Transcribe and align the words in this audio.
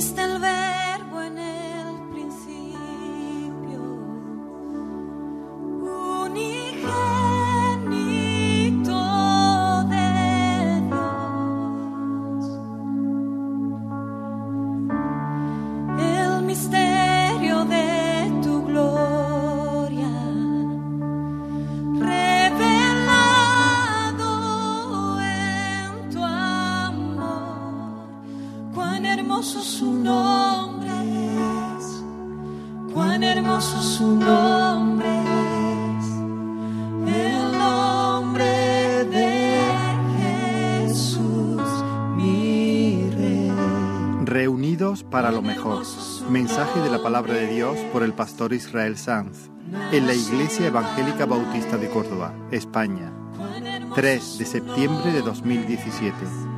Existe 0.00 0.22
el 0.22 0.38
para 45.10 45.30
lo 45.30 45.42
mejor. 45.42 45.82
Mensaje 46.30 46.80
de 46.80 46.90
la 46.90 47.02
palabra 47.02 47.34
de 47.34 47.48
Dios 47.48 47.78
por 47.92 48.02
el 48.02 48.12
pastor 48.12 48.52
Israel 48.52 48.96
Sanz 48.96 49.50
en 49.92 50.06
la 50.06 50.14
Iglesia 50.14 50.66
Evangélica 50.66 51.26
Bautista 51.26 51.76
de 51.76 51.88
Córdoba, 51.88 52.34
España. 52.50 53.12
3 53.94 54.38
de 54.38 54.44
septiembre 54.44 55.12
de 55.12 55.22
2017. 55.22 56.49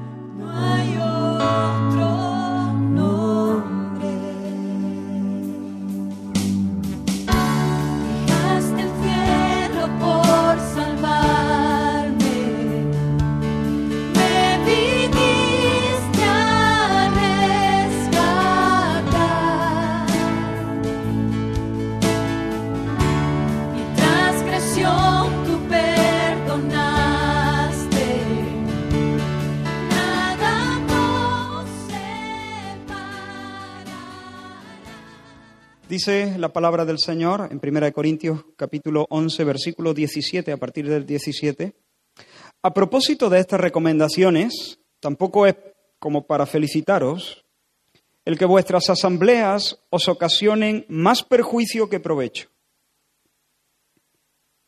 Dice 36.05 36.37
la 36.37 36.53
palabra 36.53 36.85
del 36.85 36.99
Señor 36.99 37.49
en 37.53 37.61
1 37.63 37.93
Corintios 37.93 38.45
capítulo 38.57 39.07
11 39.09 39.45
versículo 39.45 39.95
17 39.95 40.51
a 40.51 40.57
partir 40.57 40.89
del 40.89 41.07
17. 41.07 41.77
A 42.61 42.75
propósito 42.75 43.31
de 43.31 43.39
estas 43.39 43.61
recomendaciones, 43.61 44.81
tampoco 44.99 45.47
es 45.47 45.55
como 46.01 46.27
para 46.27 46.45
felicitaros 46.45 47.45
el 48.25 48.37
que 48.37 48.47
vuestras 48.47 48.91
asambleas 48.91 49.79
os 49.91 50.09
ocasionen 50.09 50.87
más 50.89 51.23
perjuicio 51.23 51.89
que 51.89 52.01
provecho. 52.01 52.49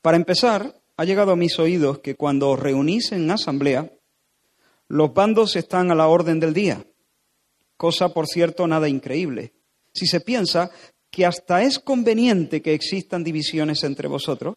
Para 0.03 0.17
empezar, 0.17 0.81
ha 0.97 1.05
llegado 1.05 1.33
a 1.33 1.37
mis 1.37 1.59
oídos 1.59 1.99
que 1.99 2.15
cuando 2.15 2.51
os 2.51 2.61
reunís 2.61 3.11
en 3.11 3.29
asamblea, 3.29 3.91
los 4.87 5.13
bandos 5.13 5.57
están 5.57 5.91
a 5.91 5.97
la 5.97 6.07
orden 6.07 6.39
del 6.39 6.55
día, 6.55 6.87
cosa 7.77 8.11
por 8.11 8.29
cierto 8.29 8.69
nada 8.69 8.89
increíble. 8.89 9.53
Si 9.93 10.07
se 10.07 10.21
piensa 10.21 10.73
que 11.15 11.25
hasta 11.25 11.63
es 11.63 11.79
conveniente 11.79 12.61
que 12.61 12.75
existan 12.75 13.23
divisiones 13.23 13.85
entre 13.85 14.09
vosotros 14.09 14.57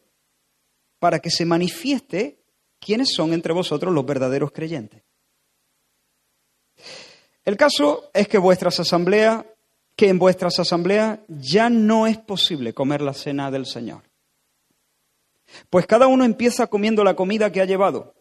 para 0.97 1.19
que 1.19 1.29
se 1.29 1.45
manifieste 1.45 2.39
quiénes 2.79 3.09
son 3.13 3.33
entre 3.33 3.53
vosotros 3.53 3.93
los 3.93 4.03
verdaderos 4.03 4.51
creyentes. 4.51 5.03
El 7.45 7.57
caso 7.57 8.09
es 8.11 8.27
que 8.27 8.39
vuestras 8.39 8.79
asambleas, 8.79 9.45
que 9.95 10.09
en 10.09 10.17
vuestras 10.17 10.57
asambleas 10.59 11.19
ya 11.27 11.69
no 11.69 12.07
es 12.07 12.17
posible 12.17 12.73
comer 12.73 13.03
la 13.03 13.13
cena 13.13 13.51
del 13.51 13.67
Señor. 13.67 14.01
Pues 15.69 15.85
cada 15.85 16.07
uno 16.07 16.25
empieza 16.25 16.65
comiendo 16.65 17.03
la 17.03 17.15
comida 17.15 17.51
que 17.51 17.61
ha 17.61 17.65
llevado. 17.65 18.15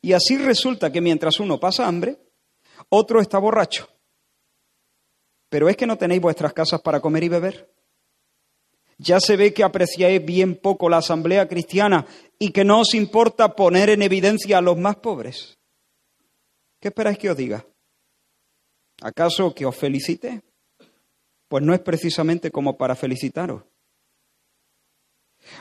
Y 0.00 0.12
así 0.12 0.38
resulta 0.38 0.92
que 0.92 1.00
mientras 1.00 1.40
uno 1.40 1.58
pasa 1.58 1.88
hambre, 1.88 2.20
otro 2.88 3.20
está 3.20 3.38
borracho. 3.38 3.88
Pero 5.48 5.68
es 5.68 5.76
que 5.76 5.86
no 5.86 5.96
tenéis 5.96 6.20
vuestras 6.20 6.52
casas 6.52 6.80
para 6.80 7.00
comer 7.00 7.24
y 7.24 7.28
beber. 7.28 7.70
Ya 8.98 9.20
se 9.20 9.36
ve 9.36 9.52
que 9.52 9.64
apreciáis 9.64 10.24
bien 10.24 10.56
poco 10.56 10.88
la 10.88 10.98
asamblea 10.98 11.48
cristiana 11.48 12.06
y 12.38 12.50
que 12.50 12.64
no 12.64 12.80
os 12.80 12.94
importa 12.94 13.54
poner 13.54 13.90
en 13.90 14.02
evidencia 14.02 14.58
a 14.58 14.62
los 14.62 14.78
más 14.78 14.96
pobres. 14.96 15.58
¿Qué 16.80 16.88
esperáis 16.88 17.18
que 17.18 17.30
os 17.30 17.36
diga? 17.36 17.64
¿Acaso 19.02 19.54
que 19.54 19.66
os 19.66 19.76
felicite? 19.76 20.42
Pues 21.48 21.62
no 21.62 21.74
es 21.74 21.80
precisamente 21.80 22.50
como 22.50 22.76
para 22.76 22.94
felicitaros. 22.94 23.62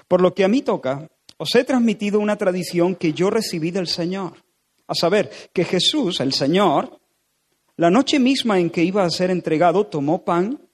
Por 0.07 0.21
lo 0.21 0.33
que 0.33 0.43
a 0.43 0.47
mí 0.47 0.61
toca, 0.61 1.09
os 1.37 1.53
he 1.55 1.63
transmitido 1.63 2.19
una 2.19 2.37
tradición 2.37 2.95
que 2.95 3.13
yo 3.13 3.29
recibí 3.29 3.71
del 3.71 3.87
Señor. 3.87 4.33
A 4.87 4.95
saber, 4.95 5.31
que 5.53 5.63
Jesús, 5.63 6.19
el 6.19 6.33
Señor, 6.33 6.99
la 7.75 7.89
noche 7.89 8.19
misma 8.19 8.59
en 8.59 8.69
que 8.69 8.83
iba 8.83 9.03
a 9.03 9.09
ser 9.09 9.31
entregado, 9.31 9.87
tomó 9.87 10.23
pan, 10.23 10.69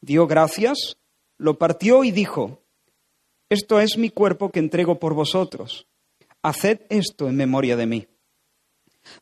dio 0.00 0.26
gracias, 0.26 0.96
lo 1.38 1.58
partió 1.58 2.04
y 2.04 2.10
dijo, 2.10 2.62
esto 3.50 3.80
es 3.80 3.98
mi 3.98 4.08
cuerpo 4.08 4.50
que 4.50 4.60
entrego 4.60 4.98
por 4.98 5.14
vosotros. 5.14 5.86
Haced 6.42 6.80
esto 6.88 7.28
en 7.28 7.36
memoria 7.36 7.76
de 7.76 7.86
mí. 7.86 8.06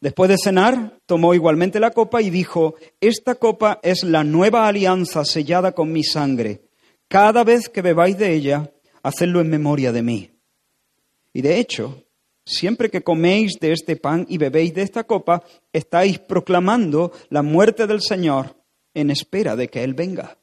Después 0.01 0.31
de 0.31 0.37
cenar, 0.39 0.99
tomó 1.07 1.35
igualmente 1.35 1.81
la 1.81 1.91
copa 1.91 2.23
y 2.23 2.31
dijo, 2.31 2.77
esta 3.01 3.35
copa 3.35 3.81
es 3.83 4.05
la 4.05 4.25
nueva 4.25 4.69
alianza 4.69 5.25
sellada 5.25 5.73
con 5.73 5.93
mi 5.93 6.05
sangre. 6.05 6.63
Cada 7.09 7.43
vez 7.45 7.69
que 7.69 7.83
bebáis 7.83 8.17
de 8.19 8.35
ella, 8.35 8.73
hacedlo 9.03 9.41
en 9.41 9.51
memoria 9.51 9.91
de 9.91 10.03
mí. 10.03 10.31
Y 11.33 11.43
de 11.43 11.59
hecho, 11.59 12.05
siempre 12.51 12.91
que 12.91 13.03
coméis 13.03 13.59
de 13.61 13.73
este 13.73 13.97
pan 13.97 14.27
y 14.29 14.39
bebéis 14.39 14.75
de 14.75 14.83
esta 14.83 15.05
copa, 15.05 15.43
estáis 15.73 16.19
proclamando 16.19 17.13
la 17.31 17.43
muerte 17.43 17.87
del 17.87 18.03
Señor 18.03 18.57
en 18.93 19.11
espera 19.11 19.57
de 19.57 19.69
que 19.69 19.85
Él 19.85 19.95
venga. 19.95 20.37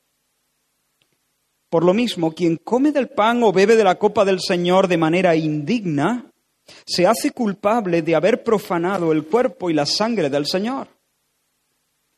Por 1.70 1.84
lo 1.84 1.94
mismo, 1.94 2.32
quien 2.32 2.58
come 2.58 2.92
del 2.92 3.10
pan 3.10 3.44
o 3.44 3.52
bebe 3.52 3.76
de 3.76 3.84
la 3.84 4.00
copa 4.00 4.24
del 4.24 4.40
Señor 4.40 4.88
de 4.88 4.98
manera 4.98 5.36
indigna, 5.36 6.32
se 6.86 7.06
hace 7.06 7.32
culpable 7.32 8.02
de 8.02 8.16
haber 8.16 8.44
profanado 8.44 9.12
el 9.12 9.26
cuerpo 9.26 9.70
y 9.70 9.74
la 9.74 9.86
sangre 9.86 10.30
del 10.30 10.46
Señor. 10.46 10.88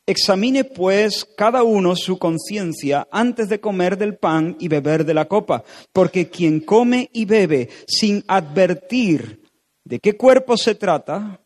Examine 0.05 0.63
pues 0.63 1.23
cada 1.37 1.61
uno 1.63 1.95
su 1.95 2.17
conciencia 2.17 3.07
antes 3.11 3.47
de 3.49 3.59
comer 3.59 3.97
del 3.97 4.17
pan 4.17 4.55
y 4.59 4.67
beber 4.67 5.05
de 5.05 5.13
la 5.13 5.25
copa, 5.25 5.63
porque 5.93 6.29
quien 6.29 6.61
come 6.61 7.09
y 7.13 7.25
bebe 7.25 7.69
sin 7.87 8.23
advertir 8.27 9.48
de 9.83 9.99
qué 9.99 10.17
cuerpo 10.17 10.57
se 10.57 10.75
trata, 10.75 11.41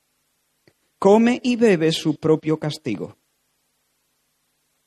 come 0.99 1.39
y 1.43 1.55
bebe 1.55 1.91
su 1.91 2.15
propio 2.15 2.59
castigo. 2.59 3.17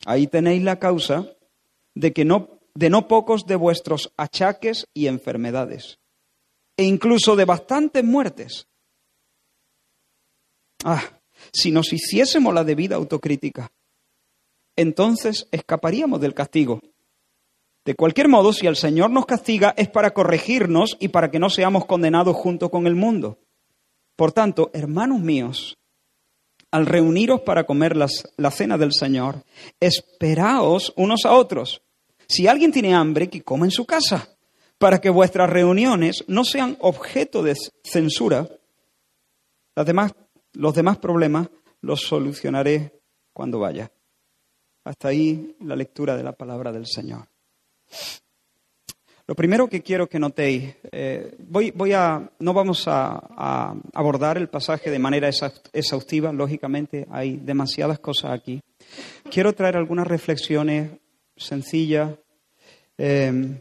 Ahí 0.04 0.26
tenéis 0.26 0.62
la 0.62 0.78
causa 0.78 1.26
de 1.94 2.12
que 2.12 2.24
no 2.24 2.56
de 2.76 2.90
no 2.90 3.08
pocos 3.08 3.46
de 3.46 3.56
vuestros 3.56 4.12
achaques 4.18 4.86
y 4.92 5.06
enfermedades, 5.06 5.98
e 6.76 6.84
incluso 6.84 7.34
de 7.34 7.46
bastantes 7.46 8.04
muertes. 8.04 8.68
Ah, 10.84 11.02
si 11.52 11.72
nos 11.72 11.92
hiciésemos 11.92 12.52
la 12.52 12.64
debida 12.64 12.96
autocrítica, 12.96 13.72
entonces 14.76 15.48
escaparíamos 15.50 16.20
del 16.20 16.34
castigo. 16.34 16.80
De 17.86 17.94
cualquier 17.94 18.28
modo, 18.28 18.52
si 18.52 18.66
el 18.66 18.76
Señor 18.76 19.10
nos 19.10 19.24
castiga 19.24 19.72
es 19.78 19.88
para 19.88 20.10
corregirnos 20.10 20.98
y 21.00 21.08
para 21.08 21.30
que 21.30 21.38
no 21.38 21.48
seamos 21.48 21.86
condenados 21.86 22.36
junto 22.36 22.70
con 22.70 22.86
el 22.86 22.94
mundo. 22.94 23.38
Por 24.16 24.32
tanto, 24.32 24.70
hermanos 24.72 25.20
míos, 25.20 25.76
al 26.70 26.86
reuniros 26.86 27.42
para 27.42 27.64
comer 27.64 27.96
las- 27.96 28.24
la 28.36 28.50
cena 28.50 28.76
del 28.78 28.92
Señor, 28.92 29.44
esperaos 29.78 30.92
unos 30.96 31.24
a 31.24 31.32
otros. 31.34 31.82
Si 32.26 32.48
alguien 32.48 32.72
tiene 32.72 32.94
hambre, 32.94 33.28
que 33.28 33.42
coma 33.42 33.66
en 33.66 33.70
su 33.70 33.84
casa, 33.86 34.28
para 34.78 35.00
que 35.00 35.10
vuestras 35.10 35.48
reuniones 35.48 36.24
no 36.26 36.44
sean 36.44 36.76
objeto 36.80 37.42
de 37.42 37.54
censura. 37.84 38.48
Las 39.74 39.86
demás- 39.86 40.12
los 40.52 40.74
demás 40.74 40.98
problemas 40.98 41.48
los 41.82 42.00
solucionaré 42.00 43.00
cuando 43.32 43.60
vaya. 43.60 43.90
Hasta 44.84 45.08
ahí 45.08 45.56
la 45.60 45.76
lectura 45.76 46.16
de 46.16 46.22
la 46.22 46.32
palabra 46.32 46.72
del 46.72 46.86
Señor. 46.86 47.28
Lo 49.28 49.34
primero 49.34 49.68
que 49.68 49.82
quiero 49.82 50.08
que 50.08 50.20
notéis, 50.20 50.76
eh, 50.92 51.34
voy, 51.48 51.92
a, 51.92 52.30
no 52.38 52.54
vamos 52.54 52.84
a, 52.86 53.74
abordar 53.92 54.38
el 54.38 54.48
pasaje 54.48 54.88
de 54.88 55.00
manera 55.00 55.28
exhaustiva, 55.72 56.32
lógicamente 56.32 57.08
hay 57.10 57.36
demasiadas 57.36 57.98
cosas 57.98 58.30
aquí. 58.30 58.60
Quiero 59.28 59.52
traer 59.52 59.76
algunas 59.76 60.06
reflexiones 60.06 60.90
sencillas, 61.36 62.12
eh, 62.98 63.60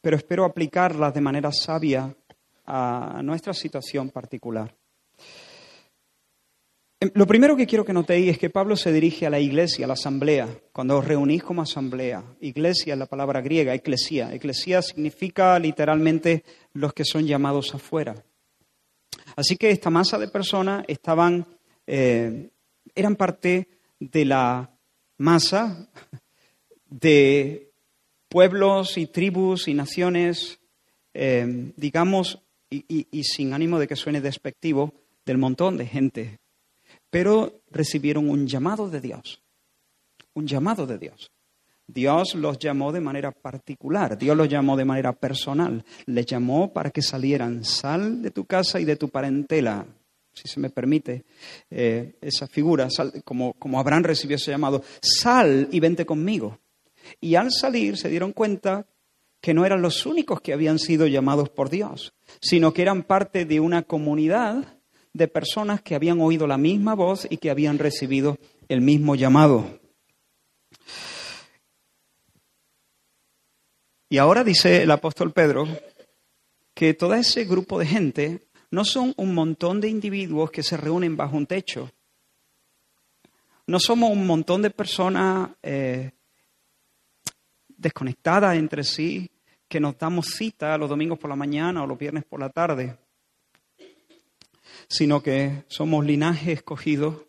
pero 0.00 0.16
espero 0.16 0.44
aplicarlas 0.44 1.12
de 1.12 1.20
manera 1.20 1.50
sabia 1.50 2.14
a 2.64 3.20
nuestra 3.24 3.52
situación 3.54 4.10
particular. 4.10 4.72
Em, 7.04 7.10
lo 7.12 7.26
primero 7.26 7.54
que 7.54 7.66
quiero 7.66 7.84
que 7.84 7.92
notéis 7.92 8.30
es 8.30 8.38
que 8.38 8.48
Pablo 8.48 8.76
se 8.76 8.90
dirige 8.90 9.26
a 9.26 9.30
la 9.30 9.38
iglesia, 9.38 9.84
a 9.84 9.88
la 9.88 9.92
asamblea, 9.92 10.48
cuando 10.72 10.96
os 10.96 11.04
reunís 11.04 11.42
como 11.42 11.60
asamblea. 11.60 12.24
Iglesia 12.40 12.94
es 12.94 12.98
la 12.98 13.04
palabra 13.04 13.42
griega, 13.42 13.74
eclesía. 13.74 14.32
Eclesía 14.32 14.80
significa 14.80 15.58
literalmente 15.58 16.44
los 16.72 16.94
que 16.94 17.04
son 17.04 17.26
llamados 17.26 17.74
afuera. 17.74 18.14
Así 19.36 19.56
que 19.56 19.70
esta 19.70 19.90
masa 19.90 20.18
de 20.18 20.28
personas 20.28 20.82
estaban, 20.88 21.46
eh, 21.86 22.48
eran 22.94 23.16
parte 23.16 23.68
de 24.00 24.24
la 24.24 24.70
masa 25.18 25.86
de 26.88 27.70
pueblos 28.30 28.96
y 28.96 29.08
tribus 29.08 29.68
y 29.68 29.74
naciones, 29.74 30.58
eh, 31.12 31.70
digamos, 31.76 32.40
y 32.70 33.24
sin 33.24 33.52
ánimo 33.52 33.78
de 33.78 33.86
que 33.86 33.94
suene 33.94 34.22
despectivo, 34.22 34.94
del 35.26 35.36
montón 35.36 35.76
de 35.76 35.86
gente 35.86 36.38
pero 37.14 37.62
recibieron 37.70 38.28
un 38.28 38.44
llamado 38.44 38.90
de 38.90 39.00
Dios, 39.00 39.40
un 40.32 40.48
llamado 40.48 40.84
de 40.84 40.98
Dios. 40.98 41.30
Dios 41.86 42.34
los 42.34 42.58
llamó 42.58 42.90
de 42.90 43.00
manera 43.00 43.30
particular, 43.30 44.18
Dios 44.18 44.36
los 44.36 44.48
llamó 44.48 44.76
de 44.76 44.84
manera 44.84 45.12
personal, 45.12 45.84
les 46.06 46.26
llamó 46.26 46.72
para 46.72 46.90
que 46.90 47.02
salieran, 47.02 47.62
sal 47.62 48.20
de 48.20 48.32
tu 48.32 48.46
casa 48.46 48.80
y 48.80 48.84
de 48.84 48.96
tu 48.96 49.10
parentela, 49.10 49.86
si 50.32 50.48
se 50.48 50.58
me 50.58 50.70
permite 50.70 51.24
eh, 51.70 52.16
esa 52.20 52.48
figura, 52.48 52.88
como, 53.24 53.52
como 53.52 53.78
Abraham 53.78 54.02
recibió 54.02 54.34
ese 54.34 54.50
llamado, 54.50 54.82
sal 55.00 55.68
y 55.70 55.78
vente 55.78 56.04
conmigo. 56.04 56.58
Y 57.20 57.36
al 57.36 57.52
salir 57.52 57.96
se 57.96 58.08
dieron 58.08 58.32
cuenta 58.32 58.88
que 59.40 59.54
no 59.54 59.64
eran 59.64 59.82
los 59.82 60.04
únicos 60.04 60.40
que 60.40 60.52
habían 60.52 60.80
sido 60.80 61.06
llamados 61.06 61.48
por 61.48 61.70
Dios, 61.70 62.12
sino 62.40 62.72
que 62.72 62.82
eran 62.82 63.04
parte 63.04 63.44
de 63.44 63.60
una 63.60 63.84
comunidad 63.84 64.73
de 65.14 65.28
personas 65.28 65.80
que 65.80 65.94
habían 65.94 66.20
oído 66.20 66.46
la 66.46 66.58
misma 66.58 66.94
voz 66.94 67.26
y 67.30 67.38
que 67.38 67.50
habían 67.50 67.78
recibido 67.78 68.36
el 68.68 68.80
mismo 68.80 69.14
llamado. 69.14 69.80
Y 74.10 74.18
ahora 74.18 74.44
dice 74.44 74.82
el 74.82 74.90
apóstol 74.90 75.32
Pedro 75.32 75.66
que 76.74 76.94
todo 76.94 77.14
ese 77.14 77.44
grupo 77.44 77.78
de 77.78 77.86
gente 77.86 78.40
no 78.70 78.84
son 78.84 79.14
un 79.16 79.34
montón 79.34 79.80
de 79.80 79.88
individuos 79.88 80.50
que 80.50 80.64
se 80.64 80.76
reúnen 80.76 81.16
bajo 81.16 81.36
un 81.36 81.46
techo. 81.46 81.90
No 83.66 83.78
somos 83.78 84.10
un 84.10 84.26
montón 84.26 84.62
de 84.62 84.70
personas 84.70 85.50
eh, 85.62 86.10
desconectadas 87.68 88.56
entre 88.56 88.82
sí 88.82 89.30
que 89.68 89.78
nos 89.78 89.96
damos 89.96 90.26
cita 90.26 90.76
los 90.76 90.90
domingos 90.90 91.18
por 91.18 91.30
la 91.30 91.36
mañana 91.36 91.84
o 91.84 91.86
los 91.86 91.98
viernes 91.98 92.24
por 92.24 92.40
la 92.40 92.50
tarde 92.50 92.98
sino 94.88 95.22
que 95.22 95.64
somos 95.68 96.04
linaje 96.04 96.52
escogido, 96.52 97.26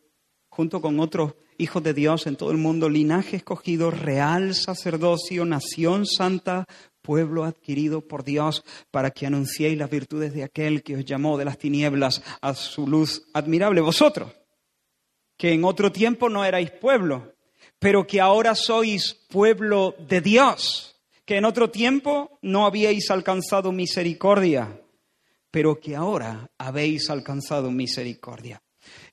junto 0.50 0.82
con 0.82 1.00
otros 1.00 1.36
hijos 1.58 1.84
de 1.84 1.94
Dios 1.94 2.28
en 2.28 2.36
todo 2.36 2.52
el 2.52 2.58
mundo, 2.58 2.90
linaje 2.90 3.38
escogido, 3.38 3.92
real 3.92 4.56
sacerdocio, 4.56 5.46
nación 5.46 6.06
santa, 6.06 6.66
pueblo 7.02 7.44
adquirido 7.44 8.02
por 8.02 8.24
Dios, 8.24 8.64
para 8.92 9.12
que 9.12 9.26
anunciéis 9.26 9.78
las 9.78 9.90
virtudes 9.90 10.34
de 10.34 10.44
aquel 10.44 10.84
que 10.84 10.98
os 10.98 11.06
llamó 11.06 11.38
de 11.38 11.46
las 11.46 11.58
tinieblas 11.58 12.22
a 12.42 12.54
su 12.54 12.88
luz 12.88 13.28
admirable. 13.34 13.82
Vosotros, 13.82 14.32
que 15.38 15.54
en 15.54 15.64
otro 15.64 15.92
tiempo 15.92 16.30
no 16.30 16.44
erais 16.44 16.72
pueblo, 16.72 17.34
pero 17.80 18.08
que 18.08 18.22
ahora 18.22 18.56
sois 18.56 19.14
pueblo 19.30 19.96
de 20.08 20.22
Dios, 20.22 20.96
que 21.26 21.38
en 21.38 21.46
otro 21.46 21.70
tiempo 21.70 22.40
no 22.42 22.66
habíais 22.66 23.10
alcanzado 23.12 23.72
misericordia 23.72 24.82
pero 25.56 25.80
que 25.80 25.96
ahora 25.96 26.52
habéis 26.58 27.10
alcanzado 27.10 27.72
misericordia. 27.72 28.62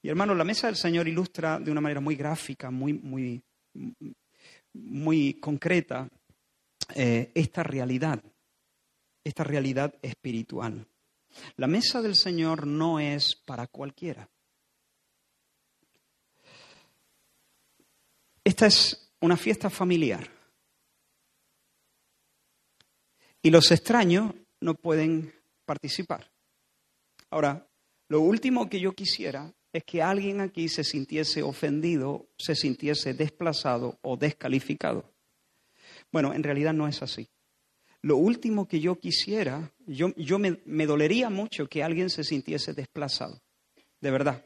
Y 0.02 0.08
hermano, 0.08 0.34
la 0.34 0.42
mesa 0.42 0.66
del 0.66 0.74
Señor 0.74 1.06
ilustra 1.06 1.60
de 1.60 1.70
una 1.70 1.80
manera 1.80 2.00
muy 2.00 2.16
gráfica, 2.16 2.68
muy, 2.68 2.94
muy, 2.94 3.40
muy 4.72 5.34
concreta, 5.34 6.08
eh, 6.96 7.30
esta 7.32 7.62
realidad, 7.62 8.20
esta 9.22 9.44
realidad 9.44 9.94
espiritual. 10.02 10.84
La 11.58 11.68
mesa 11.68 12.02
del 12.02 12.16
Señor 12.16 12.66
no 12.66 12.98
es 12.98 13.36
para 13.36 13.68
cualquiera. 13.68 14.28
Esta 18.42 18.66
es 18.66 19.12
una 19.20 19.36
fiesta 19.36 19.70
familiar. 19.70 20.28
Y 23.40 23.50
los 23.50 23.70
extraños 23.70 24.34
no 24.58 24.74
pueden 24.74 25.32
participar. 25.64 26.31
Ahora, 27.32 27.66
lo 28.08 28.20
último 28.20 28.68
que 28.68 28.78
yo 28.78 28.92
quisiera 28.92 29.54
es 29.72 29.84
que 29.84 30.02
alguien 30.02 30.42
aquí 30.42 30.68
se 30.68 30.84
sintiese 30.84 31.42
ofendido, 31.42 32.28
se 32.36 32.54
sintiese 32.54 33.14
desplazado 33.14 33.98
o 34.02 34.18
descalificado. 34.18 35.10
Bueno, 36.12 36.34
en 36.34 36.42
realidad 36.42 36.74
no 36.74 36.86
es 36.86 37.00
así. 37.00 37.26
Lo 38.02 38.18
último 38.18 38.68
que 38.68 38.80
yo 38.80 39.00
quisiera, 39.00 39.72
yo, 39.86 40.12
me, 40.38 40.86
dolería 40.86 41.30
mucho 41.30 41.68
que 41.68 41.82
alguien 41.82 42.10
se 42.10 42.22
sintiese 42.22 42.74
desplazado, 42.74 43.40
de 43.98 44.10
verdad. 44.10 44.44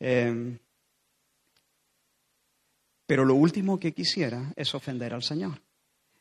Em, 0.00 0.58
pero 3.06 3.24
lo 3.24 3.36
último 3.36 3.78
que 3.78 3.94
quisiera 3.94 4.52
es 4.56 4.74
ofender 4.74 5.14
al 5.14 5.22
Señor. 5.22 5.62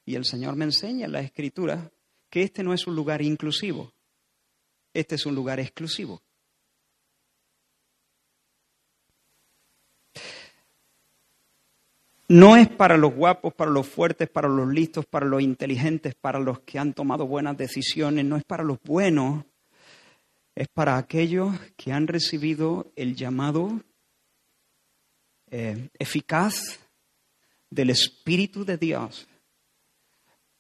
Y 0.06 0.14
el 0.14 0.26
Señor 0.26 0.56
me 0.56 0.66
enseña 0.66 1.08
en 1.08 1.14
la 1.14 1.22
Escritura 1.22 1.92
que 2.30 2.44
este 2.44 2.62
no 2.62 2.76
es 2.76 2.86
un 2.86 2.96
lugar 2.96 3.24
inclusivo, 3.24 3.92
este 4.94 5.16
es 5.16 5.26
un 5.26 5.36
lugar 5.36 5.60
exclusivo. 5.60 6.22
No 12.28 12.56
es 12.56 12.70
para 12.70 12.96
los 12.96 13.14
guapos, 13.14 13.54
para 13.54 13.72
los 13.72 13.88
fuertes, 13.88 14.30
para 14.30 14.48
los 14.48 14.68
listos, 14.68 15.06
para 15.06 15.26
los 15.26 15.42
inteligentes, 15.42 16.16
para 16.16 16.40
los 16.40 16.62
que 16.62 16.80
han 16.80 16.94
tomado 16.94 17.28
buenas 17.28 17.58
decisiones, 17.58 18.24
no 18.24 18.38
es 18.38 18.46
para 18.46 18.64
los 18.64 18.82
buenos, 18.82 19.44
es 20.56 20.70
para 20.70 20.98
aquellos 20.98 21.54
que 21.76 21.92
han 21.92 22.08
recibido 22.08 22.90
el 22.96 23.16
llamado 23.16 23.82
eh, 25.50 25.90
eficaz 26.00 26.80
del 27.70 27.90
Espíritu 27.90 28.64
de 28.64 28.78
Dios 28.78 29.28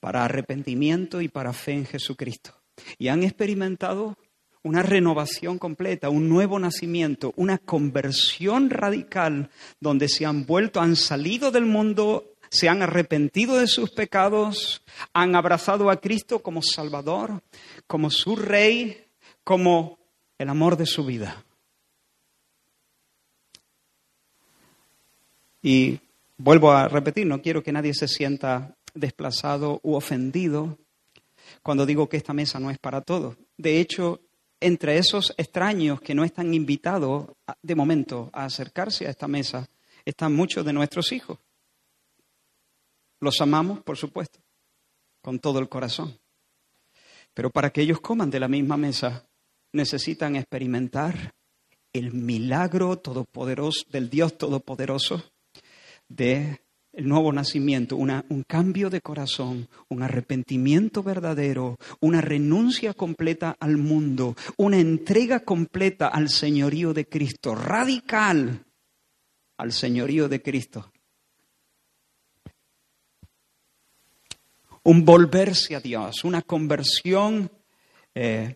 para 0.01 0.25
arrepentimiento 0.25 1.21
y 1.21 1.29
para 1.29 1.53
fe 1.53 1.71
en 1.71 1.85
Jesucristo 1.85 2.61
y 2.97 3.07
han 3.07 3.23
experimentado 3.23 4.17
una 4.63 4.83
renovación 4.83 5.57
completa, 5.57 6.09
un 6.09 6.29
nuevo 6.29 6.59
nacimiento, 6.59 7.33
una 7.35 7.57
conversión 7.57 8.69
radical, 8.69 9.49
donde 9.79 10.07
se 10.07 10.25
han 10.25 10.45
vuelto, 10.45 10.81
han 10.81 10.95
salido 10.95 11.51
del 11.51 11.65
mundo, 11.65 12.33
se 12.49 12.69
han 12.69 12.81
arrepentido 12.81 13.57
de 13.57 13.67
sus 13.67 13.91
pecados, 13.91 14.83
han 15.13 15.35
abrazado 15.35 15.89
a 15.89 15.99
Cristo 15.99 16.39
como 16.39 16.61
Salvador, 16.61 17.41
como 17.87 18.09
su 18.11 18.35
Rey, 18.35 19.05
como 19.43 19.97
el 20.37 20.49
amor 20.49 20.77
de 20.77 20.85
su 20.85 21.05
vida. 21.05 21.43
Y 25.63 25.99
vuelvo 26.37 26.71
a 26.71 26.87
repetir, 26.87 27.27
no 27.27 27.41
quiero 27.41 27.63
que 27.63 27.71
nadie 27.71 27.93
se 27.93 28.07
sienta 28.07 28.75
desplazado 28.93 29.79
u 29.83 29.93
ofendido 29.93 30.77
cuando 31.63 31.85
digo 31.85 32.09
que 32.09 32.17
esta 32.17 32.33
mesa 32.33 32.59
no 32.59 32.71
es 32.71 32.79
para 32.79 33.01
todos. 33.01 33.37
De 33.57 33.79
hecho, 33.79 34.21
entre 34.61 34.97
esos 34.97 35.33
extraños 35.37 35.99
que 35.99 36.15
no 36.15 36.23
están 36.23 36.53
invitados 36.53 37.29
de 37.61 37.75
momento 37.75 38.29
a 38.31 38.45
acercarse 38.45 39.07
a 39.07 39.09
esta 39.09 39.27
mesa, 39.27 39.67
están 40.05 40.33
muchos 40.33 40.63
de 40.63 40.71
nuestros 40.71 41.11
hijos. 41.11 41.39
Los 43.19 43.41
amamos, 43.41 43.81
por 43.81 43.97
supuesto, 43.97 44.39
con 45.21 45.39
todo 45.39 45.59
el 45.59 45.67
corazón. 45.67 46.17
Pero 47.33 47.49
para 47.49 47.71
que 47.71 47.81
ellos 47.81 47.99
coman 47.99 48.29
de 48.29 48.39
la 48.39 48.47
misma 48.47 48.77
mesa, 48.77 49.25
necesitan 49.73 50.35
experimentar 50.35 51.33
el 51.93 52.13
milagro 52.13 52.97
todopoderoso 52.99 53.83
del 53.89 54.09
Dios 54.09 54.37
todopoderoso 54.37 55.23
de 56.07 56.60
el 56.93 57.07
nuevo 57.07 57.31
nacimiento, 57.31 57.95
un 57.95 58.43
cambio 58.47 58.89
de 58.89 59.01
corazón, 59.01 59.67
un 59.87 60.03
arrepentimiento 60.03 61.03
verdadero, 61.03 61.77
una 61.99 62.21
renuncia 62.21 62.93
completa 62.93 63.55
al 63.59 63.77
mundo, 63.77 64.35
una 64.57 64.79
entrega 64.79 65.41
completa 65.41 66.07
al 66.07 66.29
señorío 66.29 66.93
de 66.93 67.07
Cristo, 67.07 67.55
radical 67.55 68.65
al 69.57 69.71
señorío 69.71 70.27
de 70.27 70.41
Cristo. 70.41 70.91
un 74.83 75.05
volverse 75.05 75.75
a 75.75 75.79
Dios, 75.79 76.23
una 76.23 76.41
conversión 76.41 77.51
eh, 78.15 78.55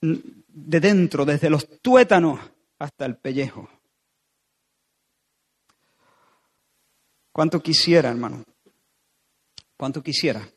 de 0.00 0.80
dentro, 0.80 1.24
desde 1.24 1.50
los 1.50 1.80
tuétanos 1.80 2.40
hasta 2.78 3.06
el 3.06 3.16
pellejo. 3.16 3.68
¿Cuánto 7.36 7.62
quisiera, 7.62 8.08
hermano? 8.08 8.44
¿Cuánto 9.76 10.02
quisiera 10.02 10.48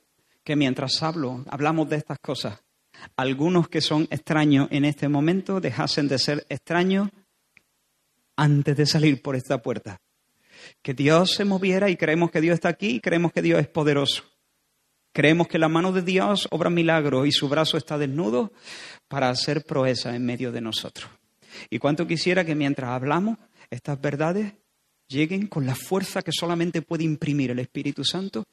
que 0.45 0.55
mientras 0.55 1.03
hablo, 1.03 1.43
hablamos 1.49 1.89
de 1.89 1.97
estas 1.97 2.19
cosas, 2.19 2.57
algunos 3.17 3.67
que 3.67 3.81
son 3.81 4.07
extraños 4.09 4.69
en 4.71 4.85
este 4.85 5.09
momento 5.09 5.59
dejasen 5.59 6.07
de 6.07 6.17
ser 6.17 6.45
extraños 6.47 7.09
antes 8.37 8.77
de 8.77 8.85
salir 8.85 9.21
por 9.21 9.35
esta 9.35 9.61
puerta? 9.61 9.99
Que 10.81 10.93
Dios 10.93 11.31
se 11.31 11.43
moviera 11.43 11.89
y 11.89 11.97
creemos 11.97 12.31
que 12.31 12.39
Dios 12.39 12.53
está 12.53 12.69
aquí 12.69 12.91
y 12.91 12.99
creemos 13.01 13.33
que 13.33 13.41
Dios 13.41 13.59
es 13.59 13.67
poderoso. 13.67 14.23
Creemos 15.11 15.49
que 15.49 15.59
la 15.59 15.67
mano 15.67 15.91
de 15.91 16.03
Dios 16.03 16.47
obra 16.49 16.69
milagros 16.69 17.27
y 17.27 17.33
su 17.33 17.49
brazo 17.49 17.75
está 17.75 17.97
desnudo 17.97 18.53
para 19.09 19.29
hacer 19.29 19.65
proeza 19.65 20.15
en 20.15 20.25
medio 20.25 20.53
de 20.53 20.61
nosotros. 20.61 21.11
Y 21.69 21.77
cuánto 21.77 22.07
quisiera 22.07 22.45
que 22.45 22.55
mientras 22.55 22.91
hablamos, 22.91 23.37
estas 23.69 23.99
verdades 23.99 24.53
lleguen 25.09 25.47
con 25.47 25.65
la 25.65 25.75
fuerza 25.75 26.21
que 26.21 26.31
solamente 26.31 26.81
puede 26.81 27.03
imprimir 27.03 27.51
el 27.51 27.59
Espíritu 27.59 28.05
Santo 28.05 28.45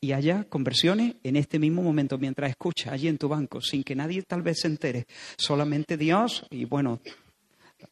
y 0.00 0.12
haya 0.12 0.44
conversiones 0.44 1.16
en 1.22 1.36
este 1.36 1.58
mismo 1.58 1.82
momento, 1.82 2.18
mientras 2.18 2.50
escuchas 2.50 2.92
allí 2.92 3.06
en 3.06 3.18
tu 3.18 3.28
banco, 3.28 3.60
sin 3.60 3.84
que 3.84 3.94
nadie 3.94 4.22
tal 4.22 4.42
vez 4.42 4.60
se 4.60 4.66
entere, 4.66 5.06
solamente 5.36 5.96
Dios 5.96 6.46
y 6.50 6.64
bueno, 6.64 7.00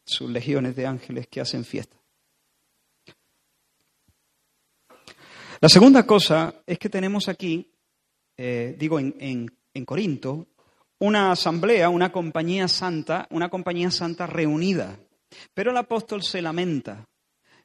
sus 0.03 0.29
legiones 0.29 0.75
de 0.75 0.87
ángeles 0.87 1.27
que 1.27 1.39
hacen 1.39 1.63
fiesta. 1.63 1.95
La 5.61 5.69
segunda 5.69 6.05
cosa 6.05 6.55
es 6.65 6.79
que 6.79 6.89
tenemos 6.89 7.29
aquí 7.29 7.69
eh, 8.41 8.73
digo, 8.79 9.01
en, 9.01 9.51
en 9.73 9.85
Corinto, 9.85 10.47
una 10.99 11.33
asamblea, 11.33 11.89
una 11.89 12.09
compañía 12.09 12.69
santa, 12.69 13.27
una 13.31 13.49
compañía 13.49 13.91
santa 13.91 14.27
reunida. 14.27 14.97
Pero 15.53 15.71
el 15.71 15.77
apóstol 15.77 16.23
se 16.23 16.41
lamenta. 16.41 17.08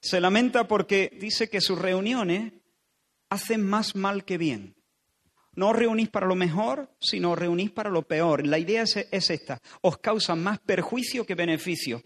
Se 0.04 0.20
lamenta 0.20 0.68
porque 0.68 1.16
dice 1.18 1.48
que 1.48 1.62
sus 1.62 1.78
reuniones 1.78 2.52
hacen 3.30 3.66
más 3.66 3.96
mal 3.96 4.26
que 4.26 4.36
bien. 4.36 4.76
No 5.54 5.70
os 5.70 5.76
reunís 5.76 6.10
para 6.10 6.26
lo 6.26 6.34
mejor, 6.34 6.94
sino 7.00 7.32
os 7.32 7.38
reunís 7.38 7.70
para 7.70 7.88
lo 7.88 8.02
peor. 8.02 8.46
La 8.46 8.58
idea 8.58 8.82
es, 8.82 8.96
esta, 9.10 9.62
os 9.80 9.96
causa 9.96 10.34
más 10.34 10.58
perjuicio 10.58 11.24
que 11.24 11.34
beneficio. 11.34 12.02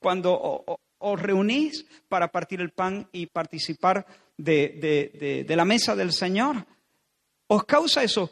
Cuando 0.00 0.64
os 0.98 1.22
reunís 1.22 1.86
para 2.08 2.32
partir 2.32 2.60
el 2.60 2.72
pan 2.72 3.08
y 3.12 3.26
participar 3.26 4.04
de 4.36 5.46
la 5.48 5.64
mesa 5.64 5.94
del 5.94 6.12
Señor, 6.12 6.66
os 7.46 7.64
causa 7.64 8.02
eso 8.02 8.28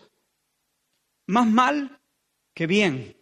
más 1.26 1.46
mal 1.46 2.00
que 2.52 2.66
bien. 2.66 3.16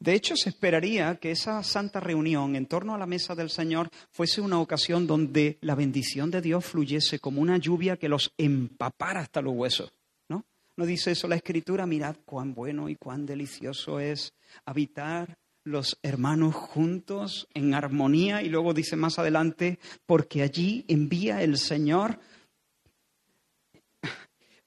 De 0.00 0.14
hecho, 0.14 0.36
se 0.36 0.50
esperaría 0.50 1.16
que 1.16 1.32
esa 1.32 1.62
santa 1.64 1.98
reunión 1.98 2.54
en 2.54 2.66
torno 2.66 2.94
a 2.94 2.98
la 2.98 3.06
mesa 3.06 3.34
del 3.34 3.50
Señor 3.50 3.90
fuese 4.10 4.40
una 4.40 4.60
ocasión 4.60 5.08
donde 5.08 5.58
la 5.60 5.74
bendición 5.74 6.30
de 6.30 6.40
Dios 6.40 6.64
fluyese 6.64 7.18
como 7.18 7.40
una 7.40 7.58
lluvia 7.58 7.96
que 7.96 8.08
los 8.08 8.32
empapara 8.38 9.20
hasta 9.20 9.42
los 9.42 9.54
huesos. 9.54 9.92
¿No? 10.28 10.44
¿No 10.76 10.86
dice 10.86 11.10
eso 11.10 11.26
la 11.26 11.34
Escritura? 11.34 11.84
Mirad 11.86 12.16
cuán 12.24 12.54
bueno 12.54 12.88
y 12.88 12.94
cuán 12.94 13.26
delicioso 13.26 13.98
es 13.98 14.34
habitar 14.64 15.36
los 15.64 15.98
hermanos 16.02 16.54
juntos 16.54 17.48
en 17.52 17.74
armonía. 17.74 18.42
Y 18.42 18.50
luego 18.50 18.74
dice 18.74 18.94
más 18.94 19.18
adelante, 19.18 19.80
porque 20.06 20.42
allí 20.42 20.84
envía 20.86 21.42
el 21.42 21.58
Señor 21.58 22.20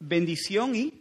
bendición 0.02 0.76
y 0.76 1.01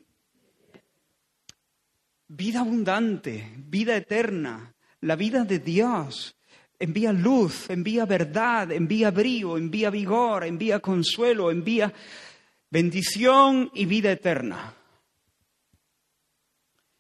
vida 2.31 2.61
abundante, 2.61 3.53
vida 3.57 3.97
eterna, 3.97 4.73
la 5.01 5.17
vida 5.17 5.45
de 5.45 5.59
Dios. 5.59 6.37
Envía 6.79 7.13
luz, 7.13 7.69
envía 7.69 8.07
verdad, 8.07 8.73
envía 8.73 9.11
brío, 9.11 9.59
envía 9.59 9.91
vigor, 9.91 10.45
envía 10.45 10.81
consuelo, 10.81 11.51
envía 11.51 11.93
bendición 12.71 13.71
y 13.75 13.85
vida 13.85 14.13
eterna. 14.13 14.75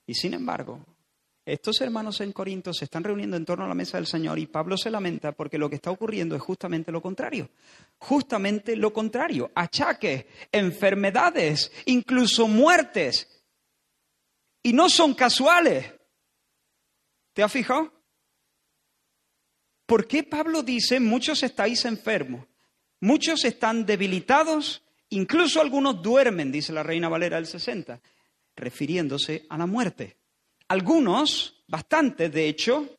Y 0.07 0.15
sin 0.15 0.35
embargo, 0.35 0.85
estos 1.47 1.81
hermanos 1.81 2.21
en 2.21 2.33
Corinto 2.33 2.75
se 2.75 2.85
están 2.85 3.05
reuniendo 3.05 3.37
en 3.37 3.45
torno 3.45 3.65
a 3.65 3.69
la 3.69 3.75
mesa 3.75 3.97
del 3.97 4.07
Señor 4.07 4.39
y 4.39 4.47
Pablo 4.47 4.77
se 4.77 4.91
lamenta 4.91 5.33
porque 5.33 5.57
lo 5.57 5.71
que 5.71 5.77
está 5.77 5.91
ocurriendo 5.91 6.35
es 6.35 6.43
justamente 6.43 6.93
lo 6.93 7.01
contrario. 7.01 7.49
Justamente 7.99 8.77
lo 8.77 8.93
contrario. 8.93 9.51
Achaques, 9.55 10.27
enfermedades, 10.53 11.73
incluso 11.87 12.49
muertes. 12.49 13.40
Y 14.63 14.73
no 14.73 14.89
son 14.89 15.15
casuales. 15.15 15.93
¿Te 17.33 17.43
has 17.43 17.53
fijado? 17.53 17.93
¿Por 19.87 20.07
qué 20.07 20.23
Pablo 20.23 20.63
dice 20.63 21.01
muchos 21.01 21.43
estáis 21.43 21.85
enfermos? 21.85 22.47
Muchos 23.01 23.45
están 23.45 23.87
debilitados, 23.87 24.85
incluso 25.09 25.61
algunos 25.61 26.03
duermen, 26.03 26.53
dice 26.53 26.73
la 26.73 26.83
Reina 26.83 27.09
Valera 27.09 27.37
del 27.37 27.47
60, 27.47 28.01
refiriéndose 28.55 29.47
a 29.49 29.57
la 29.57 29.67
muerte. 29.67 30.17
Algunos, 30.69 31.65
bastantes 31.67 32.31
de 32.31 32.47
hecho, 32.47 32.99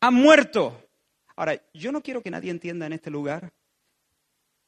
han 0.00 0.14
muerto. 0.14 0.86
Ahora, 1.34 1.60
yo 1.72 1.90
no 1.90 2.02
quiero 2.02 2.22
que 2.22 2.30
nadie 2.30 2.50
entienda 2.50 2.86
en 2.86 2.92
este 2.92 3.10
lugar, 3.10 3.52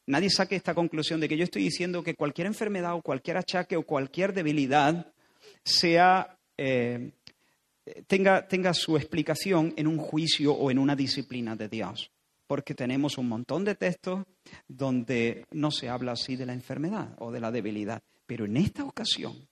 nadie 0.06 0.30
saque 0.30 0.56
esta 0.56 0.74
conclusión 0.74 1.20
de 1.20 1.28
que 1.28 1.36
yo 1.36 1.44
estoy 1.44 1.62
diciendo 1.62 2.02
que 2.02 2.16
cualquier 2.16 2.46
enfermedad 2.46 2.94
o 2.94 3.02
cualquier 3.02 3.36
achaque 3.36 3.76
o 3.76 3.84
cualquier 3.84 4.32
debilidad 4.32 5.13
sea, 5.64 6.38
eh, 6.56 7.12
tenga, 8.06 8.46
tenga 8.46 8.74
su 8.74 8.96
explicación 8.96 9.72
en 9.76 9.86
un 9.86 9.98
juicio 9.98 10.52
o 10.52 10.70
en 10.70 10.78
una 10.78 10.96
disciplina 10.96 11.56
de 11.56 11.68
Dios. 11.68 12.10
Porque 12.46 12.74
tenemos 12.74 13.16
un 13.16 13.28
montón 13.28 13.64
de 13.64 13.74
textos 13.74 14.24
donde 14.68 15.46
no 15.52 15.70
se 15.70 15.88
habla 15.88 16.12
así 16.12 16.36
de 16.36 16.46
la 16.46 16.52
enfermedad 16.52 17.16
o 17.18 17.32
de 17.32 17.40
la 17.40 17.50
debilidad. 17.50 18.02
Pero 18.26 18.44
en 18.44 18.56
esta 18.58 18.84
ocasión, 18.84 19.48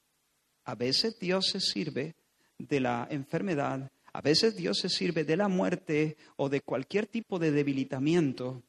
a 0.65 0.75
veces 0.75 1.19
Dios 1.19 1.47
se 1.47 1.61
sirve 1.61 2.15
de 2.59 2.81
la 2.81 3.09
enfermedad, 3.11 3.91
a 4.13 4.21
veces 4.21 4.57
Dios 4.57 4.79
se 4.79 4.89
sirve 4.89 5.25
de 5.25 5.37
la 5.37 5.49
muerte 5.49 6.17
o 6.37 6.49
de 6.49 6.61
cualquier 6.61 7.07
tipo 7.07 7.39
de 7.39 7.51
debilitamiento 7.51 8.63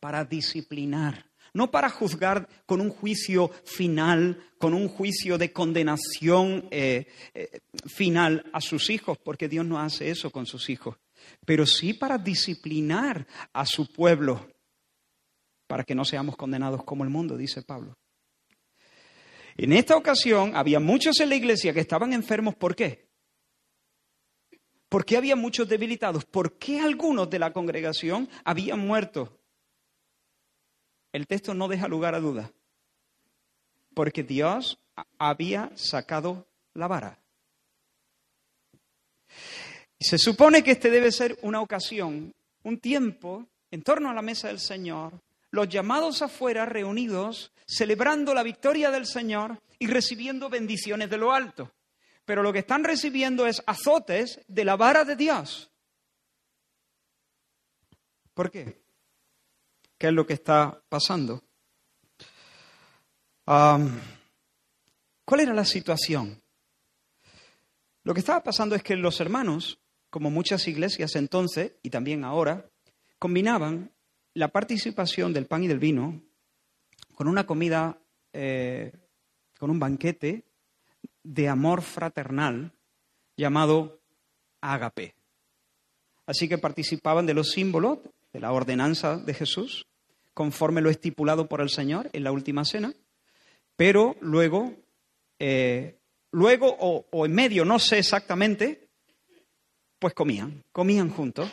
para 0.00 0.24
disciplinar, 0.24 1.26
no 1.54 1.70
para 1.70 1.90
juzgar 1.90 2.48
con 2.66 2.80
un 2.80 2.90
juicio 2.90 3.50
final, 3.64 4.42
con 4.58 4.74
un 4.74 4.88
juicio 4.88 5.38
de 5.38 5.52
condenación 5.52 6.68
eh, 6.70 7.06
eh, 7.34 7.60
final 7.86 8.44
a 8.52 8.60
sus 8.60 8.90
hijos, 8.90 9.18
porque 9.18 9.48
Dios 9.48 9.66
no 9.66 9.78
hace 9.78 10.10
eso 10.10 10.30
con 10.30 10.46
sus 10.46 10.70
hijos, 10.70 10.96
pero 11.44 11.66
sí 11.66 11.94
para 11.94 12.18
disciplinar 12.18 13.26
a 13.52 13.66
su 13.66 13.92
pueblo, 13.92 14.48
para 15.66 15.84
que 15.84 15.94
no 15.94 16.04
seamos 16.04 16.36
condenados 16.36 16.84
como 16.84 17.04
el 17.04 17.10
mundo, 17.10 17.36
dice 17.36 17.62
Pablo. 17.62 17.96
En 19.56 19.72
esta 19.72 19.96
ocasión 19.96 20.56
había 20.56 20.80
muchos 20.80 21.20
en 21.20 21.28
la 21.28 21.36
iglesia 21.36 21.74
que 21.74 21.80
estaban 21.80 22.14
enfermos. 22.14 22.54
¿Por 22.54 22.74
qué? 22.74 23.06
¿Por 24.88 25.04
qué 25.04 25.18
había 25.18 25.36
muchos 25.36 25.68
debilitados? 25.68 26.24
¿Por 26.24 26.58
qué 26.58 26.80
algunos 26.80 27.28
de 27.28 27.38
la 27.38 27.52
congregación 27.52 28.28
habían 28.44 28.80
muerto? 28.80 29.41
El 31.12 31.26
texto 31.26 31.54
no 31.54 31.68
deja 31.68 31.88
lugar 31.88 32.14
a 32.14 32.20
duda. 32.20 32.50
Porque 33.94 34.22
Dios 34.22 34.78
había 35.18 35.70
sacado 35.76 36.46
la 36.74 36.88
vara. 36.88 37.18
Se 40.00 40.18
supone 40.18 40.64
que 40.64 40.72
este 40.72 40.90
debe 40.90 41.12
ser 41.12 41.38
una 41.42 41.60
ocasión, 41.60 42.34
un 42.64 42.78
tiempo 42.78 43.46
en 43.70 43.82
torno 43.82 44.10
a 44.10 44.14
la 44.14 44.22
mesa 44.22 44.48
del 44.48 44.58
Señor, 44.58 45.20
los 45.50 45.68
llamados 45.68 46.22
afuera 46.22 46.66
reunidos, 46.66 47.52
celebrando 47.66 48.34
la 48.34 48.42
victoria 48.42 48.90
del 48.90 49.06
Señor 49.06 49.60
y 49.78 49.86
recibiendo 49.86 50.48
bendiciones 50.48 51.08
de 51.08 51.18
lo 51.18 51.32
alto. 51.32 51.72
Pero 52.24 52.42
lo 52.42 52.52
que 52.52 52.60
están 52.60 52.84
recibiendo 52.84 53.46
es 53.46 53.62
azotes 53.66 54.40
de 54.48 54.64
la 54.64 54.76
vara 54.76 55.04
de 55.04 55.16
Dios. 55.16 55.70
¿Por 58.34 58.50
qué? 58.50 58.81
¿Qué 60.02 60.08
es 60.08 60.14
lo 60.14 60.26
que 60.26 60.32
está 60.32 60.82
pasando? 60.88 61.44
¿Cuál 63.44 64.00
era 65.38 65.54
la 65.54 65.64
situación? 65.64 66.42
Lo 68.02 68.12
que 68.12 68.18
estaba 68.18 68.42
pasando 68.42 68.74
es 68.74 68.82
que 68.82 68.96
los 68.96 69.20
hermanos, 69.20 69.78
como 70.10 70.28
muchas 70.28 70.66
iglesias 70.66 71.14
entonces 71.14 71.76
y 71.84 71.90
también 71.90 72.24
ahora, 72.24 72.68
combinaban 73.20 73.92
la 74.34 74.48
participación 74.48 75.32
del 75.32 75.46
pan 75.46 75.62
y 75.62 75.68
del 75.68 75.78
vino 75.78 76.20
con 77.14 77.28
una 77.28 77.46
comida, 77.46 77.96
eh, 78.32 78.90
con 79.56 79.70
un 79.70 79.78
banquete 79.78 80.42
de 81.22 81.48
amor 81.48 81.80
fraternal 81.80 82.72
llamado 83.36 84.00
ágape. 84.60 85.14
Así 86.26 86.48
que 86.48 86.58
participaban 86.58 87.24
de 87.24 87.34
los 87.34 87.52
símbolos 87.52 88.00
de 88.32 88.40
la 88.40 88.50
ordenanza 88.50 89.16
de 89.16 89.34
Jesús, 89.34 89.86
conforme 90.34 90.80
lo 90.80 90.90
estipulado 90.90 91.48
por 91.48 91.60
el 91.60 91.70
Señor 91.70 92.10
en 92.12 92.24
la 92.24 92.32
última 92.32 92.64
cena, 92.64 92.94
pero 93.76 94.16
luego, 94.20 94.74
eh, 95.38 95.98
luego 96.30 96.76
o, 96.78 97.26
en 97.26 97.34
medio, 97.34 97.64
no 97.64 97.78
sé 97.78 97.98
exactamente, 97.98 98.88
pues 99.98 100.14
comían, 100.14 100.62
comían 100.72 101.10
juntos, 101.10 101.50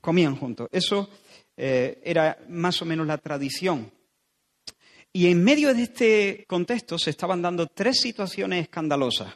comían 0.00 0.36
juntos. 0.36 0.68
Eso 0.72 1.08
eh, 1.56 2.00
era 2.04 2.38
más 2.48 2.80
o 2.82 2.84
menos 2.84 3.06
la 3.06 3.18
tradición. 3.18 3.92
Y 5.12 5.30
en 5.30 5.42
medio 5.42 5.72
de 5.72 5.82
este 5.82 6.44
contexto 6.46 6.98
se 6.98 7.10
estaban 7.10 7.40
dando 7.40 7.66
tres 7.68 8.00
situaciones 8.00 8.62
escandalosas. 8.62 9.34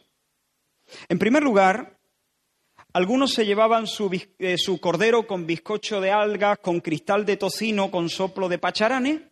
En 1.08 1.18
primer 1.18 1.42
lugar, 1.42 1.99
algunos 2.92 3.32
se 3.32 3.46
llevaban 3.46 3.86
su, 3.86 4.10
eh, 4.38 4.58
su, 4.58 4.80
cordero 4.80 5.26
con 5.26 5.46
bizcocho 5.46 6.00
de 6.00 6.10
algas, 6.10 6.58
con 6.58 6.80
cristal 6.80 7.24
de 7.24 7.36
tocino, 7.36 7.90
con 7.90 8.08
soplo 8.08 8.48
de 8.48 8.58
pacharane. 8.58 9.30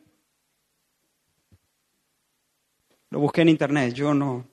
Lo 3.10 3.20
busqué 3.20 3.42
en 3.42 3.48
internet, 3.48 3.94
yo 3.94 4.14
no. 4.14 4.46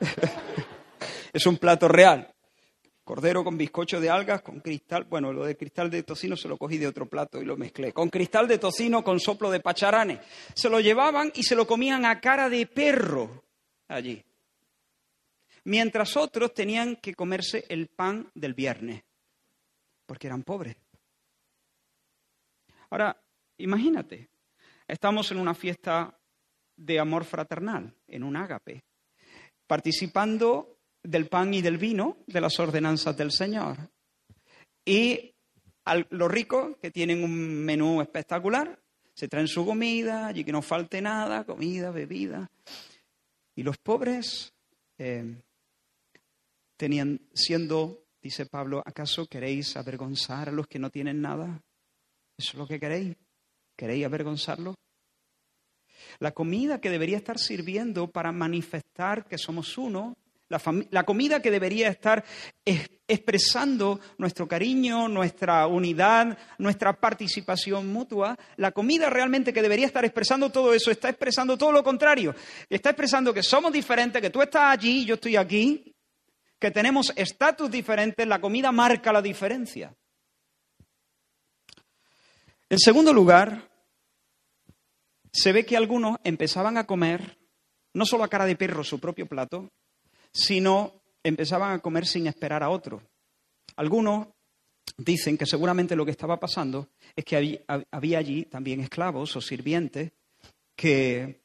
es 1.32 1.46
un 1.46 1.58
plato 1.58 1.88
real. 1.88 2.32
Cordero 3.04 3.44
con 3.44 3.56
bizcocho 3.56 4.00
de 4.00 4.10
algas, 4.10 4.42
con 4.42 4.60
cristal. 4.60 5.04
Bueno, 5.04 5.32
lo 5.32 5.44
de 5.44 5.56
cristal 5.56 5.90
de 5.90 6.02
tocino 6.02 6.36
se 6.36 6.48
lo 6.48 6.56
cogí 6.56 6.78
de 6.78 6.88
otro 6.88 7.06
plato 7.06 7.40
y 7.40 7.44
lo 7.44 7.56
mezclé. 7.56 7.92
Con 7.92 8.08
cristal 8.08 8.48
de 8.48 8.58
tocino, 8.58 9.04
con 9.04 9.20
soplo 9.20 9.50
de 9.50 9.60
pacharane. 9.60 10.20
Se 10.54 10.68
lo 10.68 10.80
llevaban 10.80 11.30
y 11.34 11.42
se 11.42 11.54
lo 11.54 11.66
comían 11.66 12.04
a 12.04 12.20
cara 12.20 12.48
de 12.48 12.66
perro 12.66 13.44
allí. 13.86 14.24
Mientras 15.66 16.16
otros 16.16 16.54
tenían 16.54 16.94
que 16.94 17.12
comerse 17.12 17.64
el 17.68 17.88
pan 17.88 18.30
del 18.36 18.54
viernes, 18.54 19.02
porque 20.06 20.28
eran 20.28 20.44
pobres. 20.44 20.76
Ahora, 22.88 23.20
imagínate, 23.58 24.28
estamos 24.86 25.32
en 25.32 25.38
una 25.38 25.54
fiesta 25.54 26.16
de 26.76 27.00
amor 27.00 27.24
fraternal, 27.24 27.92
en 28.06 28.22
un 28.22 28.36
ágape, 28.36 28.84
participando 29.66 30.78
del 31.02 31.26
pan 31.26 31.52
y 31.52 31.62
del 31.62 31.78
vino 31.78 32.18
de 32.28 32.40
las 32.40 32.60
ordenanzas 32.60 33.16
del 33.16 33.32
Señor. 33.32 33.76
Y 34.84 35.34
los 36.10 36.30
ricos, 36.30 36.76
que 36.76 36.92
tienen 36.92 37.24
un 37.24 37.34
menú 37.64 38.00
espectacular, 38.00 38.80
se 39.14 39.26
traen 39.26 39.48
su 39.48 39.66
comida, 39.66 40.28
allí 40.28 40.44
que 40.44 40.52
no 40.52 40.62
falte 40.62 41.02
nada, 41.02 41.42
comida, 41.42 41.90
bebida. 41.90 42.48
Y 43.56 43.64
los 43.64 43.78
pobres 43.78 44.52
eh, 44.98 45.42
tenían, 46.76 47.20
siendo, 47.34 48.04
dice 48.22 48.46
Pablo, 48.46 48.82
¿acaso 48.84 49.26
queréis 49.26 49.76
avergonzar 49.76 50.48
a 50.48 50.52
los 50.52 50.66
que 50.66 50.78
no 50.78 50.90
tienen 50.90 51.20
nada? 51.20 51.62
¿Eso 52.36 52.52
es 52.52 52.54
lo 52.54 52.66
que 52.66 52.80
queréis? 52.80 53.16
¿Queréis 53.76 54.04
avergonzarlos? 54.04 54.74
La 56.18 56.32
comida 56.32 56.80
que 56.80 56.90
debería 56.90 57.16
estar 57.16 57.38
sirviendo 57.38 58.10
para 58.10 58.32
manifestar 58.32 59.26
que 59.26 59.38
somos 59.38 59.76
uno 59.78 60.16
la, 60.48 61.02
comida 61.02 61.42
que 61.42 61.50
debería 61.50 61.88
estar 61.88 62.24
expresando 62.64 63.98
nuestro 64.16 64.46
cariño, 64.46 65.08
nuestra 65.08 65.66
unidad, 65.66 66.38
nuestra 66.58 66.92
participación 66.92 67.92
mutua, 67.92 68.36
la 68.56 68.70
comida 68.70 69.10
realmente 69.10 69.52
que 69.52 69.62
debería 69.62 69.86
estar 69.86 70.04
expresando 70.04 70.50
todo 70.50 70.72
eso, 70.72 70.92
está 70.92 71.08
expresando 71.08 71.58
todo 71.58 71.72
lo 71.72 71.82
contrario. 71.82 72.34
Está 72.70 72.90
expresando 72.90 73.34
que 73.34 73.42
somos 73.42 73.72
diferentes, 73.72 74.22
que 74.22 74.30
tú 74.30 74.40
estás 74.40 74.72
allí 74.72 75.04
yo 75.04 75.14
estoy 75.16 75.34
aquí, 75.34 75.95
que 76.58 76.70
tenemos 76.70 77.12
estatus 77.16 77.70
diferentes, 77.70 78.26
la 78.26 78.40
comida 78.40 78.72
marca 78.72 79.12
la 79.12 79.22
diferencia. 79.22 79.94
En 82.68 82.78
segundo 82.78 83.12
lugar, 83.12 83.68
se 85.32 85.52
ve 85.52 85.66
que 85.66 85.76
algunos 85.76 86.18
empezaban 86.24 86.78
a 86.78 86.86
comer 86.86 87.38
no 87.94 88.04
solo 88.04 88.24
a 88.24 88.28
cara 88.28 88.46
de 88.46 88.56
perro 88.56 88.84
su 88.84 88.98
propio 88.98 89.26
plato, 89.26 89.70
sino 90.32 91.00
empezaban 91.22 91.72
a 91.72 91.78
comer 91.78 92.06
sin 92.06 92.26
esperar 92.26 92.62
a 92.62 92.70
otro. 92.70 93.02
Algunos 93.76 94.28
dicen 94.96 95.38
que 95.38 95.46
seguramente 95.46 95.96
lo 95.96 96.04
que 96.04 96.10
estaba 96.10 96.38
pasando 96.38 96.88
es 97.14 97.24
que 97.24 97.64
había 97.90 98.18
allí 98.18 98.44
también 98.44 98.80
esclavos 98.80 99.36
o 99.36 99.40
sirvientes 99.40 100.12
que, 100.74 101.40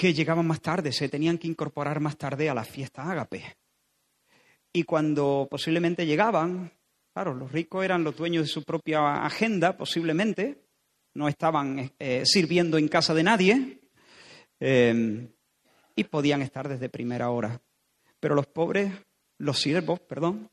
que 0.00 0.12
llegaban 0.12 0.46
más 0.46 0.60
tarde, 0.60 0.92
se 0.92 1.08
tenían 1.08 1.38
que 1.38 1.48
incorporar 1.48 2.00
más 2.00 2.16
tarde 2.16 2.50
a 2.50 2.54
la 2.54 2.64
fiesta 2.64 3.10
ágape. 3.10 3.56
Y 4.72 4.84
cuando 4.84 5.48
posiblemente 5.50 6.04
llegaban, 6.04 6.70
claro, 7.14 7.34
los 7.34 7.50
ricos 7.50 7.84
eran 7.84 8.04
los 8.04 8.16
dueños 8.16 8.44
de 8.44 8.48
su 8.48 8.62
propia 8.62 9.24
agenda, 9.24 9.76
posiblemente, 9.76 10.62
no 11.14 11.28
estaban 11.28 11.92
eh, 11.98 12.22
sirviendo 12.26 12.76
en 12.76 12.88
casa 12.88 13.14
de 13.14 13.22
nadie. 13.22 13.80
Eh, 14.60 15.28
y 15.96 16.04
podían 16.04 16.42
estar 16.42 16.68
desde 16.68 16.90
primera 16.90 17.30
hora. 17.30 17.60
Pero 18.20 18.34
los 18.34 18.46
pobres, 18.46 18.92
los 19.38 19.58
siervos, 19.58 19.98
perdón, 20.00 20.50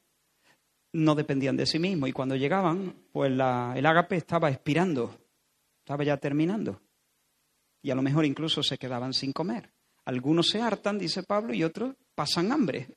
no 0.94 1.16
dependían 1.16 1.58
de 1.58 1.66
sí 1.66 1.80
mismos 1.80 2.10
y 2.10 2.14
cuando 2.14 2.36
llegaban, 2.36 2.96
pues 3.12 3.32
el 3.32 3.42
ágape 3.42 4.16
estaba 4.16 4.50
expirando, 4.50 5.14
estaba 5.80 6.04
ya 6.04 6.18
terminando. 6.18 6.80
Y 7.84 7.92
a 7.92 7.96
lo 7.96 8.02
mejor 8.02 8.26
incluso 8.26 8.64
se 8.64 8.80
quedaban 8.80 9.14
sin 9.14 9.32
comer. 9.32 9.70
Algunos 10.06 10.50
se 10.50 10.60
hartan, 10.60 10.98
dice 10.98 11.22
Pablo, 11.22 11.54
y 11.54 11.64
otros 11.64 11.96
pasan 12.16 12.52
hambre. 12.52 12.88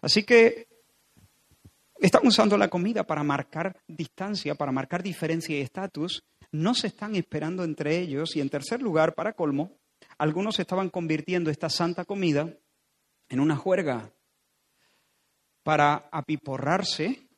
Así 0.00 0.22
que 0.22 0.66
están 2.00 2.26
usando 2.26 2.56
la 2.56 2.68
comida 2.68 3.04
para 3.04 3.22
marcar 3.22 3.76
distancia, 3.86 4.54
para 4.54 4.72
marcar 4.72 5.02
diferencia 5.02 5.56
y 5.56 5.60
estatus, 5.60 6.24
no 6.50 6.74
se 6.74 6.88
están 6.88 7.14
esperando 7.16 7.64
entre 7.64 7.98
ellos 7.98 8.34
y 8.36 8.40
en 8.40 8.50
tercer 8.50 8.82
lugar, 8.82 9.14
para 9.14 9.34
colmo, 9.34 9.78
algunos 10.18 10.58
estaban 10.58 10.90
convirtiendo 10.90 11.50
esta 11.50 11.70
santa 11.70 12.04
comida 12.04 12.56
en 13.28 13.40
una 13.40 13.56
juerga 13.56 14.12
para 15.62 16.08
apiporrarse 16.10 17.28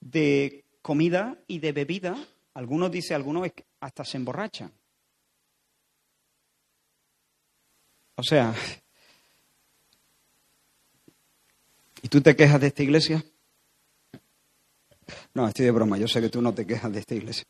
de 0.00 0.64
comida 0.80 1.42
y 1.46 1.58
de 1.58 1.72
bebida. 1.72 2.16
Algunos 2.54 2.90
dicen, 2.90 3.16
algunos 3.16 3.50
hasta 3.80 4.04
se 4.04 4.16
emborrachan. 4.16 4.72
O 8.16 8.22
sea, 8.22 8.54
¿y 12.00 12.08
tú 12.08 12.20
te 12.20 12.36
quejas 12.36 12.60
de 12.60 12.68
esta 12.68 12.82
iglesia? 12.82 13.24
No, 15.34 15.48
estoy 15.48 15.64
de 15.64 15.72
broma, 15.72 15.98
yo 15.98 16.06
sé 16.06 16.20
que 16.20 16.28
tú 16.28 16.40
no 16.40 16.54
te 16.54 16.66
quejas 16.66 16.92
de 16.92 17.00
esta 17.00 17.14
iglesia. 17.14 17.44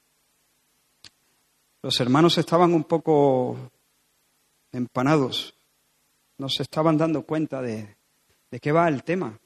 Los 1.82 2.00
hermanos 2.00 2.38
estaban 2.38 2.72
un 2.72 2.84
poco 2.84 3.70
empanados, 4.72 5.54
no 6.38 6.48
se 6.48 6.62
estaban 6.62 6.96
dando 6.96 7.24
cuenta 7.24 7.60
de, 7.60 7.96
de 8.50 8.60
qué 8.60 8.72
va 8.72 8.88
el 8.88 9.04
tema. 9.04 9.38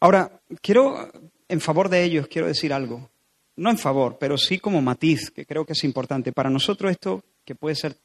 Ahora, 0.00 0.42
quiero, 0.60 1.10
en 1.48 1.60
favor 1.60 1.88
de 1.88 2.04
ellos, 2.04 2.28
quiero 2.28 2.46
decir 2.48 2.72
algo. 2.72 3.10
No 3.56 3.70
en 3.70 3.78
favor, 3.78 4.16
pero 4.18 4.38
sí 4.38 4.58
como 4.58 4.80
matiz, 4.80 5.30
que 5.30 5.44
creo 5.44 5.66
que 5.66 5.74
es 5.74 5.84
importante. 5.84 6.32
Para 6.32 6.50
nosotros 6.50 6.90
esto, 6.90 7.22
que 7.44 7.54
puede 7.54 7.74
ser, 7.74 7.96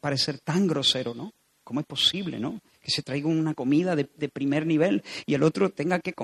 parecer 0.00 0.38
tan 0.38 0.66
grosero, 0.66 1.14
¿no? 1.14 1.32
¿Cómo 1.64 1.80
es 1.80 1.86
posible, 1.86 2.38
no? 2.38 2.60
Que 2.80 2.90
se 2.90 3.02
traiga 3.02 3.28
una 3.28 3.54
comida 3.54 3.96
de, 3.96 4.04
primer 4.28 4.66
nivel 4.66 5.02
y 5.26 5.34
el 5.34 5.42
otro 5.42 5.70
tenga 5.70 6.00
que, 6.00 6.14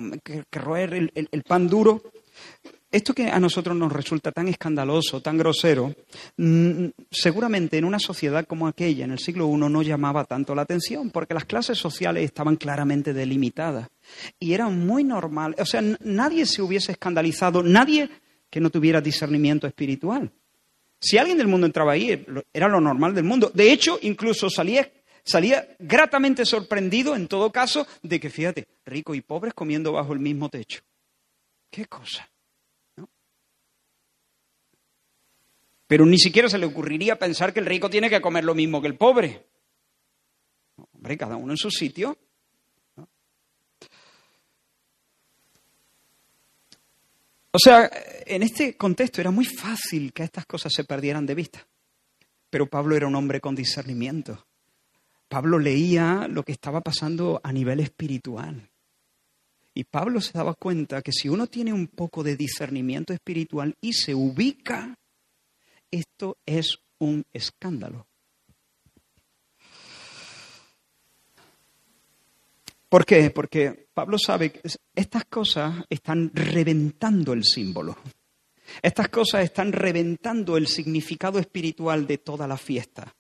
roer 0.53 0.95
el, 1.15 1.43
pan 1.45 1.69
duro. 1.69 2.03
Esto 2.91 3.13
que 3.13 3.29
a 3.29 3.39
nosotros 3.39 3.77
nos 3.77 3.93
resulta 3.93 4.33
tan 4.33 4.49
escandaloso, 4.49 5.21
tan 5.21 5.37
grosero, 5.37 5.95
mm, 6.39 6.87
seguramente 7.11 7.77
en 7.77 7.85
una 7.85 7.99
sociedad 7.99 8.47
como 8.47 8.67
aquella, 8.67 9.05
en 9.05 9.11
el 9.11 9.19
siglo 9.19 9.47
I, 9.47 9.57
no 9.57 9.83
llamaba 9.83 10.25
tanto 10.25 10.55
la 10.55 10.63
atención, 10.63 11.11
porque 11.11 11.35
las 11.35 11.45
clases 11.45 11.77
sociales 11.77 12.25
estaban 12.25 12.57
claramente 12.57 13.13
delimitadas. 13.13 13.89
Y 14.41 14.55
era 14.55 14.69
muy 14.69 15.05
normal, 15.05 15.55
o 15.59 15.67
sea, 15.67 15.83
nadie 16.01 16.47
se 16.47 16.63
hubiese 16.63 16.93
escandalizado, 16.93 17.63
nadie 17.63 18.09
que 18.49 18.61
no 18.61 18.71
tuviera 18.71 19.03
discernimiento 19.03 19.67
espiritual. 19.67 20.33
Si 20.99 21.19
alguien 21.19 21.37
del 21.37 21.47
mundo 21.47 21.67
entraba 21.67 21.93
ahí, 21.93 22.25
era 22.55 22.69
lo 22.69 22.81
normal 22.81 23.15
del 23.15 23.25
mundo. 23.25 23.51
De 23.53 23.71
hecho, 23.71 23.99
incluso 24.01 24.49
salía 24.49 24.91
salía 25.29 25.69
gratamente 25.79 26.47
sorprendido, 26.47 27.15
en 27.15 27.29
todo 27.29 27.53
caso, 27.53 27.87
de 28.03 28.19
que, 28.19 28.31
fíjate, 28.31 28.67
ricos 28.87 29.15
y 29.15 29.21
pobres 29.21 29.53
comiendo 29.53 29.93
bajo 29.93 30.15
el 30.15 30.21
mismo 30.21 30.49
techo. 30.49 30.81
¿Qué 31.71 31.85
cosa? 31.85 32.27
Pero 35.89 36.05
ni 36.05 36.19
siquiera 36.19 36.49
se 36.51 36.59
le 36.59 36.67
ocurriría 36.67 37.19
pensar 37.19 37.53
que 37.53 37.61
el 37.61 37.67
rico 37.67 37.89
tiene 37.89 38.11
que 38.11 38.21
comer 38.21 38.45
lo 38.45 38.55
mismo 38.55 38.81
que 38.81 38.89
el 38.89 38.97
pobre. 38.97 39.47
Hombre, 40.93 41.17
cada 41.17 41.37
uno 41.37 41.55
en 41.55 41.57
su 41.57 41.71
sitio. 41.71 42.17
O 47.51 47.59
sea, 47.59 47.91
en 48.27 48.43
este 48.43 48.77
contexto 48.77 49.23
era 49.23 49.31
muy 49.31 49.47
fácil 49.47 50.13
que 50.13 50.23
estas 50.23 50.45
cosas 50.45 50.73
se 50.75 50.85
perdieran 50.85 51.25
de 51.25 51.35
vista. 51.35 51.67
Pero 52.51 52.67
Pablo 52.67 52.95
era 52.95 53.07
un 53.07 53.15
hombre 53.15 53.41
con 53.41 53.55
discernimiento. 53.55 54.45
Pablo 55.29 55.59
leía 55.59 56.29
lo 56.29 56.43
que 56.43 56.53
estaba 56.53 56.83
pasando 56.83 57.41
a 57.43 57.51
nivel 57.51 57.81
espiritual. 57.81 58.69
Y 59.73 59.85
Pablo 59.85 60.21
se 60.21 60.33
daba 60.33 60.55
cuenta 60.55 61.01
que 61.01 61.13
si 61.13 61.31
uno 61.31 61.47
tiene 61.47 61.73
un 61.73 61.87
poco 61.87 62.23
de 62.23 62.37
discernimiento 62.37 63.15
espiritual 63.15 63.75
y 63.81 63.95
se 63.95 64.15
ubica, 64.15 64.99
esto 65.91 66.39
es 66.47 66.79
un 66.99 67.25
escándalo. 67.33 68.07
¿Por 72.89 73.05
qué? 73.05 73.31
Porque 73.31 73.89
Pablo 73.93 74.19
sabe 74.19 74.51
que 74.51 74.63
estas 74.95 75.25
cosas 75.27 75.85
están 75.91 76.31
reventando 76.35 77.35
el 77.35 77.45
símbolo. 77.45 77.99
Estas 78.83 79.09
cosas 79.09 79.45
están 79.45 79.73
reventando 79.73 80.57
el 80.57 80.67
significado 80.67 81.39
espiritual 81.39 82.07
de 82.07 82.19
toda 82.19 82.47
la 82.47 82.57
fiesta. 82.57 83.15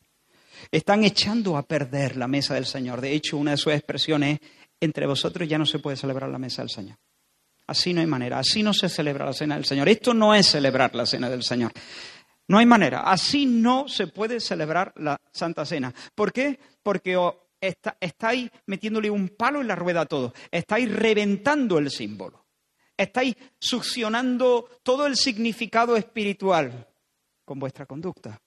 Están 0.70 1.04
echando 1.04 1.56
a 1.56 1.62
perder 1.62 2.16
la 2.16 2.28
mesa 2.28 2.54
del 2.54 2.66
Señor. 2.66 3.00
De 3.00 3.12
hecho, 3.12 3.36
una 3.36 3.52
de 3.52 3.56
sus 3.56 3.72
expresiones 3.72 4.40
es, 4.40 4.48
entre 4.80 5.06
vosotros 5.06 5.48
ya 5.48 5.58
no 5.58 5.66
se 5.66 5.78
puede 5.78 5.96
celebrar 5.96 6.30
la 6.30 6.38
mesa 6.38 6.62
del 6.62 6.70
Señor. 6.70 6.96
Así 7.66 7.92
no 7.92 8.00
hay 8.00 8.06
manera, 8.06 8.38
así 8.38 8.62
no 8.62 8.72
se 8.72 8.88
celebra 8.88 9.26
la 9.26 9.32
cena 9.32 9.56
del 9.56 9.64
Señor. 9.64 9.88
Esto 9.88 10.14
no 10.14 10.34
es 10.34 10.46
celebrar 10.46 10.94
la 10.94 11.04
cena 11.04 11.28
del 11.28 11.42
Señor. 11.42 11.72
No 12.48 12.58
hay 12.58 12.64
manera, 12.64 13.02
así 13.02 13.44
no 13.44 13.88
se 13.88 14.06
puede 14.06 14.40
celebrar 14.40 14.94
la 14.96 15.20
Santa 15.32 15.66
Cena. 15.66 15.94
¿Por 16.14 16.32
qué? 16.32 16.58
Porque 16.82 17.16
estáis 18.00 18.50
metiéndole 18.66 19.10
un 19.10 19.28
palo 19.28 19.60
en 19.60 19.68
la 19.68 19.76
rueda 19.76 20.02
a 20.02 20.06
todo, 20.06 20.32
estáis 20.50 20.90
reventando 20.90 21.78
el 21.78 21.90
símbolo, 21.90 22.46
estáis 22.96 23.36
succionando 23.60 24.80
todo 24.82 25.06
el 25.06 25.16
significado 25.16 25.96
espiritual 25.96 26.88
con 27.44 27.58
vuestra 27.58 27.84
conducta. 27.84 28.40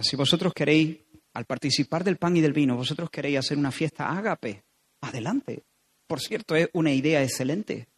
Si 0.00 0.14
vosotros 0.14 0.52
queréis, 0.52 0.98
al 1.32 1.46
participar 1.46 2.04
del 2.04 2.18
pan 2.18 2.36
y 2.36 2.40
del 2.40 2.52
vino, 2.52 2.76
vosotros 2.76 3.10
queréis 3.10 3.38
hacer 3.38 3.58
una 3.58 3.72
fiesta 3.72 4.08
ágape, 4.16 4.62
adelante. 5.00 5.64
Por 6.06 6.20
cierto, 6.20 6.54
es 6.54 6.68
una 6.74 6.92
idea 6.92 7.22
excelente. 7.22 7.88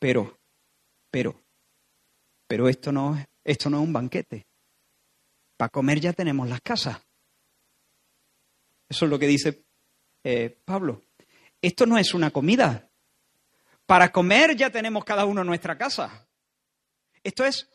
Pero, 0.00 0.40
pero, 1.10 1.38
pero 2.48 2.68
esto 2.68 2.90
no, 2.90 3.22
esto 3.44 3.70
no 3.70 3.76
es 3.76 3.84
un 3.84 3.92
banquete. 3.92 4.46
Para 5.56 5.68
comer 5.68 6.00
ya 6.00 6.14
tenemos 6.14 6.48
las 6.48 6.62
casas. 6.62 6.98
Eso 8.88 9.04
es 9.04 9.10
lo 9.10 9.18
que 9.18 9.26
dice 9.26 9.62
eh, 10.24 10.58
Pablo. 10.64 11.02
Esto 11.60 11.84
no 11.84 11.98
es 11.98 12.14
una 12.14 12.30
comida. 12.30 12.88
Para 13.84 14.10
comer 14.10 14.56
ya 14.56 14.70
tenemos 14.70 15.04
cada 15.04 15.26
uno 15.26 15.44
nuestra 15.44 15.76
casa. 15.76 16.26
Esto 17.22 17.44
es 17.44 17.68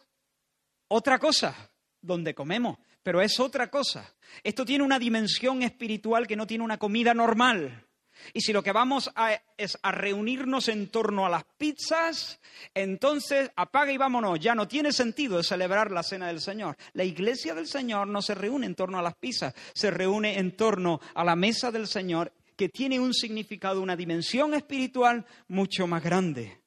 otra 0.88 1.20
cosa 1.20 1.72
donde 2.02 2.34
comemos, 2.34 2.80
pero 3.04 3.22
es 3.22 3.40
otra 3.40 3.70
cosa. 3.70 4.16
Esto 4.44 4.66
tiene 4.66 4.84
una 4.84 4.98
dimensión 4.98 5.62
espiritual 5.62 6.26
que 6.26 6.36
no 6.36 6.48
tiene 6.48 6.64
una 6.64 6.80
comida 6.80 7.14
normal. 7.14 7.85
Y 8.34 8.42
si 8.42 8.54
lo 8.54 8.64
que 8.64 8.72
vamos 8.72 9.12
a, 9.16 9.40
es 9.58 9.78
a 9.82 9.92
reunirnos 9.92 10.68
en 10.70 10.88
torno 10.88 11.26
a 11.26 11.30
las 11.30 11.44
pizzas, 11.58 12.40
entonces 12.74 13.52
apaga 13.56 13.92
y 13.92 13.98
vámonos. 13.98 14.40
Ya 14.40 14.56
no 14.56 14.68
tiene 14.68 14.92
sentido 14.92 15.42
celebrar 15.44 15.92
la 15.92 16.04
cena 16.04 16.28
del 16.28 16.42
Señor. 16.42 16.78
La 16.94 17.04
iglesia 17.04 17.54
del 17.54 17.68
Señor 17.68 18.08
no 18.08 18.22
se 18.22 18.36
reúne 18.36 18.66
en 18.68 18.76
torno 18.76 19.00
a 19.00 19.02
las 19.02 19.16
pizzas, 19.16 19.54
se 19.74 19.92
reúne 19.92 20.38
en 20.40 20.56
torno 20.56 21.00
a 21.14 21.24
la 21.24 21.36
mesa 21.36 21.72
del 21.72 21.88
Señor 21.88 22.32
que 22.56 22.70
tiene 22.70 23.00
un 23.00 23.14
significado, 23.14 23.82
una 23.82 23.96
dimensión 23.96 24.54
espiritual 24.54 25.26
mucho 25.48 25.88
más 25.88 26.04
grande. 26.04 26.62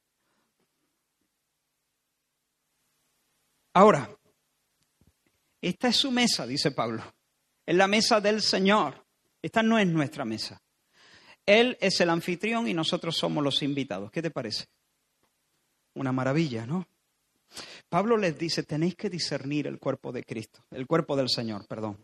Ahora, 3.72 4.10
esta 5.60 5.88
es 5.88 5.96
su 5.96 6.10
mesa, 6.10 6.46
dice 6.46 6.72
Pablo. 6.72 7.02
Es 7.64 7.76
la 7.76 7.86
mesa 7.86 8.20
del 8.20 8.42
Señor. 8.42 9.04
Esta 9.40 9.62
no 9.62 9.78
es 9.78 9.86
nuestra 9.86 10.24
mesa. 10.24 10.60
Él 11.48 11.78
es 11.80 11.98
el 12.02 12.10
anfitrión 12.10 12.68
y 12.68 12.74
nosotros 12.74 13.16
somos 13.16 13.42
los 13.42 13.62
invitados. 13.62 14.10
¿Qué 14.10 14.20
te 14.20 14.30
parece? 14.30 14.66
Una 15.94 16.12
maravilla, 16.12 16.66
¿no? 16.66 16.86
Pablo 17.88 18.18
les 18.18 18.38
dice, 18.38 18.64
tenéis 18.64 18.96
que 18.96 19.08
discernir 19.08 19.66
el 19.66 19.78
cuerpo 19.78 20.12
de 20.12 20.24
Cristo, 20.24 20.60
el 20.70 20.86
cuerpo 20.86 21.16
del 21.16 21.30
Señor, 21.30 21.66
perdón. 21.66 21.96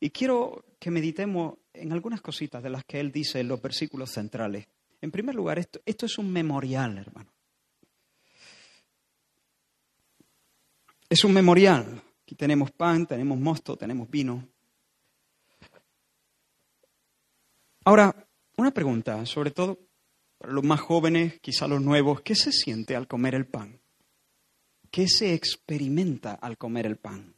Y 0.00 0.10
quiero 0.10 0.64
que 0.80 0.90
meditemos 0.90 1.54
en 1.72 1.92
algunas 1.92 2.20
cositas 2.20 2.60
de 2.64 2.70
las 2.70 2.84
que 2.84 2.98
él 2.98 3.12
dice 3.12 3.38
en 3.38 3.46
los 3.46 3.62
versículos 3.62 4.10
centrales. 4.10 4.66
En 5.00 5.12
primer 5.12 5.36
lugar, 5.36 5.60
esto, 5.60 5.80
es 5.84 6.18
un 6.18 6.32
memorial, 6.32 6.98
hermano. 6.98 7.30
Es 11.08 11.22
un 11.22 11.32
memorial. 11.32 12.02
Aquí 12.24 12.34
tenemos 12.34 12.72
pan, 12.72 13.06
tenemos 13.06 13.38
mosto, 13.38 13.76
tenemos 13.76 14.10
vino. 14.10 14.48
Ahora, 17.86 18.28
una 18.56 18.72
pregunta, 18.72 19.24
sobre 19.26 19.52
todo 19.52 19.78
para 20.38 20.52
los 20.52 20.64
más 20.64 20.80
jóvenes, 20.80 21.38
quizá 21.40 21.68
los 21.68 21.80
nuevos, 21.80 22.20
¿qué 22.20 22.34
se 22.34 22.50
siente 22.50 22.96
al 22.96 23.06
comer 23.06 23.36
el 23.36 23.46
pan? 23.46 23.80
¿Qué 24.90 25.06
se 25.06 25.34
experimenta 25.34 26.34
al 26.34 26.58
comer 26.58 26.84
el 26.86 26.96
pan? 26.96 27.32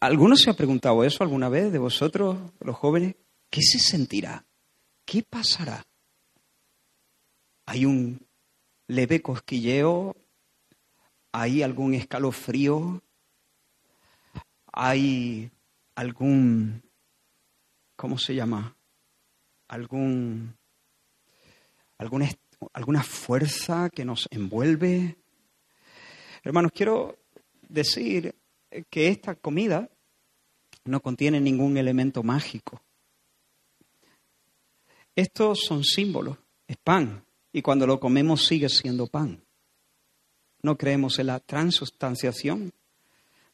¿Alguno 0.00 0.34
se 0.34 0.50
ha 0.50 0.54
preguntado 0.54 1.04
eso 1.04 1.22
alguna 1.22 1.48
vez 1.48 1.70
de 1.70 1.78
vosotros, 1.78 2.36
los 2.58 2.74
jóvenes? 2.74 3.14
¿Qué 3.48 3.62
se 3.62 3.78
sentirá? 3.78 4.44
¿Qué 5.04 5.22
pasará? 5.22 5.86
¿Hay 7.66 7.84
un 7.84 8.26
leve 8.88 9.22
cosquilleo 9.22 10.16
¿Hay 11.30 11.62
algún 11.62 11.94
escalofrío? 11.94 13.00
¿Hay 14.72 15.52
algún, 15.98 16.82
¿cómo 17.98 18.16
se 18.16 18.32
llama? 18.32 18.76
¿Algún, 19.66 20.56
alguna, 21.98 22.30
alguna 22.72 23.02
fuerza 23.02 23.90
que 23.90 24.04
nos 24.04 24.28
envuelve? 24.30 25.16
Hermanos, 26.44 26.70
quiero 26.72 27.18
decir 27.68 28.36
que 28.88 29.08
esta 29.08 29.34
comida 29.34 29.90
no 30.84 31.00
contiene 31.00 31.40
ningún 31.40 31.76
elemento 31.76 32.22
mágico. 32.22 32.80
Estos 35.16 35.64
son 35.66 35.82
símbolos, 35.82 36.38
es 36.68 36.76
pan, 36.76 37.24
y 37.52 37.62
cuando 37.62 37.84
lo 37.84 37.98
comemos 37.98 38.46
sigue 38.46 38.68
siendo 38.68 39.08
pan. 39.08 39.42
No 40.62 40.78
creemos 40.78 41.18
en 41.18 41.26
la 41.26 41.40
transustanciación 41.40 42.72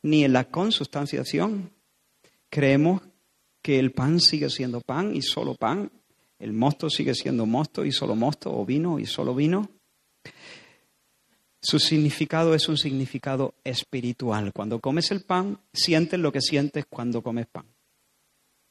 ni 0.03 0.23
en 0.23 0.35
la 0.35 0.45
consustanciación. 0.51 1.73
Creemos 2.51 3.01
que 3.65 3.79
el 3.79 3.93
pan 3.93 4.21
sigue 4.21 4.51
siendo 4.51 4.83
pan 4.83 5.17
y 5.17 5.23
solo 5.23 5.55
pan, 5.55 5.91
el 6.39 6.53
mosto 6.53 6.91
sigue 6.91 7.15
siendo 7.15 7.47
mosto 7.47 7.83
y 7.87 7.93
solo 7.93 8.15
mosto, 8.15 8.55
o 8.55 8.67
vino 8.67 8.99
y 8.99 9.07
solo 9.07 9.35
vino. 9.35 9.71
Su 11.63 11.79
significado 11.79 12.55
es 12.55 12.69
un 12.69 12.77
significado 12.77 13.55
espiritual. 13.65 14.53
Cuando 14.53 14.81
comes 14.81 15.11
el 15.13 15.23
pan, 15.23 15.59
sientes 15.73 16.21
lo 16.21 16.31
que 16.31 16.43
sientes 16.43 16.85
cuando 16.91 17.23
comes 17.23 17.47
pan. 17.47 17.65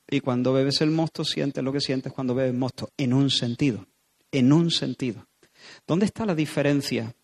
Y 0.08 0.19
cuando 0.19 0.53
bebes 0.53 0.79
el 0.82 0.91
mosto, 0.91 1.25
sientes 1.25 1.63
lo 1.63 1.73
que 1.73 1.82
sientes 1.82 2.13
cuando 2.13 2.36
bebes 2.36 2.53
mosto, 2.53 2.91
en 2.95 3.15
un 3.15 3.32
sentido, 3.32 3.88
en 4.32 4.53
un 4.53 4.69
sentido. 4.69 5.25
¿Dónde 5.88 6.06
está 6.06 6.23
la 6.23 6.36
diferencia 6.36 7.15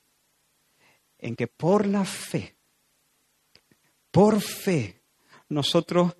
en 1.19 1.35
que 1.35 1.45
por 1.45 1.85
la 1.85 2.03
fe, 2.03 2.55
por 4.09 4.41
fe, 4.41 5.03
nosotros 5.49 6.15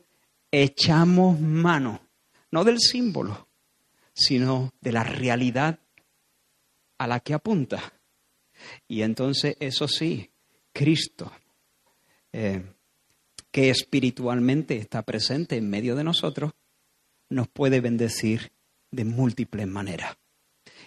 echamos 0.52 1.40
mano, 1.40 2.02
no 2.52 2.64
del 2.64 2.80
símbolo, 2.80 3.48
sino 4.14 4.74
de 4.82 4.92
la 4.92 5.04
realidad 5.04 5.80
a 6.98 7.08
la 7.08 7.20
que 7.20 7.34
apunta. 7.34 7.94
Y 8.88 9.04
entonces, 9.04 9.56
eso 9.60 9.88
sí, 9.88 10.32
Cristo, 10.74 11.32
eh, 12.34 12.64
que 13.52 13.70
espiritualmente 13.70 14.78
está 14.78 15.02
presente 15.04 15.56
en 15.56 15.70
medio 15.70 15.96
de 15.96 16.04
nosotros, 16.04 16.52
nos 17.30 17.48
puede 17.48 17.80
bendecir 17.80 18.52
de 18.92 19.06
múltiples 19.06 19.68
maneras 19.68 20.18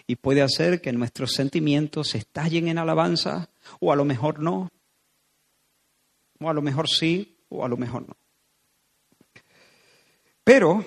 y 0.07 0.15
puede 0.17 0.41
hacer 0.41 0.81
que 0.81 0.91
nuestros 0.91 1.31
sentimientos 1.31 2.15
estallen 2.15 2.67
en 2.67 2.77
alabanza, 2.77 3.49
o 3.79 3.91
a 3.91 3.95
lo 3.95 4.05
mejor 4.05 4.39
no, 4.39 4.69
o 6.39 6.49
a 6.49 6.53
lo 6.53 6.61
mejor 6.61 6.89
sí, 6.89 7.37
o 7.49 7.63
a 7.63 7.69
lo 7.69 7.77
mejor 7.77 8.07
no. 8.07 8.17
Pero, 10.43 10.83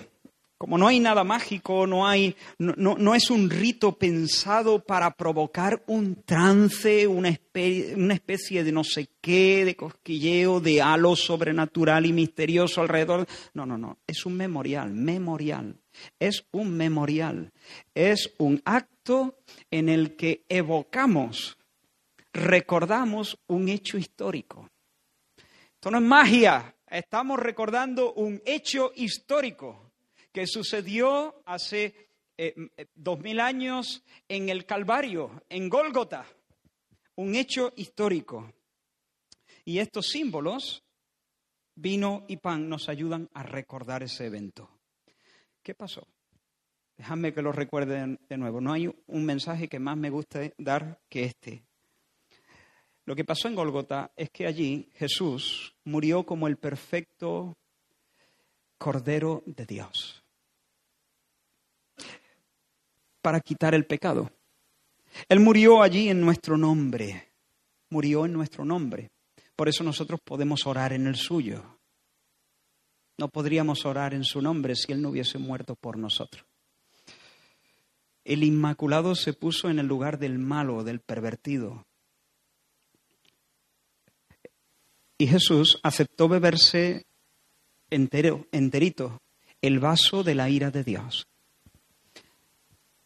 como 0.58 0.78
no 0.78 0.86
hay 0.86 1.00
nada 1.00 1.24
mágico, 1.24 1.86
no, 1.86 2.06
hay, 2.06 2.36
no, 2.58 2.96
no 2.96 3.14
es 3.14 3.30
un 3.30 3.50
rito 3.50 3.92
pensado 3.92 4.84
para 4.84 5.10
provocar 5.10 5.82
un 5.86 6.22
trance, 6.24 7.06
una 7.06 7.28
especie, 7.28 7.94
una 7.94 8.14
especie 8.14 8.64
de 8.64 8.72
no 8.72 8.84
sé 8.84 9.08
qué, 9.20 9.64
de 9.64 9.76
cosquilleo, 9.76 10.60
de 10.60 10.80
halo 10.80 11.16
sobrenatural 11.16 12.06
y 12.06 12.12
misterioso 12.12 12.80
alrededor. 12.80 13.26
No, 13.54 13.66
no, 13.66 13.78
no, 13.78 13.98
es 14.06 14.24
un 14.26 14.36
memorial, 14.36 14.92
memorial. 14.92 15.76
Es 16.18 16.44
un 16.52 16.76
memorial, 16.76 17.52
es 17.94 18.34
un 18.38 18.60
acto 18.64 19.38
en 19.70 19.88
el 19.88 20.16
que 20.16 20.44
evocamos, 20.48 21.56
recordamos 22.32 23.38
un 23.46 23.68
hecho 23.68 23.96
histórico. 23.96 24.68
Esto 25.74 25.90
no 25.90 25.98
es 25.98 26.04
magia, 26.04 26.74
estamos 26.88 27.38
recordando 27.38 28.12
un 28.14 28.42
hecho 28.44 28.92
histórico 28.94 29.92
que 30.32 30.46
sucedió 30.46 31.42
hace 31.46 32.10
eh, 32.36 32.54
dos 32.94 33.18
mil 33.20 33.40
años 33.40 34.04
en 34.28 34.48
el 34.48 34.66
Calvario, 34.66 35.42
en 35.48 35.68
Gólgota. 35.68 36.26
Un 37.16 37.34
hecho 37.34 37.72
histórico. 37.76 38.52
Y 39.64 39.78
estos 39.78 40.08
símbolos, 40.08 40.84
vino 41.74 42.24
y 42.28 42.36
pan, 42.36 42.68
nos 42.68 42.88
ayudan 42.88 43.28
a 43.32 43.42
recordar 43.42 44.02
ese 44.02 44.26
evento. 44.26 44.70
¿Qué 45.62 45.74
pasó? 45.74 46.06
Déjame 46.96 47.34
que 47.34 47.42
lo 47.42 47.52
recuerden 47.52 48.20
de 48.28 48.36
nuevo. 48.38 48.60
No 48.60 48.72
hay 48.72 48.94
un 49.06 49.24
mensaje 49.24 49.68
que 49.68 49.78
más 49.78 49.96
me 49.96 50.10
guste 50.10 50.54
dar 50.56 51.00
que 51.08 51.24
este. 51.24 51.65
Lo 53.06 53.16
que 53.16 53.24
pasó 53.24 53.48
en 53.48 53.54
Golgota 53.54 54.12
es 54.16 54.30
que 54.30 54.46
allí 54.46 54.90
Jesús 54.94 55.74
murió 55.84 56.26
como 56.26 56.48
el 56.48 56.56
perfecto 56.56 57.56
Cordero 58.78 59.42
de 59.46 59.64
Dios 59.64 60.22
para 63.22 63.40
quitar 63.40 63.74
el 63.74 63.86
pecado. 63.86 64.30
Él 65.28 65.40
murió 65.40 65.82
allí 65.82 66.08
en 66.08 66.20
nuestro 66.20 66.56
nombre, 66.56 67.32
murió 67.90 68.24
en 68.24 68.32
nuestro 68.32 68.64
nombre. 68.64 69.10
Por 69.54 69.68
eso 69.68 69.82
nosotros 69.82 70.20
podemos 70.22 70.66
orar 70.66 70.92
en 70.92 71.06
el 71.06 71.16
suyo. 71.16 71.78
No 73.18 73.28
podríamos 73.28 73.86
orar 73.86 74.14
en 74.14 74.24
su 74.24 74.42
nombre 74.42 74.76
si 74.76 74.92
Él 74.92 75.00
no 75.00 75.10
hubiese 75.10 75.38
muerto 75.38 75.74
por 75.74 75.96
nosotros. 75.96 76.44
El 78.24 78.42
Inmaculado 78.44 79.14
se 79.14 79.32
puso 79.32 79.70
en 79.70 79.78
el 79.78 79.86
lugar 79.86 80.18
del 80.18 80.38
malo, 80.38 80.84
del 80.84 81.00
pervertido. 81.00 81.85
Y 85.18 85.26
Jesús 85.26 85.78
aceptó 85.82 86.28
beberse 86.28 87.06
entero, 87.90 88.46
enterito, 88.52 89.20
el 89.62 89.78
vaso 89.78 90.22
de 90.22 90.34
la 90.34 90.50
ira 90.50 90.70
de 90.70 90.84
Dios. 90.84 91.26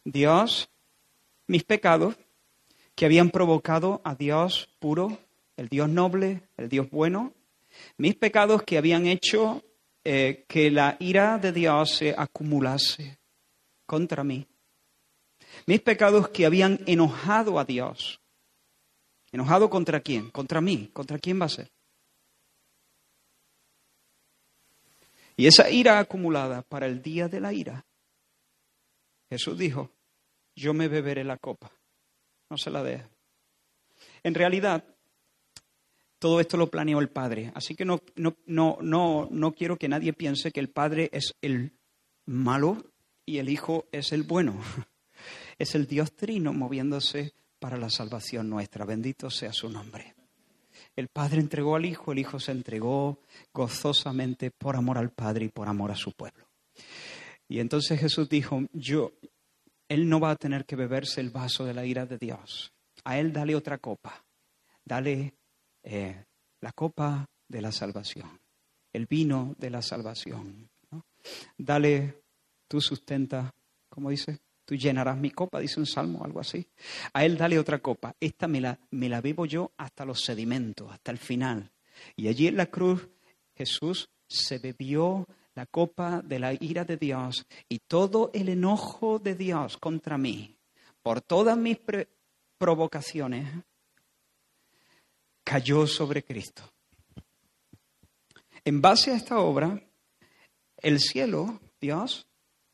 Dios, 0.03 0.69
mis 1.47 1.63
pecados, 1.63 2.15
que 2.95 3.05
habían 3.05 3.29
provocado 3.29 4.01
a 4.03 4.15
Dios 4.15 4.69
puro, 4.79 5.17
el 5.55 5.69
Dios 5.69 5.89
noble, 5.89 6.41
el 6.57 6.69
Dios 6.69 6.89
bueno, 6.89 7.33
mis 7.97 8.15
pecados 8.15 8.63
que 8.63 8.77
habían 8.77 9.05
hecho 9.05 9.63
eh, 10.03 10.45
que 10.47 10.71
la 10.71 10.97
ira 10.99 11.37
de 11.37 11.51
Dios 11.51 11.95
se 11.95 12.13
acumulase 12.17 13.19
contra 13.85 14.23
mí 14.23 14.47
mis 15.65 15.81
pecados 15.81 16.29
que 16.29 16.45
habían 16.45 16.79
enojado 16.85 17.59
a 17.59 17.65
Dios. 17.65 18.21
¿Enojado 19.31 19.69
contra 19.69 20.01
quién? 20.01 20.29
Contra 20.29 20.61
mí. 20.61 20.89
¿Contra 20.93 21.19
quién 21.19 21.39
va 21.39 21.45
a 21.45 21.49
ser? 21.49 21.71
Y 25.41 25.47
esa 25.47 25.71
ira 25.71 25.97
acumulada 25.97 26.61
para 26.61 26.85
el 26.85 27.01
día 27.01 27.27
de 27.27 27.39
la 27.39 27.51
ira, 27.51 27.83
Jesús 29.27 29.57
dijo, 29.57 29.89
yo 30.55 30.71
me 30.71 30.87
beberé 30.87 31.23
la 31.23 31.37
copa, 31.37 31.71
no 32.47 32.59
se 32.59 32.69
la 32.69 32.83
deje. 32.83 33.07
En 34.21 34.35
realidad, 34.35 34.85
todo 36.19 36.39
esto 36.41 36.57
lo 36.57 36.69
planeó 36.69 36.99
el 36.99 37.09
Padre, 37.09 37.51
así 37.55 37.73
que 37.73 37.85
no, 37.85 38.03
no, 38.17 38.37
no, 38.45 38.77
no, 38.81 39.29
no 39.31 39.51
quiero 39.53 39.77
que 39.77 39.89
nadie 39.89 40.13
piense 40.13 40.51
que 40.51 40.59
el 40.59 40.69
Padre 40.69 41.09
es 41.11 41.33
el 41.41 41.71
malo 42.27 42.77
y 43.25 43.39
el 43.39 43.49
Hijo 43.49 43.87
es 43.91 44.11
el 44.11 44.21
bueno. 44.21 44.61
Es 45.57 45.75
el 45.75 45.85
Dios 45.85 46.13
trino 46.13 46.53
moviéndose 46.53 47.33
para 47.59 47.77
la 47.77 47.91
salvación 47.91 48.49
nuestra. 48.49 48.83
Bendito 48.83 49.29
sea 49.29 49.53
su 49.53 49.69
nombre. 49.69 50.15
El 50.95 51.07
Padre 51.07 51.39
entregó 51.39 51.75
al 51.75 51.85
Hijo, 51.85 52.11
el 52.11 52.19
Hijo 52.19 52.39
se 52.39 52.51
entregó 52.51 53.19
gozosamente 53.53 54.51
por 54.51 54.75
amor 54.75 54.97
al 54.97 55.11
Padre 55.11 55.45
y 55.45 55.49
por 55.49 55.67
amor 55.67 55.91
a 55.91 55.95
su 55.95 56.11
pueblo. 56.11 56.47
Y 57.47 57.59
entonces 57.59 57.99
Jesús 57.99 58.29
dijo, 58.29 58.61
yo, 58.73 59.13
Él 59.87 60.07
no 60.07 60.19
va 60.19 60.31
a 60.31 60.35
tener 60.35 60.65
que 60.65 60.75
beberse 60.75 61.21
el 61.21 61.29
vaso 61.29 61.65
de 61.65 61.73
la 61.73 61.85
ira 61.85 62.05
de 62.05 62.17
Dios. 62.17 62.71
A 63.03 63.17
Él 63.17 63.33
dale 63.33 63.55
otra 63.55 63.77
copa. 63.77 64.23
Dale 64.83 65.33
eh, 65.83 66.25
la 66.61 66.71
copa 66.71 67.27
de 67.47 67.61
la 67.61 67.71
salvación, 67.71 68.39
el 68.93 69.05
vino 69.05 69.55
de 69.57 69.69
la 69.69 69.81
salvación. 69.81 70.69
Dale, 71.57 72.21
tú 72.67 72.81
sustenta, 72.81 73.53
¿cómo 73.89 74.09
dice? 74.09 74.39
Tú 74.71 74.77
llenarás 74.77 75.17
mi 75.17 75.31
copa, 75.31 75.59
dice 75.59 75.81
un 75.81 75.85
salmo, 75.85 76.23
algo 76.23 76.39
así. 76.39 76.65
A 77.11 77.25
él 77.25 77.37
dale 77.37 77.59
otra 77.59 77.79
copa. 77.79 78.15
Esta 78.21 78.47
me 78.47 78.61
la, 78.61 78.79
me 78.91 79.09
la 79.09 79.19
bebo 79.19 79.45
yo 79.45 79.73
hasta 79.75 80.05
los 80.05 80.21
sedimentos, 80.21 80.89
hasta 80.89 81.11
el 81.11 81.17
final. 81.17 81.69
Y 82.15 82.29
allí 82.29 82.47
en 82.47 82.55
la 82.55 82.67
cruz 82.67 83.05
Jesús 83.53 84.07
se 84.29 84.59
bebió 84.59 85.27
la 85.55 85.65
copa 85.65 86.21
de 86.21 86.39
la 86.39 86.53
ira 86.53 86.85
de 86.85 86.95
Dios 86.95 87.45
y 87.67 87.79
todo 87.79 88.31
el 88.33 88.47
enojo 88.47 89.19
de 89.19 89.35
Dios 89.35 89.77
contra 89.77 90.17
mí, 90.17 90.55
por 91.03 91.19
todas 91.19 91.57
mis 91.57 91.77
provocaciones, 92.57 93.53
cayó 95.43 95.85
sobre 95.85 96.23
Cristo. 96.23 96.63
En 98.63 98.79
base 98.79 99.11
a 99.11 99.17
esta 99.17 99.37
obra, 99.41 99.83
el 100.77 101.01
cielo, 101.01 101.59
Dios, 101.81 102.25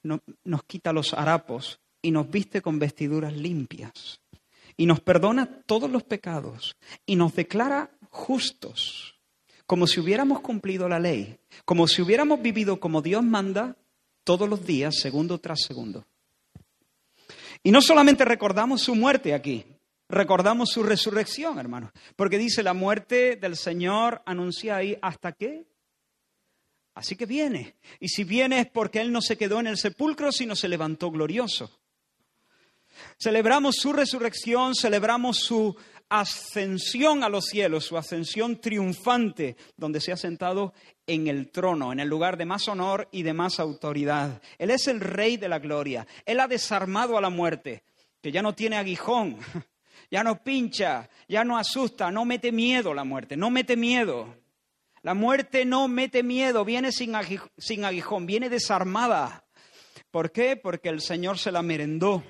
nos 0.04 0.64
quita 0.66 0.94
los 0.94 1.16
harapos 1.16 1.80
y 2.02 2.12
nos 2.12 2.30
viste 2.30 2.62
con 2.62 2.80
vestiduras 2.80 3.34
limpias 3.34 4.22
y 4.78 4.86
nos 4.86 5.02
perdona 5.02 5.48
todos 5.66 5.90
los 5.90 6.04
pecados 6.04 6.78
y 7.06 7.16
nos 7.16 7.36
declara 7.36 7.90
justos, 8.10 9.16
como 9.66 9.88
si 9.88 10.00
hubiéramos 10.00 10.40
cumplido 10.42 10.88
la 10.88 11.00
ley, 11.00 11.38
como 11.66 11.88
si 11.88 12.02
hubiéramos 12.02 12.42
vivido 12.42 12.80
como 12.80 13.02
Dios 13.02 13.24
manda 13.24 13.76
todos 14.24 14.48
los 14.48 14.66
días, 14.66 14.96
segundo 15.00 15.40
tras 15.40 15.62
segundo. 15.62 16.06
Y 17.64 17.72
no 17.72 17.82
solamente 17.82 18.24
recordamos 18.24 18.82
su 18.82 18.96
muerte 18.96 19.34
aquí, 19.34 19.66
recordamos 20.08 20.70
su 20.70 20.84
resurrección, 20.84 21.58
hermanos, 21.60 21.92
porque 22.16 22.38
dice 22.38 22.62
la 22.62 22.74
muerte 22.74 23.36
del 23.36 23.56
Señor 23.56 24.22
anuncia 24.26 24.76
ahí 24.76 24.98
hasta 25.02 25.32
qué? 25.32 25.66
Así 26.94 27.16
que 27.16 27.26
viene. 27.26 27.76
Y 28.00 28.10
si 28.10 28.24
viene 28.24 28.60
es 28.60 28.68
porque 28.70 29.02
Él 29.02 29.12
no 29.12 29.22
se 29.22 29.38
quedó 29.38 29.60
en 29.60 29.68
el 29.68 29.78
sepulcro, 29.78 30.32
sino 30.32 30.56
se 30.56 30.68
levantó 30.68 31.12
glorioso. 31.12 31.80
Celebramos 33.20 33.78
su 33.78 33.94
resurrección, 33.94 34.76
celebramos 34.76 35.40
su 35.40 35.76
ascensión 36.08 37.24
a 37.24 37.30
los 37.30 37.46
cielos, 37.46 37.86
su 37.86 37.98
ascensión 37.98 38.62
triunfante, 38.62 39.58
donde 39.76 40.00
se 40.00 40.12
ha 40.12 40.18
sentado 40.18 40.74
en 41.08 41.28
el 41.28 41.50
trono, 41.50 41.92
en 41.92 42.00
el 42.00 42.08
lugar 42.08 42.38
de 42.38 42.46
más 42.46 42.68
honor 42.68 43.08
y 43.12 43.24
de 43.24 43.34
más 43.34 43.60
autoridad. 43.60 44.40
Él 44.60 44.70
es 44.70 44.88
el 44.88 45.00
rey 45.00 45.38
de 45.38 45.50
la 45.50 45.58
gloria. 45.58 46.06
Él 46.26 46.40
ha 46.40 46.48
desarmado 46.48 47.18
a 47.18 47.22
la 47.22 47.32
muerte, 47.32 47.84
que 48.22 48.32
ya 48.32 48.44
no 48.44 48.54
tiene 48.54 48.78
aguijón, 48.78 49.38
ya 50.12 50.24
no 50.24 50.44
pincha, 50.44 51.10
ya 51.28 51.44
no 51.44 51.58
asusta, 51.58 52.12
no 52.12 52.24
mete 52.24 52.52
miedo 52.52 52.94
la 52.94 53.04
muerte, 53.04 53.36
no 53.36 53.50
mete 53.50 53.76
miedo. 53.76 54.36
La 55.02 55.16
muerte 55.16 55.66
no 55.66 55.88
mete 55.88 56.22
miedo, 56.22 56.66
viene 56.66 56.92
sin, 56.92 57.16
aguijón, 57.16 58.26
viene 58.28 58.50
desarmada. 58.50 59.46
¿Por 60.12 60.32
qué? 60.32 60.56
Porque 60.56 60.90
el 60.90 61.02
Señor 61.02 61.40
se 61.40 61.52
la 61.52 61.62
merendó 61.62 62.24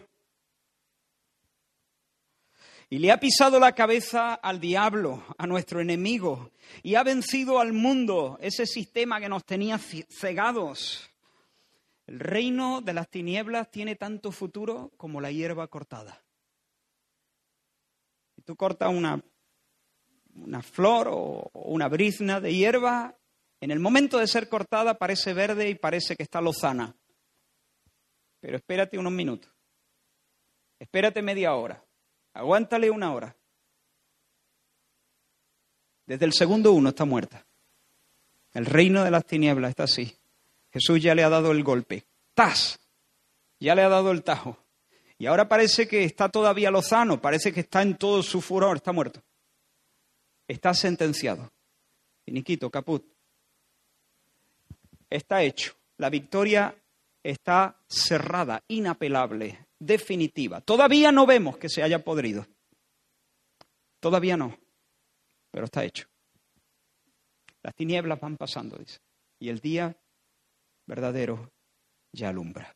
y 2.89 2.99
le 2.99 3.11
ha 3.11 3.19
pisado 3.19 3.59
la 3.59 3.73
cabeza 3.73 4.33
al 4.33 4.59
diablo, 4.59 5.23
a 5.37 5.45
nuestro 5.45 5.81
enemigo, 5.81 6.51
y 6.83 6.95
ha 6.95 7.03
vencido 7.03 7.59
al 7.59 7.73
mundo, 7.73 8.37
ese 8.41 8.65
sistema 8.65 9.19
que 9.19 9.27
nos 9.27 9.45
tenía 9.45 9.77
cegados. 9.77 11.09
El 12.05 12.19
reino 12.19 12.79
de 12.81 12.93
las 12.93 13.09
tinieblas 13.09 13.69
tiene 13.69 13.95
tanto 13.95 14.31
futuro 14.31 14.91
como 14.95 15.19
la 15.19 15.31
hierba 15.31 15.67
cortada. 15.67 16.23
Si 18.35 18.41
tú 18.43 18.55
cortas 18.55 18.89
una, 18.89 19.21
una 20.35 20.61
flor 20.61 21.09
o 21.11 21.51
una 21.53 21.89
brizna 21.89 22.39
de 22.39 22.55
hierba, 22.55 23.17
en 23.59 23.71
el 23.71 23.79
momento 23.79 24.17
de 24.17 24.27
ser 24.27 24.47
cortada 24.47 24.97
parece 24.97 25.33
verde 25.33 25.69
y 25.69 25.75
parece 25.75 26.15
que 26.15 26.23
está 26.23 26.39
lozana. 26.39 26.95
Pero 28.39 28.55
espérate 28.55 28.97
unos 28.97 29.11
minutos. 29.11 29.51
Espérate 30.79 31.21
media 31.21 31.53
hora. 31.55 31.83
Aguántale 32.37 32.91
una 32.91 33.11
hora. 33.15 33.35
Desde 36.05 36.23
el 36.23 36.33
segundo 36.33 36.71
uno 36.71 36.89
está 36.89 37.03
muerta. 37.03 37.43
El 38.53 38.67
reino 38.67 39.03
de 39.03 39.09
las 39.09 39.25
tinieblas 39.25 39.71
está 39.71 39.85
así. 39.85 40.15
Jesús 40.71 41.01
ya 41.01 41.15
le 41.15 41.23
ha 41.23 41.29
dado 41.29 41.51
el 41.51 41.63
golpe. 41.63 42.05
¡Tas! 42.35 42.79
Ya 43.59 43.73
le 43.73 43.81
ha 43.81 43.89
dado 43.89 44.11
el 44.11 44.21
tajo. 44.21 44.55
Y 45.17 45.25
ahora 45.25 45.49
parece 45.49 45.87
que 45.87 46.03
está 46.03 46.29
todavía 46.29 46.69
lozano, 46.69 47.19
parece 47.19 47.51
que 47.51 47.61
está 47.61 47.81
en 47.81 47.97
todo 47.97 48.21
su 48.21 48.39
furor, 48.39 48.77
está 48.77 48.91
muerto. 48.91 49.23
Está 50.47 50.75
sentenciado. 50.75 51.51
Finiquito, 52.23 52.69
caput. 52.69 53.03
Está 55.09 55.41
hecho. 55.41 55.73
La 55.97 56.11
victoria 56.11 56.75
está 57.23 57.81
cerrada, 57.87 58.63
inapelable 58.67 59.66
definitiva. 59.79 60.61
Todavía 60.61 61.11
no 61.11 61.25
vemos 61.25 61.57
que 61.57 61.69
se 61.69 61.83
haya 61.83 62.03
podrido. 62.03 62.47
Todavía 63.99 64.37
no, 64.37 64.57
pero 65.51 65.65
está 65.65 65.83
hecho. 65.83 66.07
Las 67.63 67.75
tinieblas 67.75 68.19
van 68.19 68.37
pasando, 68.37 68.77
dice. 68.77 68.99
Y 69.39 69.49
el 69.49 69.59
día 69.59 69.95
verdadero 70.85 71.51
ya 72.11 72.29
alumbra. 72.29 72.75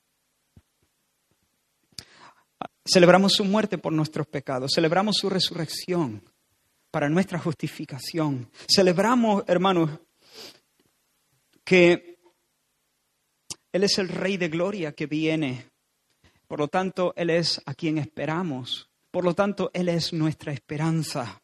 Celebramos 2.86 3.34
su 3.34 3.46
muerte 3.46 3.78
por 3.78 3.94
nuestros 3.94 4.28
pecados, 4.28 4.72
celebramos 4.76 5.18
su 5.18 5.30
resurrección 5.30 6.24
para 6.90 7.10
nuestra 7.10 7.40
justificación. 7.40 8.52
Celebramos, 8.68 9.44
hermanos, 9.48 9.90
que 11.64 12.20
Él 13.72 13.84
es 13.84 13.98
el 13.98 14.10
Rey 14.10 14.38
de 14.38 14.50
Gloria 14.50 14.92
que 14.92 15.06
viene. 15.06 15.71
Por 16.52 16.60
lo 16.60 16.68
tanto, 16.68 17.14
Él 17.16 17.30
es 17.30 17.62
a 17.66 17.74
quien 17.74 17.98
esperamos. 17.98 18.90
Por 19.10 19.24
lo 19.24 19.34
tanto, 19.34 19.72
Él 19.74 19.88
es 19.88 20.12
nuestra 20.12 20.52
esperanza. 20.52 21.42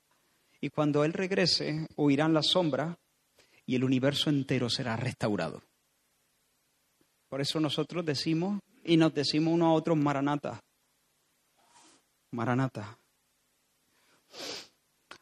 Y 0.60 0.70
cuando 0.70 1.06
Él 1.06 1.14
regrese, 1.14 1.88
huirán 1.96 2.34
la 2.34 2.44
sombra 2.44 3.00
y 3.66 3.76
el 3.76 3.86
universo 3.86 4.30
entero 4.30 4.70
será 4.70 4.98
restaurado. 4.98 5.64
Por 7.30 7.40
eso 7.40 7.58
nosotros 7.62 8.06
decimos 8.06 8.60
y 8.84 8.98
nos 8.98 9.14
decimos 9.14 9.54
uno 9.54 9.68
a 9.68 9.74
otro 9.76 9.96
Maranata. 9.96 10.62
Maranata. 12.32 13.00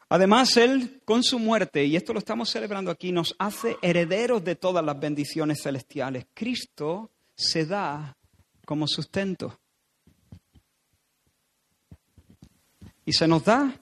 Además, 0.08 0.56
Él, 0.56 1.00
con 1.04 1.22
su 1.22 1.38
muerte, 1.38 1.84
y 1.84 1.94
esto 1.94 2.12
lo 2.12 2.18
estamos 2.18 2.50
celebrando 2.50 2.90
aquí, 2.90 3.12
nos 3.12 3.36
hace 3.38 3.76
herederos 3.82 4.42
de 4.42 4.56
todas 4.56 4.84
las 4.84 4.98
bendiciones 4.98 5.62
celestiales. 5.62 6.26
Cristo 6.34 7.12
se 7.36 7.66
da 7.66 8.16
como 8.64 8.88
sustento. 8.88 9.60
Y 13.06 13.14
se 13.14 13.26
nos 13.26 13.44
da 13.44 13.80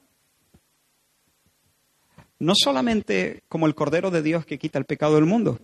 no 2.39 2.53
solamente 2.55 3.43
como 3.49 3.67
el 3.67 3.75
Cordero 3.75 4.11
de 4.11 4.23
Dios 4.23 4.45
que 4.45 4.59
quita 4.59 4.79
el 4.79 4.85
pecado 4.85 5.15
del 5.15 5.25
mundo, 5.25 5.59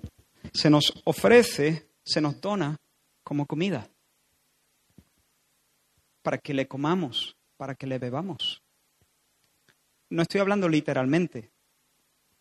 se 0.53 0.71
nos 0.71 0.95
ofrece, 1.05 1.87
se 2.03 2.21
nos 2.21 2.41
dona 2.41 2.79
como 3.23 3.47
comida 3.47 3.89
para 6.23 6.39
que 6.39 6.55
le 6.55 6.67
comamos, 6.67 7.37
para 7.57 7.75
que 7.75 7.87
le 7.87 7.99
bebamos. 7.99 8.63
No 10.09 10.23
estoy 10.23 10.41
hablando 10.41 10.69
literalmente, 10.69 11.51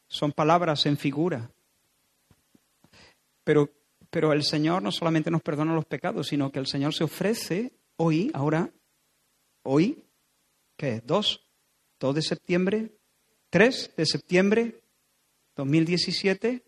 son 0.07 0.31
palabras 0.31 0.85
en 0.85 0.97
figura. 0.97 1.51
Pero, 3.43 3.69
pero 4.09 4.33
el 4.33 4.43
Señor 4.43 4.81
no 4.81 4.91
solamente 4.91 5.31
nos 5.31 5.41
perdona 5.41 5.75
los 5.75 5.85
pecados, 5.85 6.27
sino 6.27 6.51
que 6.51 6.59
el 6.59 6.67
Señor 6.67 6.93
se 6.93 7.03
ofrece 7.03 7.73
hoy, 7.97 8.31
ahora, 8.33 8.69
hoy, 9.63 10.03
¿qué 10.79 10.95
es? 10.95 11.05
¿Dos? 11.05 11.45
¿2 11.99 12.13
de 12.13 12.21
septiembre 12.21 12.99
3 13.49 13.95
de 13.97 14.05
septiembre 14.05 14.83
2017 15.55 16.63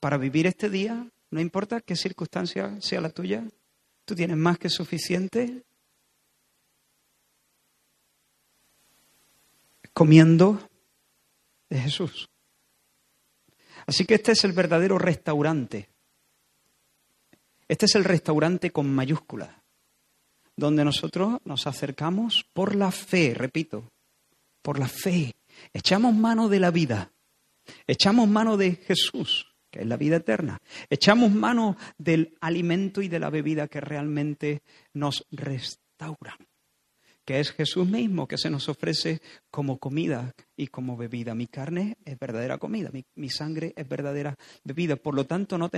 para 0.00 0.18
vivir 0.18 0.46
este 0.46 0.68
día, 0.68 1.10
no 1.30 1.40
importa 1.40 1.80
qué 1.80 1.96
circunstancia 1.96 2.80
sea 2.80 3.00
la 3.00 3.10
tuya, 3.10 3.44
tú 4.04 4.14
tienes 4.14 4.36
más 4.36 4.58
que 4.58 4.68
suficiente 4.68 5.64
comiendo 9.92 10.68
de 11.70 11.80
Jesús. 11.80 12.28
Así 13.86 14.04
que 14.04 14.14
este 14.14 14.32
es 14.32 14.44
el 14.44 14.52
verdadero 14.52 14.98
restaurante. 14.98 15.88
Este 17.66 17.86
es 17.86 17.94
el 17.94 18.04
restaurante 18.04 18.70
con 18.70 18.94
mayúsculas, 18.94 19.50
donde 20.56 20.84
nosotros 20.84 21.38
nos 21.44 21.66
acercamos 21.66 22.46
por 22.52 22.74
la 22.74 22.90
fe, 22.90 23.34
repito, 23.34 23.92
por 24.62 24.78
la 24.78 24.88
fe 24.88 25.36
Echamos 25.72 26.14
mano 26.14 26.48
de 26.48 26.60
la 26.60 26.70
vida. 26.70 27.12
Echamos 27.86 28.28
mano 28.28 28.56
de 28.56 28.76
Jesús, 28.76 29.54
que 29.70 29.80
es 29.80 29.86
la 29.86 29.96
vida 29.96 30.16
eterna. 30.16 30.58
Echamos 30.88 31.32
mano 31.32 31.76
del 31.98 32.36
alimento 32.40 33.02
y 33.02 33.08
de 33.08 33.18
la 33.18 33.30
bebida 33.30 33.68
que 33.68 33.80
realmente 33.80 34.62
nos 34.92 35.26
restauran, 35.30 36.36
que 37.26 37.40
es 37.40 37.50
Jesús 37.50 37.86
mismo 37.86 38.28
que 38.28 38.38
se 38.38 38.48
nos 38.48 38.68
ofrece 38.68 39.20
como 39.50 39.78
comida 39.78 40.32
y 40.56 40.68
como 40.68 40.96
bebida. 40.96 41.34
Mi 41.34 41.48
carne 41.48 41.98
es 42.04 42.16
verdadera 42.18 42.56
comida, 42.56 42.90
mi, 43.16 43.28
sangre 43.28 43.74
es 43.76 43.86
verdadera 43.86 44.36
bebida. 44.62 44.94
Por 44.94 45.14
lo 45.14 45.26
tanto, 45.26 45.58
no, 45.58 45.68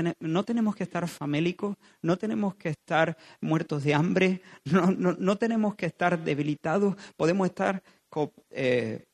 tenemos 0.44 0.76
que 0.76 0.84
estar 0.84 1.08
famélicos, 1.08 1.76
no 2.02 2.18
tenemos 2.18 2.54
que 2.56 2.68
estar 2.68 3.16
muertos 3.40 3.82
de 3.82 3.94
hambre, 3.94 4.42
no, 4.66 5.38
tenemos 5.38 5.74
que 5.74 5.86
estar 5.86 6.22
debilitados, 6.22 6.94
podemos 7.16 7.48
estar... 7.48 7.82
Eh, 8.50 9.04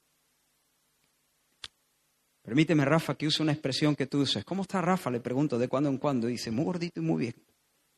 Permíteme, 2.42 2.85
Rafa, 2.85 3.14
que 3.14 3.27
use 3.27 3.42
una 3.42 3.53
expresión 3.53 3.97
que 3.97 4.07
tú 4.07 4.20
uses. 4.20 4.44
¿Cómo 4.44 4.62
está 4.62 4.83
Rafa? 4.83 5.11
Le 5.11 5.20
pregunto 5.20 5.59
de 5.59 5.66
cuando 5.66 5.88
en 5.88 5.97
cuando. 5.97 6.27
dice, 6.27 6.51
muy 6.51 6.66
gordito 6.66 7.01
y 7.01 7.03
muy 7.03 7.18
bien. 7.23 7.35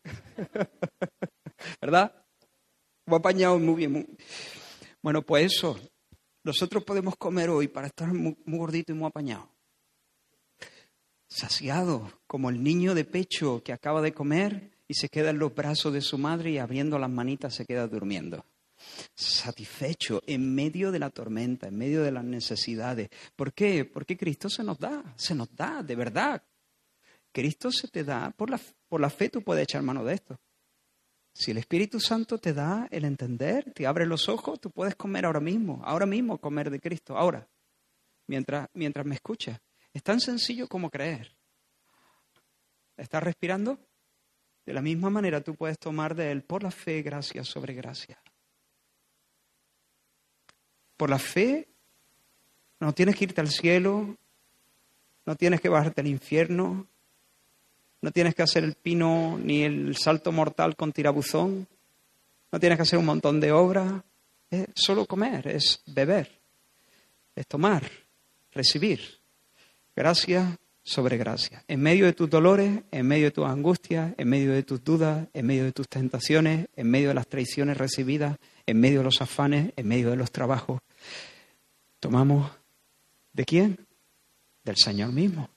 ¿Verdad? 1.81 2.26
Apañado 3.07 3.59
muy 3.59 3.75
bien. 3.75 4.17
Bueno, 5.03 5.23
pues 5.23 5.53
eso. 5.53 5.79
Nosotros 6.43 6.85
podemos 6.85 7.17
comer 7.17 7.51
hoy 7.51 7.69
para 7.69 7.89
estar 7.89 8.13
muy, 8.13 8.37
muy 8.45 8.59
gordito 8.59 8.93
y 8.93 8.95
muy 8.95 9.09
apañado. 9.09 9.49
Saciado, 11.29 12.21
como 12.27 12.51
el 12.51 12.63
niño 12.63 12.95
de 12.95 13.05
pecho 13.05 13.63
que 13.65 13.73
acaba 13.73 14.01
de 14.01 14.13
comer 14.13 14.71
y 14.87 14.95
se 14.95 15.09
queda 15.09 15.31
en 15.31 15.39
los 15.39 15.55
brazos 15.55 15.93
de 15.93 16.01
su 16.01 16.19
madre 16.19 16.53
y 16.53 16.59
abriendo 16.59 16.99
las 16.99 17.11
manitas 17.11 17.55
se 17.55 17.67
queda 17.67 17.89
durmiendo 17.89 18.45
satisfecho 19.15 20.23
en 20.27 20.55
medio 20.55 20.93
de 20.93 20.99
la 20.99 21.11
tormenta, 21.11 21.69
en 21.69 21.77
medio 21.77 22.03
de 22.03 22.13
las 22.13 22.25
necesidades. 22.25 23.11
¿Por 23.35 23.53
qué? 23.53 23.85
Porque 23.85 24.17
Cristo 24.17 24.49
se 24.49 24.63
nos 24.63 24.79
da, 24.79 25.15
se 25.17 25.35
nos 25.35 25.55
da, 25.55 25.83
de 25.83 25.97
verdad. 25.97 26.43
Cristo 27.33 27.71
se 27.71 27.89
te 27.89 28.05
da, 28.05 28.31
por 28.31 28.51
la, 28.51 28.61
por 28.89 29.01
la 29.01 29.11
fe 29.11 29.29
tú 29.29 29.43
puedes 29.43 29.65
echar 29.65 29.83
mano 29.83 30.05
de 30.05 30.15
esto. 30.15 30.39
Si 31.37 31.51
el 31.51 31.59
Espíritu 31.59 32.01
Santo 32.01 32.39
te 32.39 32.55
da 32.55 32.89
el 32.91 33.05
entender, 33.05 33.71
te 33.75 33.87
abre 33.87 34.07
los 34.07 34.27
ojos, 34.31 34.59
tú 34.59 34.71
puedes 34.71 34.95
comer 34.95 35.27
ahora 35.27 35.39
mismo, 35.39 35.83
ahora 35.85 36.07
mismo 36.07 36.39
comer 36.39 36.71
de 36.71 36.81
Cristo, 36.81 37.19
ahora, 37.19 37.47
mientras, 38.27 38.71
mientras 38.73 39.05
me 39.05 39.17
escuchas. 39.17 39.61
Es 39.93 40.03
tan 40.03 40.19
sencillo 40.19 40.67
como 40.67 40.89
creer. 40.89 41.37
¿Estás 42.97 43.23
respirando? 43.23 43.79
De 44.65 44.73
la 44.73 44.81
misma 44.81 45.11
manera 45.11 45.43
tú 45.43 45.55
puedes 45.55 45.79
tomar 45.79 46.15
de 46.15 46.33
Él 46.33 46.43
por 46.43 46.63
la 46.63 46.71
fe 46.71 47.03
gracia 47.03 47.45
sobre 47.45 47.75
gracia. 47.75 48.19
Por 50.97 51.11
la 51.11 51.19
fe 51.19 51.69
no 52.81 52.95
tienes 52.95 53.15
que 53.15 53.25
irte 53.25 53.43
al 53.43 53.51
cielo, 53.51 54.17
no 55.27 55.37
tienes 55.37 55.61
que 55.61 55.69
bajarte 55.69 56.01
al 56.01 56.07
infierno, 56.07 56.89
no 58.03 58.11
tienes 58.11 58.35
que 58.35 58.43
hacer 58.43 58.65
el 58.65 58.75
pino 58.75 59.39
ni 59.43 59.63
el 59.63 59.97
salto 59.97 60.33
mortal 60.33 60.77
con 60.77 60.93
tirabuzón, 60.93 61.67
no 62.53 62.61
tienes 62.61 62.79
que 62.79 62.83
hacer 62.83 62.99
un 62.99 63.07
montón 63.07 63.41
de 63.41 63.53
obras, 63.53 64.03
es 64.51 64.67
solo 64.75 65.07
comer, 65.07 65.49
es 65.49 65.83
beber, 65.87 66.31
es 67.35 67.47
tomar, 67.47 67.83
recibir. 68.53 69.01
Gracia 69.95 70.59
sobre 70.83 71.17
gracia. 71.17 71.65
En 71.67 71.81
medio 71.81 72.07
de 72.07 72.13
tus 72.13 72.31
dolores, 72.31 72.83
en 72.93 73.07
medio 73.09 73.25
de 73.25 73.31
tus 73.33 73.47
angustias, 73.47 74.15
en 74.17 74.29
medio 74.29 74.53
de 74.53 74.63
tus 74.63 74.85
dudas, 74.85 75.27
en 75.33 75.47
medio 75.47 75.65
de 75.65 75.73
tus 75.73 75.89
tentaciones, 75.89 76.69
en 76.77 76.89
medio 76.89 77.09
de 77.09 77.15
las 77.15 77.27
traiciones 77.27 77.77
recibidas, 77.77 78.37
en 78.67 78.79
medio 78.79 78.99
de 78.99 79.05
los 79.05 79.21
afanes, 79.21 79.73
en 79.75 79.89
medio 79.89 80.11
de 80.11 80.17
los 80.17 80.31
trabajos, 80.31 80.81
tomamos 81.99 82.53
de 83.33 83.45
quién? 83.45 83.87
Del 84.65 84.77
Señor 84.77 85.13
mismo, 85.13 85.51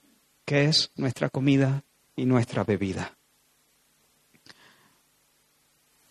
que 0.44 0.64
es 0.64 0.90
nuestra 0.96 1.30
comida 1.30 1.84
y 2.20 2.26
nuestra 2.26 2.64
bebida. 2.64 3.16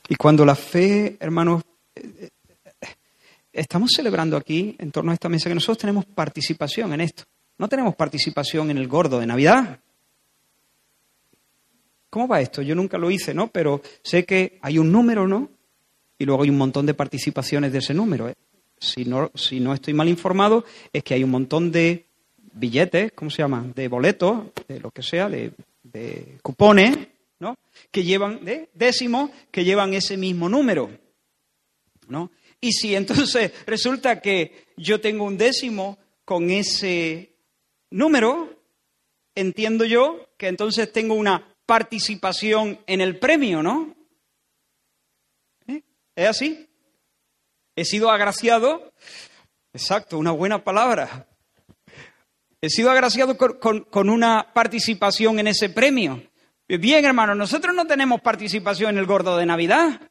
Y 0.07 0.15
cuando 0.15 0.43
la 0.43 0.55
fe, 0.55 1.17
hermanos, 1.19 1.61
eh, 1.93 2.31
eh, 2.81 2.87
estamos 3.53 3.91
celebrando 3.95 4.35
aquí, 4.35 4.75
en 4.79 4.91
torno 4.91 5.11
a 5.11 5.13
esta 5.13 5.29
mesa, 5.29 5.49
que 5.49 5.55
nosotros 5.55 5.77
tenemos 5.77 6.05
participación 6.05 6.93
en 6.93 7.01
esto. 7.01 7.25
No 7.59 7.69
tenemos 7.69 7.95
participación 7.95 8.71
en 8.71 8.79
el 8.79 8.87
gordo 8.87 9.19
de 9.19 9.27
Navidad. 9.27 9.79
¿Cómo 12.09 12.27
va 12.27 12.41
esto? 12.41 12.63
Yo 12.63 12.73
nunca 12.73 12.97
lo 12.97 13.11
hice, 13.11 13.35
¿no? 13.35 13.49
Pero 13.49 13.83
sé 14.01 14.25
que 14.25 14.57
hay 14.63 14.79
un 14.79 14.91
número, 14.91 15.27
¿no? 15.27 15.47
Y 16.17 16.25
luego 16.25 16.41
hay 16.41 16.49
un 16.49 16.57
montón 16.57 16.87
de 16.87 16.95
participaciones 16.95 17.71
de 17.71 17.77
ese 17.77 17.93
número. 17.93 18.27
¿eh? 18.27 18.35
Si, 18.79 19.05
no, 19.05 19.29
si 19.35 19.59
no 19.59 19.75
estoy 19.75 19.93
mal 19.93 20.09
informado, 20.09 20.65
es 20.91 21.03
que 21.03 21.13
hay 21.13 21.23
un 21.23 21.29
montón 21.29 21.71
de 21.71 22.07
billetes, 22.53 23.11
¿cómo 23.11 23.29
se 23.29 23.43
llama? 23.43 23.63
De 23.75 23.87
boletos, 23.87 24.47
de 24.67 24.79
lo 24.79 24.89
que 24.89 25.03
sea, 25.03 25.29
de, 25.29 25.53
de 25.91 26.39
cupones, 26.41 26.97
¿no? 27.39 27.55
Que 27.91 28.03
llevan, 28.03 28.43
de 28.43 28.69
décimos, 28.73 29.31
que 29.51 29.63
llevan 29.63 29.93
ese 29.93 30.17
mismo 30.17 30.49
número, 30.49 30.89
¿no? 32.07 32.31
Y 32.61 32.71
si 32.73 32.95
entonces 32.95 33.51
resulta 33.65 34.21
que 34.21 34.67
yo 34.77 34.99
tengo 35.01 35.23
un 35.23 35.37
décimo 35.37 35.97
con 36.25 36.49
ese 36.49 37.35
número, 37.89 38.61
entiendo 39.35 39.85
yo 39.85 40.29
que 40.37 40.47
entonces 40.47 40.91
tengo 40.91 41.15
una 41.15 41.55
participación 41.65 42.79
en 42.87 43.01
el 43.01 43.19
premio, 43.19 43.63
¿no? 43.63 43.95
¿Eh? 45.67 45.83
¿Es 46.15 46.27
así? 46.27 46.67
He 47.75 47.85
sido 47.85 48.11
agraciado, 48.11 48.91
exacto, 49.73 50.17
una 50.17 50.31
buena 50.31 50.63
palabra. 50.63 51.27
He 52.61 52.69
sido 52.69 52.91
agraciado 52.91 53.37
con, 53.37 54.09
una 54.09 54.51
participación 54.53 55.39
en 55.39 55.47
ese 55.47 55.69
premio. 55.69 56.21
Bien, 56.67 57.05
hermano, 57.05 57.33
nosotros 57.33 57.73
no 57.73 57.87
tenemos 57.87 58.19
participación 58.21 58.91
en 58.91 58.97
el 58.97 59.05
gordo 59.05 59.37
de 59.37 59.45
Navidad. 59.45 60.01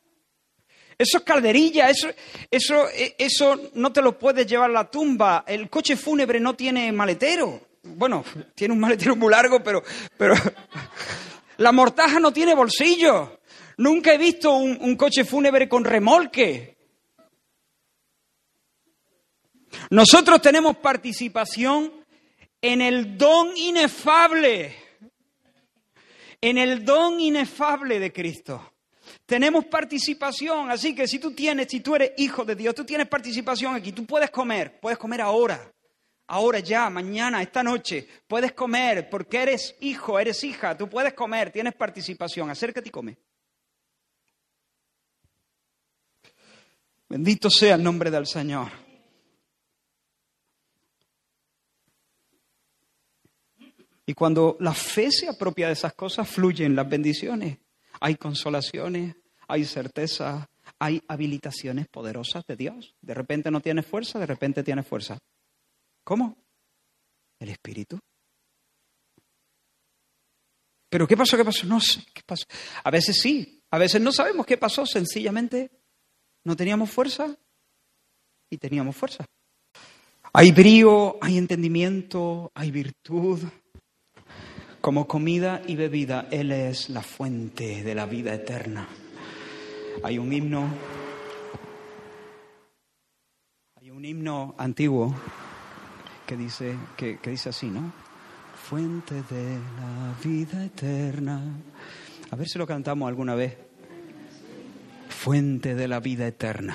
Eso 0.96 1.18
es 1.18 1.24
calderilla, 1.24 1.90
eso, 1.90 2.08
eso, 2.50 2.86
eso 3.18 3.70
no 3.74 3.92
te 3.92 4.00
lo 4.00 4.18
puedes 4.18 4.46
llevar 4.46 4.70
a 4.70 4.72
la 4.72 4.90
tumba. 4.90 5.44
El 5.46 5.68
coche 5.68 5.96
fúnebre 5.96 6.40
no 6.40 6.54
tiene 6.54 6.90
maletero. 6.90 7.68
Bueno, 7.82 8.24
tiene 8.54 8.72
un 8.72 8.80
maletero 8.80 9.14
muy 9.14 9.30
largo, 9.30 9.62
pero, 9.62 9.82
pero 10.16 10.34
la 11.58 11.70
mortaja 11.70 12.18
no 12.18 12.32
tiene 12.32 12.54
bolsillo. 12.54 13.40
Nunca 13.76 14.14
he 14.14 14.18
visto 14.18 14.56
un 14.56 14.96
coche 14.96 15.24
fúnebre 15.24 15.68
con 15.68 15.84
remolque. 15.84 16.78
Nosotros 19.90 20.40
tenemos 20.40 20.78
participación 20.78 21.97
en 22.60 22.80
el 22.80 23.16
don 23.16 23.56
inefable, 23.56 24.74
en 26.40 26.58
el 26.58 26.84
don 26.84 27.20
inefable 27.20 27.98
de 27.98 28.12
Cristo. 28.12 28.74
Tenemos 29.24 29.66
participación, 29.66 30.70
así 30.70 30.94
que 30.94 31.06
si 31.06 31.18
tú 31.18 31.32
tienes, 31.32 31.68
si 31.70 31.80
tú 31.80 31.94
eres 31.94 32.12
hijo 32.16 32.44
de 32.44 32.54
Dios, 32.54 32.74
tú 32.74 32.84
tienes 32.84 33.08
participación 33.08 33.74
aquí, 33.74 33.92
tú 33.92 34.04
puedes 34.04 34.30
comer, 34.30 34.80
puedes 34.80 34.98
comer 34.98 35.20
ahora, 35.20 35.72
ahora 36.26 36.58
ya, 36.60 36.90
mañana, 36.90 37.42
esta 37.42 37.62
noche, 37.62 38.06
puedes 38.26 38.52
comer 38.52 39.08
porque 39.08 39.42
eres 39.42 39.76
hijo, 39.80 40.18
eres 40.18 40.42
hija, 40.44 40.76
tú 40.76 40.88
puedes 40.88 41.14
comer, 41.14 41.50
tienes 41.50 41.74
participación, 41.74 42.50
acércate 42.50 42.88
y 42.88 42.92
come. 42.92 43.16
Bendito 47.08 47.48
sea 47.48 47.76
el 47.76 47.82
nombre 47.82 48.10
del 48.10 48.26
Señor. 48.26 48.87
Y 54.08 54.14
cuando 54.14 54.56
la 54.58 54.72
fe 54.72 55.10
se 55.10 55.28
apropia 55.28 55.66
de 55.66 55.74
esas 55.74 55.92
cosas, 55.92 56.26
fluyen 56.26 56.74
las 56.74 56.88
bendiciones. 56.88 57.58
Hay 58.00 58.14
consolaciones, 58.14 59.14
hay 59.46 59.66
certeza, 59.66 60.48
hay 60.78 61.02
habilitaciones 61.08 61.88
poderosas 61.88 62.42
de 62.46 62.56
Dios. 62.56 62.94
De 63.02 63.12
repente 63.12 63.50
no 63.50 63.60
tienes 63.60 63.84
fuerza, 63.84 64.18
de 64.18 64.24
repente 64.24 64.62
tienes 64.62 64.86
fuerza. 64.86 65.18
¿Cómo? 66.04 66.38
El 67.38 67.50
Espíritu. 67.50 67.98
¿Pero 70.88 71.06
qué 71.06 71.14
pasó? 71.14 71.36
¿Qué 71.36 71.44
pasó? 71.44 71.66
No 71.66 71.78
sé 71.78 72.02
qué 72.14 72.22
pasó. 72.24 72.46
A 72.84 72.90
veces 72.90 73.20
sí, 73.20 73.62
a 73.70 73.76
veces 73.76 74.00
no 74.00 74.10
sabemos 74.10 74.46
qué 74.46 74.56
pasó. 74.56 74.86
Sencillamente 74.86 75.70
no 76.44 76.56
teníamos 76.56 76.90
fuerza 76.90 77.36
y 78.48 78.56
teníamos 78.56 78.96
fuerza. 78.96 79.26
Hay 80.32 80.50
brío, 80.50 81.18
hay 81.20 81.36
entendimiento, 81.36 82.50
hay 82.54 82.70
virtud, 82.70 83.40
como 84.88 85.06
comida 85.06 85.60
y 85.66 85.76
bebida, 85.76 86.28
Él 86.30 86.50
es 86.50 86.88
la 86.88 87.02
fuente 87.02 87.82
de 87.84 87.94
la 87.94 88.06
vida 88.06 88.32
eterna. 88.32 88.88
Hay 90.02 90.16
un 90.16 90.32
himno, 90.32 90.66
hay 93.78 93.90
un 93.90 94.02
himno 94.02 94.54
antiguo 94.56 95.14
que 96.26 96.38
dice, 96.38 96.74
que, 96.96 97.18
dice 97.22 97.50
así, 97.50 97.66
¿no? 97.66 97.92
Fuente 98.66 99.16
de 99.16 99.58
la 99.78 100.14
vida 100.24 100.64
eterna. 100.64 101.42
A 102.30 102.36
ver 102.36 102.48
si 102.48 102.58
lo 102.58 102.66
cantamos 102.66 103.10
alguna 103.10 103.34
vez. 103.34 103.58
Fuente 105.10 105.74
de 105.74 105.86
la 105.86 106.00
vida 106.00 106.26
eterna. 106.26 106.74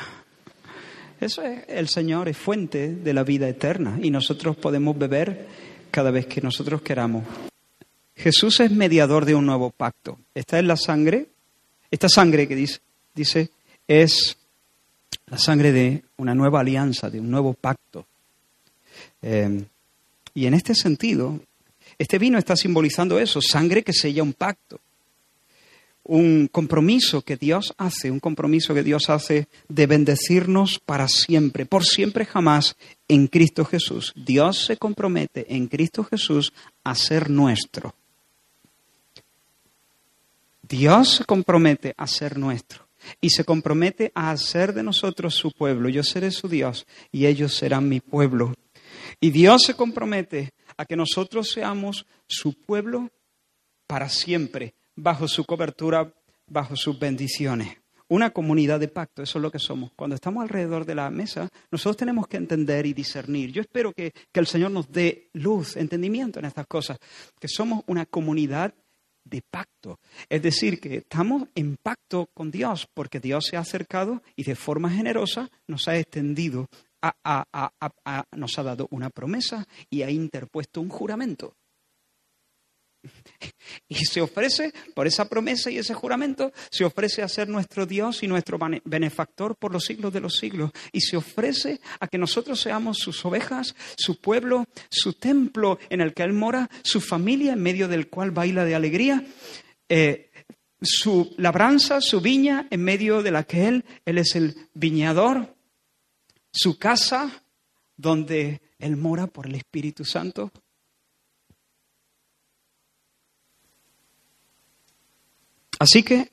Eso 1.19 1.41
es, 1.41 1.63
el 1.67 1.87
Señor 1.87 2.29
es 2.29 2.37
fuente 2.37 2.93
de 2.93 3.13
la 3.15 3.23
vida 3.23 3.49
eterna 3.49 3.97
y 3.99 4.11
nosotros 4.11 4.55
podemos 4.55 4.95
beber 4.99 5.47
cada 5.89 6.11
vez 6.11 6.27
que 6.27 6.41
nosotros 6.41 6.83
queramos. 6.83 7.23
Jesús 8.15 8.59
es 8.59 8.71
mediador 8.71 9.25
de 9.25 9.35
un 9.35 9.45
nuevo 9.45 9.71
pacto. 9.71 10.19
Esta 10.35 10.59
es 10.59 10.65
la 10.65 10.77
sangre, 10.77 11.27
esta 11.91 12.09
sangre 12.09 12.47
que 12.47 12.55
dice, 12.55 12.79
dice 13.13 13.49
es 13.87 14.37
la 15.27 15.37
sangre 15.37 15.71
de 15.71 16.03
una 16.17 16.35
nueva 16.35 16.61
alianza, 16.61 17.09
de 17.09 17.19
un 17.19 17.29
nuevo 17.29 17.53
pacto. 17.53 18.05
Eh, 19.21 19.63
y 20.33 20.45
en 20.45 20.53
este 20.53 20.75
sentido, 20.75 21.39
este 21.97 22.17
vino 22.19 22.37
está 22.37 22.55
simbolizando 22.55 23.19
eso, 23.19 23.41
sangre 23.41 23.83
que 23.83 23.93
sella 23.93 24.23
un 24.23 24.33
pacto, 24.33 24.79
un 26.03 26.49
compromiso 26.51 27.21
que 27.21 27.37
Dios 27.37 27.73
hace, 27.77 28.11
un 28.11 28.19
compromiso 28.19 28.73
que 28.73 28.83
Dios 28.83 29.09
hace 29.09 29.47
de 29.69 29.87
bendecirnos 29.87 30.79
para 30.79 31.07
siempre, 31.07 31.65
por 31.65 31.85
siempre 31.85 32.25
jamás 32.25 32.75
en 33.07 33.27
Cristo 33.27 33.63
Jesús. 33.65 34.13
Dios 34.15 34.65
se 34.65 34.77
compromete 34.77 35.45
en 35.55 35.67
Cristo 35.67 36.03
Jesús 36.03 36.51
a 36.83 36.95
ser 36.95 37.29
nuestro. 37.29 37.95
Dios 40.63 41.15
se 41.15 41.25
compromete 41.25 41.93
a 41.97 42.07
ser 42.07 42.37
nuestro 42.37 42.87
y 43.19 43.29
se 43.29 43.43
compromete 43.43 44.11
a 44.15 44.31
hacer 44.31 44.73
de 44.73 44.81
nosotros 44.81 45.35
su 45.35 45.51
pueblo. 45.51 45.89
Yo 45.89 46.03
seré 46.03 46.31
su 46.31 46.47
Dios 46.47 46.87
y 47.11 47.25
ellos 47.25 47.53
serán 47.53 47.89
mi 47.89 47.99
pueblo. 47.99 48.53
Y 49.19 49.31
Dios 49.31 49.63
se 49.63 49.75
compromete 49.75 50.53
a 50.77 50.85
que 50.85 50.95
nosotros 50.95 51.51
seamos 51.51 52.05
su 52.27 52.53
pueblo 52.53 53.11
para 53.87 54.09
siempre, 54.09 54.73
bajo 54.95 55.27
su 55.27 55.43
cobertura, 55.43 56.13
bajo 56.47 56.75
sus 56.75 56.97
bendiciones. 56.97 57.77
Una 58.07 58.29
comunidad 58.29 58.79
de 58.79 58.87
pacto, 58.87 59.23
eso 59.23 59.39
es 59.39 59.41
lo 59.41 59.51
que 59.51 59.59
somos. 59.59 59.91
Cuando 59.95 60.15
estamos 60.15 60.43
alrededor 60.43 60.85
de 60.85 60.95
la 60.95 61.09
mesa, 61.09 61.49
nosotros 61.71 61.97
tenemos 61.97 62.27
que 62.27 62.37
entender 62.37 62.85
y 62.85 62.93
discernir. 62.93 63.51
Yo 63.51 63.61
espero 63.61 63.91
que, 63.91 64.13
que 64.31 64.39
el 64.39 64.47
Señor 64.47 64.71
nos 64.71 64.91
dé 64.91 65.29
luz, 65.33 65.75
entendimiento 65.75 66.39
en 66.39 66.45
estas 66.45 66.67
cosas, 66.67 66.97
que 67.39 67.47
somos 67.47 67.83
una 67.87 68.05
comunidad 68.05 68.73
de 69.23 69.41
pacto. 69.41 69.99
Es 70.29 70.41
decir, 70.41 70.79
que 70.79 70.97
estamos 70.97 71.47
en 71.55 71.77
pacto 71.81 72.29
con 72.33 72.51
Dios 72.51 72.87
porque 72.93 73.19
Dios 73.19 73.45
se 73.49 73.57
ha 73.57 73.61
acercado 73.61 74.21
y 74.35 74.43
de 74.43 74.55
forma 74.55 74.89
generosa 74.89 75.49
nos 75.67 75.87
ha 75.87 75.97
extendido, 75.97 76.67
nos 78.35 78.59
ha 78.59 78.63
dado 78.63 78.87
una 78.91 79.09
promesa 79.09 79.67
y 79.89 80.03
ha 80.03 80.09
interpuesto 80.09 80.81
un 80.81 80.89
juramento. 80.89 81.55
Y 83.87 84.05
se 84.05 84.21
ofrece, 84.21 84.73
por 84.93 85.07
esa 85.07 85.27
promesa 85.29 85.69
y 85.69 85.77
ese 85.77 85.93
juramento, 85.93 86.51
se 86.71 86.85
ofrece 86.85 87.21
a 87.21 87.27
ser 87.27 87.47
nuestro 87.49 87.85
Dios 87.85 88.23
y 88.23 88.27
nuestro 88.27 88.57
benefactor 88.83 89.55
por 89.55 89.71
los 89.71 89.85
siglos 89.85 90.13
de 90.13 90.19
los 90.19 90.37
siglos. 90.37 90.71
Y 90.91 91.01
se 91.01 91.17
ofrece 91.17 91.79
a 91.99 92.07
que 92.07 92.17
nosotros 92.17 92.59
seamos 92.59 92.97
sus 92.97 93.23
ovejas, 93.25 93.75
su 93.97 94.19
pueblo, 94.19 94.65
su 94.89 95.13
templo 95.13 95.79
en 95.89 96.01
el 96.01 96.13
que 96.13 96.23
Él 96.23 96.33
mora, 96.33 96.69
su 96.83 97.01
familia 97.01 97.53
en 97.53 97.61
medio 97.61 97.87
del 97.87 98.09
cual 98.09 98.31
baila 98.31 98.65
de 98.65 98.75
alegría, 98.75 99.25
eh, 99.89 100.31
su 100.81 101.33
labranza, 101.37 102.01
su 102.01 102.21
viña 102.21 102.67
en 102.69 102.83
medio 102.83 103.21
de 103.21 103.31
la 103.31 103.43
que 103.43 103.67
Él, 103.67 103.85
Él 104.05 104.17
es 104.17 104.35
el 104.35 104.55
viñador, 104.73 105.55
su 106.51 106.77
casa 106.77 107.43
donde 107.95 108.61
Él 108.79 108.97
mora 108.97 109.27
por 109.27 109.47
el 109.47 109.55
Espíritu 109.55 110.03
Santo 110.03 110.51
Así 115.83 116.01
que, 116.01 116.31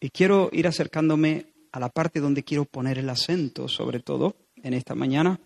y 0.00 0.08
quiero 0.08 0.48
ir 0.50 0.66
acercándome 0.66 1.52
a 1.72 1.78
la 1.78 1.90
parte 1.90 2.20
donde 2.20 2.42
quiero 2.42 2.64
poner 2.64 2.96
el 2.96 3.10
acento, 3.10 3.68
sobre 3.68 4.00
todo 4.00 4.34
en 4.62 4.72
esta 4.72 4.94
mañana, 4.94 5.38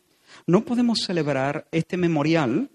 no 0.46 0.64
podemos 0.64 1.00
celebrar 1.00 1.66
este 1.72 1.96
memorial 1.96 2.70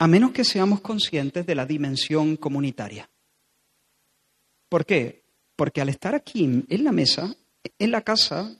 a 0.00 0.08
menos 0.08 0.32
que 0.32 0.42
seamos 0.42 0.80
conscientes 0.80 1.46
de 1.46 1.54
la 1.54 1.64
dimensión 1.64 2.34
comunitaria. 2.34 3.08
¿Por 4.68 4.84
qué? 4.84 5.22
Porque 5.54 5.80
al 5.80 5.90
estar 5.90 6.16
aquí 6.16 6.42
en 6.42 6.82
la 6.82 6.90
mesa, 6.90 7.36
en 7.78 7.92
la 7.92 8.00
casa, 8.00 8.50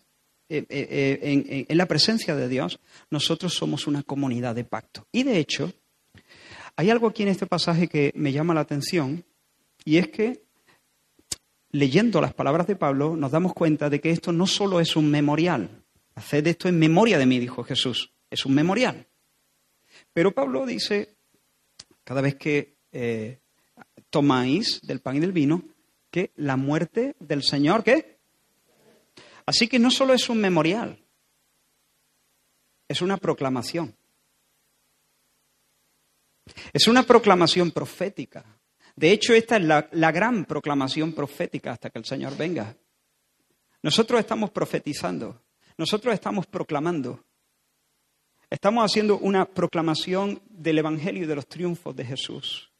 eh, 0.48 0.64
eh, 0.68 1.18
eh, 1.50 1.66
en, 1.68 1.76
la 1.76 1.86
presencia 1.86 2.36
de 2.36 2.48
Dios, 2.48 2.78
nosotros 3.10 3.52
somos 3.54 3.88
una 3.88 4.04
comunidad 4.04 4.54
de 4.54 4.62
pacto. 4.62 5.08
Y 5.10 5.24
de 5.24 5.40
hecho, 5.40 5.72
hay 6.76 6.90
algo 6.90 7.08
aquí 7.08 7.24
en 7.24 7.30
este 7.30 7.48
pasaje 7.48 7.88
que 7.88 8.12
me 8.14 8.30
llama 8.30 8.54
la 8.54 8.60
atención, 8.60 9.24
y 9.84 9.98
es 9.98 10.08
que, 10.08 10.44
leyendo 11.70 12.20
las 12.20 12.34
palabras 12.34 12.66
de 12.66 12.76
Pablo, 12.76 13.16
nos 13.16 13.30
damos 13.30 13.52
cuenta 13.52 13.90
de 13.90 14.00
que 14.00 14.10
esto 14.10 14.32
no 14.32 14.46
solo 14.46 14.80
es 14.80 14.96
un 14.96 15.10
memorial. 15.10 15.84
Haced 16.14 16.46
esto 16.46 16.68
en 16.68 16.78
memoria 16.78 17.18
de 17.18 17.26
mí, 17.26 17.38
dijo 17.38 17.64
Jesús. 17.64 18.12
Es 18.30 18.46
un 18.46 18.54
memorial. 18.54 19.06
Pero 20.12 20.32
Pablo 20.32 20.64
dice, 20.64 21.16
cada 22.04 22.20
vez 22.20 22.36
que 22.36 22.76
eh, 22.92 23.40
tomáis 24.10 24.80
del 24.82 25.00
pan 25.00 25.16
y 25.16 25.20
del 25.20 25.32
vino, 25.32 25.62
que 26.10 26.30
la 26.36 26.56
muerte 26.56 27.16
del 27.18 27.42
Señor, 27.42 27.82
¿qué? 27.82 28.18
Así 29.46 29.68
que 29.68 29.78
no 29.78 29.90
solo 29.90 30.14
es 30.14 30.28
un 30.28 30.38
memorial, 30.38 30.98
es 32.88 33.02
una 33.02 33.16
proclamación. 33.16 33.94
Es 36.72 36.86
una 36.86 37.02
proclamación 37.02 37.70
profética. 37.70 38.44
De 38.96 39.10
hecho, 39.10 39.34
esta 39.34 39.56
es 39.56 39.64
la, 39.64 40.12
gran 40.12 40.44
proclamación 40.44 41.12
profética 41.12 41.72
hasta 41.72 41.90
que 41.90 41.98
el 41.98 42.04
Señor 42.04 42.36
venga. 42.36 42.76
Nosotros 43.82 44.20
estamos 44.20 44.50
profetizando, 44.50 45.42
nosotros 45.76 46.14
estamos 46.14 46.46
proclamando. 46.46 47.24
Estamos 48.48 48.84
haciendo 48.84 49.18
una 49.18 49.46
proclamación 49.46 50.40
del 50.48 50.78
Evangelio 50.78 51.24
y 51.24 51.26
de 51.26 51.34
los 51.34 51.48
triunfos 51.48 51.96
de 51.96 52.04
Jesús. 52.04 52.70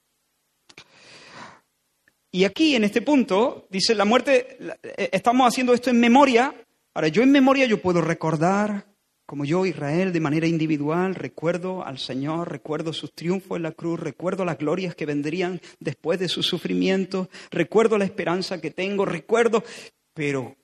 Y 2.30 2.44
aquí, 2.44 2.76
en 2.76 2.84
este 2.84 3.02
punto, 3.02 3.66
dice 3.70 3.94
la 3.94 4.04
muerte, 4.04 4.58
eh, 4.82 5.08
estamos 5.12 5.48
haciendo 5.48 5.72
esto 5.72 5.90
en 5.90 5.98
memoria. 5.98 6.54
Ahora, 6.92 7.08
yo 7.08 7.22
en 7.22 7.32
memoria 7.32 7.66
yo 7.66 7.80
puedo 7.80 8.00
recordar, 8.00 8.86
como 9.27 9.45
yo, 9.45 9.64
Israel, 9.64 10.12
de 10.12 10.20
manera 10.20 10.47
individual, 10.47 11.14
recuerdo 11.14 11.85
al 11.85 11.99
Señor, 11.99 12.51
recuerdo 12.51 12.93
sus 12.93 13.14
triunfos 13.14 13.57
en 13.57 13.62
la 13.62 13.72
cruz, 13.72 13.99
recuerdo 13.99 14.45
las 14.45 14.59
glorias 14.59 14.95
que 14.95 15.07
vendrían 15.07 15.61
después 15.81 16.18
de 16.18 16.29
su 16.29 16.43
sufrimiento, 16.43 17.31
recuerdo 17.51 17.97
la 17.97 18.05
esperanza 18.05 18.61
que 18.61 18.70
tengo, 18.70 19.07
recuerdo, 19.07 19.64
pero 20.12 20.57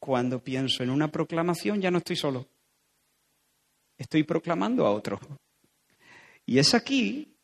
cuando 0.00 0.42
pienso 0.42 0.82
en 0.82 0.90
una 0.90 1.10
proclamación 1.10 1.80
ya 1.80 1.90
no 1.90 1.98
estoy 1.98 2.16
solo, 2.16 2.48
estoy 3.96 4.24
proclamando 4.24 4.84
a 4.84 4.90
otro. 4.90 5.20
Y 6.44 6.58
es 6.58 6.74
aquí, 6.74 7.36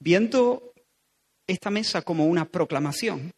viendo 0.00 0.72
esta 1.46 1.70
mesa 1.70 2.02
como 2.02 2.26
una 2.26 2.44
proclamación, 2.44 3.32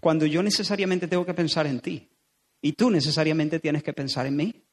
cuando 0.00 0.26
yo 0.26 0.42
necesariamente 0.42 1.08
tengo 1.08 1.26
que 1.26 1.34
pensar 1.34 1.66
en 1.66 1.80
ti 1.80 2.08
y 2.62 2.72
tú 2.72 2.90
necesariamente 2.90 3.58
tienes 3.58 3.82
que 3.82 3.92
pensar 3.92 4.26
en 4.26 4.36
mí. 4.36 4.67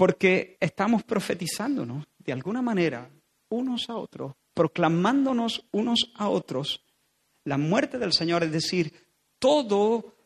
Porque 0.00 0.56
estamos 0.60 1.02
profetizándonos 1.02 2.06
de 2.16 2.32
alguna 2.32 2.62
manera 2.62 3.10
unos 3.50 3.90
a 3.90 3.96
otros, 3.96 4.32
proclamándonos 4.54 5.66
unos 5.72 6.10
a 6.14 6.30
otros 6.30 6.82
la 7.44 7.58
muerte 7.58 7.98
del 7.98 8.14
Señor, 8.14 8.42
es 8.42 8.50
decir, 8.50 8.94
todo 9.38 10.16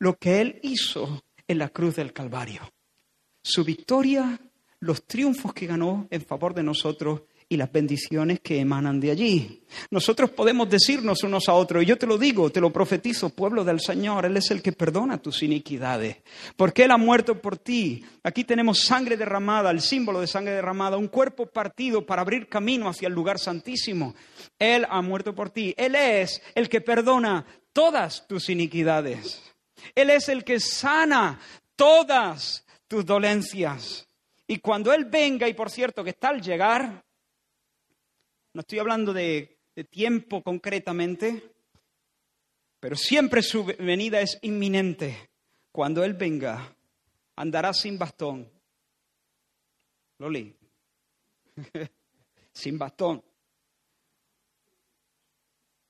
lo 0.00 0.18
que 0.18 0.40
Él 0.40 0.58
hizo 0.64 1.22
en 1.46 1.58
la 1.58 1.68
cruz 1.68 1.94
del 1.94 2.12
Calvario. 2.12 2.62
Su 3.44 3.62
victoria, 3.62 4.40
los 4.80 5.04
triunfos 5.04 5.54
que 5.54 5.68
ganó 5.68 6.08
en 6.10 6.22
favor 6.22 6.52
de 6.52 6.64
nosotros 6.64 7.22
y 7.52 7.56
las 7.58 7.70
bendiciones 7.70 8.40
que 8.40 8.60
emanan 8.60 8.98
de 8.98 9.10
allí. 9.10 9.62
Nosotros 9.90 10.30
podemos 10.30 10.70
decirnos 10.70 11.22
unos 11.22 11.50
a 11.50 11.52
otros, 11.52 11.82
y 11.82 11.86
yo 11.86 11.98
te 11.98 12.06
lo 12.06 12.16
digo, 12.16 12.48
te 12.48 12.62
lo 12.62 12.72
profetizo, 12.72 13.28
pueblo 13.28 13.62
del 13.62 13.78
Señor, 13.78 14.24
Él 14.24 14.38
es 14.38 14.50
el 14.50 14.62
que 14.62 14.72
perdona 14.72 15.20
tus 15.20 15.42
iniquidades, 15.42 16.16
porque 16.56 16.84
Él 16.84 16.92
ha 16.92 16.96
muerto 16.96 17.42
por 17.42 17.58
ti. 17.58 18.06
Aquí 18.22 18.44
tenemos 18.44 18.80
sangre 18.80 19.18
derramada, 19.18 19.70
el 19.70 19.82
símbolo 19.82 20.22
de 20.22 20.28
sangre 20.28 20.54
derramada, 20.54 20.96
un 20.96 21.08
cuerpo 21.08 21.44
partido 21.44 22.06
para 22.06 22.22
abrir 22.22 22.48
camino 22.48 22.88
hacia 22.88 23.08
el 23.08 23.12
lugar 23.12 23.38
santísimo. 23.38 24.14
Él 24.58 24.86
ha 24.88 25.02
muerto 25.02 25.34
por 25.34 25.50
ti. 25.50 25.74
Él 25.76 25.94
es 25.94 26.40
el 26.54 26.70
que 26.70 26.80
perdona 26.80 27.44
todas 27.74 28.26
tus 28.26 28.48
iniquidades. 28.48 29.42
Él 29.94 30.08
es 30.08 30.30
el 30.30 30.42
que 30.42 30.58
sana 30.58 31.38
todas 31.76 32.64
tus 32.88 33.04
dolencias. 33.04 34.08
Y 34.46 34.56
cuando 34.56 34.90
Él 34.94 35.04
venga, 35.04 35.46
y 35.48 35.52
por 35.52 35.68
cierto 35.68 36.02
que 36.02 36.10
está 36.10 36.30
al 36.30 36.40
llegar, 36.40 37.04
no 38.54 38.60
estoy 38.60 38.78
hablando 38.78 39.12
de, 39.12 39.58
tiempo 39.90 40.42
concretamente, 40.42 41.50
pero 42.78 42.94
siempre 42.94 43.42
su 43.42 43.64
venida 43.64 44.20
es 44.20 44.38
inminente. 44.42 45.30
Cuando 45.70 46.04
Él 46.04 46.12
venga, 46.12 46.74
andará 47.36 47.72
sin 47.72 47.98
bastón. 47.98 48.50
Loli, 50.18 50.54
sin 52.52 52.78
bastón. 52.78 53.24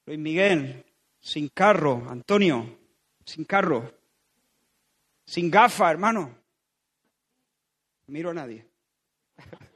Luis 0.06 0.18
Miguel, 0.18 0.84
sin 1.20 1.48
carro. 1.48 2.06
Antonio, 2.08 2.78
sin 3.24 3.44
carro. 3.44 3.92
Sin 5.24 5.50
gafa, 5.50 5.90
hermano. 5.90 6.38
miro 8.06 8.30
a 8.30 8.34
nadie. 8.34 8.64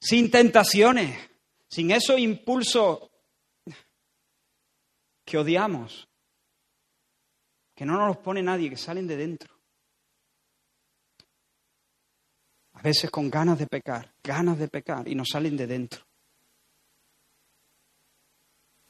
sin 0.00 0.30
tentaciones, 0.30 1.18
sin 1.68 1.90
esos 1.90 2.18
impulsos 2.18 3.10
que 5.24 5.38
odiamos, 5.38 6.08
que 7.74 7.84
no 7.84 7.98
nos 7.98 8.08
los 8.08 8.16
pone 8.18 8.42
nadie, 8.42 8.70
que 8.70 8.76
salen 8.76 9.06
de 9.06 9.16
dentro. 9.16 9.54
A 12.72 12.82
veces 12.82 13.10
con 13.10 13.28
ganas 13.28 13.58
de 13.58 13.66
pecar, 13.66 14.12
ganas 14.22 14.58
de 14.58 14.68
pecar 14.68 15.06
y 15.08 15.14
nos 15.14 15.28
salen 15.32 15.56
de 15.56 15.66
dentro. 15.66 16.04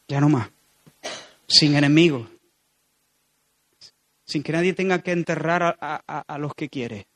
Ya 0.06 0.20
no 0.20 0.28
más. 0.28 0.50
Sin 1.46 1.74
enemigos. 1.74 2.28
Sin 4.26 4.42
que 4.42 4.52
nadie 4.52 4.74
tenga 4.74 5.02
que 5.02 5.12
enterrar 5.12 5.76
a, 5.80 5.96
a 6.26 6.38
los 6.38 6.54
que 6.54 6.68
quiere. 6.68 7.08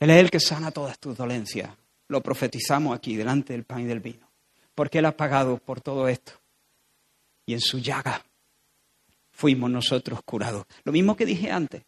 Él 0.00 0.10
es 0.10 0.16
el 0.18 0.30
que 0.30 0.40
sana 0.40 0.70
todas 0.70 0.98
tus 0.98 1.16
dolencias. 1.16 1.70
Lo 2.08 2.22
profetizamos 2.22 2.96
aquí 2.96 3.16
delante 3.16 3.52
del 3.52 3.64
pan 3.64 3.80
y 3.80 3.84
del 3.84 4.00
vino. 4.00 4.28
Porque 4.74 4.98
Él 4.98 5.06
ha 5.06 5.16
pagado 5.16 5.58
por 5.58 5.80
todo 5.80 6.08
esto. 6.08 6.32
Y 7.46 7.54
en 7.54 7.60
su 7.60 7.78
llaga 7.78 8.24
fuimos 9.30 9.70
nosotros 9.70 10.20
curados. 10.24 10.66
Lo 10.84 10.92
mismo 10.92 11.16
que 11.16 11.26
dije 11.26 11.50
antes, 11.50 11.82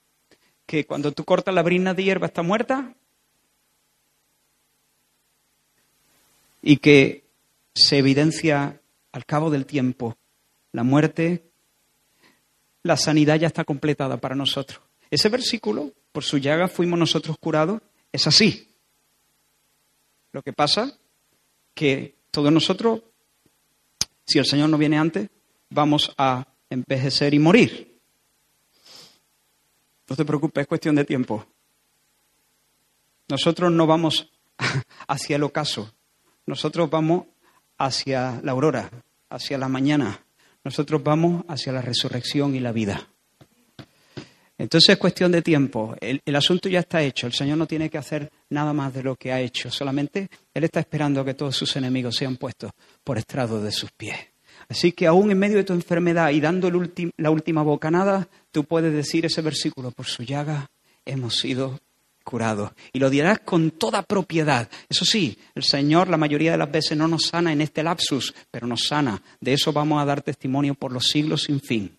que 0.67 0.85
cuando 0.85 1.13
tú 1.13 1.25
cortas 1.25 1.55
la 1.55 1.63
brina 1.63 1.95
de 1.95 2.05
hierba 2.05 2.27
está 2.27 2.43
muerta 2.43 2.95
y 6.61 6.79
que 6.79 7.25
se 7.75 7.99
evidencia 7.99 8.81
al 9.13 9.25
cabo 9.25 9.51
del 9.51 9.67
tiempo 9.67 10.17
la 10.73 10.83
muerte, 10.83 11.45
la 12.83 12.97
sanidad 12.97 13.37
ya 13.37 13.47
está 13.47 13.65
completada 13.65 14.19
para 14.19 14.35
nosotros. 14.35 14.81
Ese 15.11 15.29
versículo, 15.29 15.93
por 16.13 16.25
su 16.25 16.39
llaga 16.39 16.69
fuimos 16.69 16.99
nosotros 16.99 17.39
curados, 17.39 17.81
es 18.17 18.27
así. 18.27 18.75
Lo 20.33 20.43
que 20.43 20.53
pasa 20.53 20.99
que 21.75 22.17
todos 22.31 22.51
nosotros, 22.51 23.03
si 24.27 24.39
el 24.39 24.47
Señor 24.47 24.71
no 24.71 24.79
viene 24.79 24.99
antes, 24.99 25.29
vamos 25.71 26.13
a 26.17 26.47
envejecer 26.71 27.35
y 27.35 27.39
morir. 27.39 28.01
No 30.09 30.17
te 30.17 30.25
preocupes, 30.25 30.63
es 30.63 30.69
cuestión 30.69 30.95
de 30.95 31.05
tiempo. 31.05 31.47
Nosotros 33.29 33.71
no 33.71 33.87
vamos 33.87 34.31
hacia 35.09 35.37
el 35.37 35.43
ocaso, 35.43 35.93
nosotros 36.47 36.89
vamos 36.89 37.27
hacia 37.77 38.41
la 38.43 38.53
aurora, 38.53 38.91
hacia 39.29 39.59
la 39.59 39.69
mañana, 39.69 40.25
nosotros 40.65 41.03
vamos 41.03 41.45
hacia 41.49 41.73
la 41.73 41.83
resurrección 41.83 42.55
y 42.55 42.61
la 42.61 42.73
vida. 42.73 43.09
Entonces 44.59 44.91
es 44.91 44.97
cuestión 44.99 45.33
de 45.33 45.43
tiempo. 45.43 45.95
El, 46.01 46.37
asunto 46.37 46.69
ya 46.69 46.81
está 46.81 47.03
hecho. 47.03 47.27
El 47.27 47.35
Señor 47.35 47.59
no 47.59 47.67
tiene 47.67 47.91
que 47.91 47.99
hacer 47.99 48.31
nada 48.51 48.73
más 48.73 48.95
de 48.95 49.03
lo 49.03 49.17
que 49.17 49.33
ha 49.33 49.41
hecho. 49.41 49.71
Solamente 49.71 50.29
Él 50.55 50.65
está 50.65 50.81
esperando 50.81 51.25
que 51.25 51.35
todos 51.35 51.57
sus 51.57 51.77
enemigos 51.77 52.17
sean 52.17 52.37
puestos 52.37 52.73
por 53.05 53.19
estrado 53.19 53.63
de 53.63 53.71
sus 53.71 53.91
pies. 53.93 54.17
Así 54.69 54.93
que 54.93 55.07
aún 55.07 55.31
en 55.31 55.39
medio 55.39 55.59
de 55.59 55.65
tu 55.65 55.75
enfermedad 55.75 56.31
y 56.31 56.41
dando 56.41 56.71
la 56.71 57.31
última 57.31 57.63
bocanada, 57.63 58.29
tú 58.51 58.65
puedes 58.65 58.93
decir 58.93 59.27
ese 59.27 59.43
versículo, 59.43 59.91
por 59.91 60.07
su 60.07 60.23
llaga 60.23 60.71
hemos 61.05 61.37
sido 61.37 61.79
curados. 62.25 62.73
Y 62.93 62.99
lo 62.99 63.09
dirás 63.09 63.39
con 63.41 63.71
toda 63.71 64.03
propiedad. 64.03 64.69
Eso 64.89 65.05
sí, 65.05 65.39
el 65.55 65.63
Señor 65.63 66.09
la 66.09 66.17
mayoría 66.17 66.51
de 66.51 66.59
las 66.59 66.73
veces 66.73 66.99
no 66.99 67.07
nos 67.07 67.27
sana 67.27 67.53
en 67.53 67.61
este 67.61 67.83
lapsus, 67.83 68.35
pero 68.51 68.67
nos 68.67 68.87
sana. 68.89 69.23
De 69.41 69.53
eso 69.53 69.73
vamos 69.73 70.03
a 70.03 70.05
dar 70.05 70.23
testimonio 70.23 70.75
por 70.75 70.93
los 70.93 71.07
siglos 71.07 71.45
sin 71.45 71.61
fin. 71.61 71.97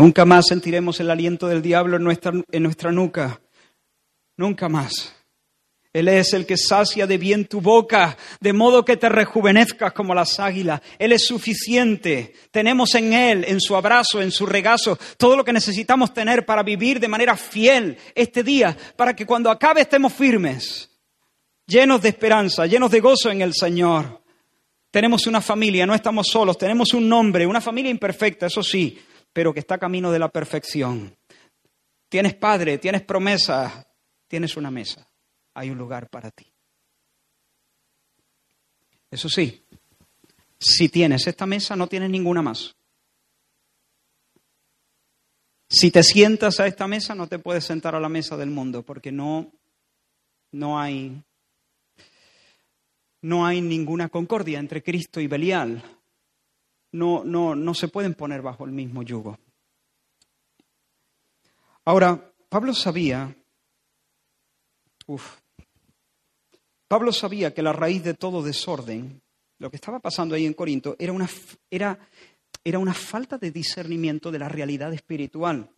Nunca 0.00 0.24
más 0.24 0.46
sentiremos 0.46 1.00
el 1.00 1.10
aliento 1.10 1.48
del 1.48 1.60
diablo 1.60 1.96
en 1.96 2.04
nuestra, 2.04 2.32
en 2.52 2.62
nuestra 2.62 2.92
nuca. 2.92 3.40
Nunca 4.36 4.68
más. 4.68 5.12
Él 5.92 6.06
es 6.06 6.34
el 6.34 6.46
que 6.46 6.56
sacia 6.56 7.04
de 7.04 7.18
bien 7.18 7.46
tu 7.46 7.60
boca, 7.60 8.16
de 8.38 8.52
modo 8.52 8.84
que 8.84 8.96
te 8.96 9.08
rejuvenezcas 9.08 9.92
como 9.92 10.14
las 10.14 10.38
águilas. 10.38 10.82
Él 11.00 11.10
es 11.10 11.26
suficiente. 11.26 12.32
Tenemos 12.52 12.94
en 12.94 13.12
Él, 13.12 13.44
en 13.48 13.60
su 13.60 13.74
abrazo, 13.74 14.22
en 14.22 14.30
su 14.30 14.46
regazo, 14.46 14.96
todo 15.16 15.36
lo 15.36 15.44
que 15.44 15.52
necesitamos 15.52 16.14
tener 16.14 16.46
para 16.46 16.62
vivir 16.62 17.00
de 17.00 17.08
manera 17.08 17.36
fiel 17.36 17.98
este 18.14 18.44
día, 18.44 18.76
para 18.94 19.16
que 19.16 19.26
cuando 19.26 19.50
acabe 19.50 19.80
estemos 19.80 20.12
firmes, 20.12 20.90
llenos 21.66 22.00
de 22.02 22.10
esperanza, 22.10 22.66
llenos 22.66 22.92
de 22.92 23.00
gozo 23.00 23.32
en 23.32 23.42
el 23.42 23.52
Señor. 23.52 24.22
Tenemos 24.92 25.26
una 25.26 25.40
familia, 25.40 25.86
no 25.86 25.94
estamos 25.96 26.28
solos, 26.28 26.56
tenemos 26.56 26.94
un 26.94 27.08
nombre, 27.08 27.48
una 27.48 27.60
familia 27.60 27.90
imperfecta, 27.90 28.46
eso 28.46 28.62
sí, 28.62 28.96
pero 29.38 29.54
que 29.54 29.60
está 29.60 29.78
camino 29.78 30.10
de 30.10 30.18
la 30.18 30.30
perfección. 30.30 31.16
Tienes 32.08 32.34
padre, 32.34 32.76
tienes 32.78 33.02
promesa, 33.02 33.86
tienes 34.26 34.56
una 34.56 34.68
mesa, 34.68 35.08
hay 35.54 35.70
un 35.70 35.78
lugar 35.78 36.10
para 36.10 36.32
ti. 36.32 36.44
Eso 39.08 39.28
sí, 39.28 39.64
si 40.58 40.88
tienes 40.88 41.24
esta 41.28 41.46
mesa, 41.46 41.76
no 41.76 41.86
tienes 41.86 42.10
ninguna 42.10 42.42
más. 42.42 42.74
Si 45.68 45.92
te 45.92 46.02
sientas 46.02 46.58
a 46.58 46.66
esta 46.66 46.88
mesa, 46.88 47.14
no 47.14 47.28
te 47.28 47.38
puedes 47.38 47.62
sentar 47.62 47.94
a 47.94 48.00
la 48.00 48.08
mesa 48.08 48.36
del 48.36 48.50
mundo, 48.50 48.82
porque 48.82 49.12
no, 49.12 49.52
no 50.50 50.80
hay, 50.80 51.22
no 53.22 53.46
hay 53.46 53.60
ninguna 53.60 54.08
concordia 54.08 54.58
entre 54.58 54.82
Cristo 54.82 55.20
y 55.20 55.28
Belial. 55.28 55.97
No, 56.92 57.24
no, 57.24 57.54
no 57.54 57.74
se 57.74 57.88
pueden 57.88 58.14
poner 58.14 58.42
bajo 58.42 58.64
el 58.64 58.72
mismo 58.72 59.02
yugo. 59.02 59.38
Ahora, 61.84 62.32
Pablo 62.48 62.74
sabía, 62.74 63.34
uf, 65.06 65.38
Pablo 66.86 67.12
sabía 67.12 67.52
que 67.52 67.62
la 67.62 67.72
raíz 67.72 68.02
de 68.02 68.14
todo 68.14 68.42
desorden, 68.42 69.20
lo 69.58 69.70
que 69.70 69.76
estaba 69.76 70.00
pasando 70.00 70.34
ahí 70.34 70.46
en 70.46 70.54
Corinto, 70.54 70.96
era 70.98 71.12
una, 71.12 71.28
era, 71.70 71.98
era 72.64 72.78
una 72.78 72.94
falta 72.94 73.36
de 73.38 73.50
discernimiento 73.50 74.30
de 74.30 74.38
la 74.38 74.48
realidad 74.48 74.92
espiritual. 74.92 75.70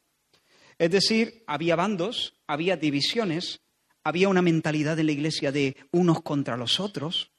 Es 0.78 0.90
decir, 0.90 1.42
había 1.46 1.76
bandos, 1.76 2.34
había 2.46 2.76
divisiones, 2.76 3.60
había 4.04 4.28
una 4.28 4.42
mentalidad 4.42 4.98
en 4.98 5.06
la 5.06 5.12
iglesia 5.12 5.52
de 5.52 5.76
unos 5.90 6.22
contra 6.22 6.56
los 6.56 6.80
otros, 6.80 7.32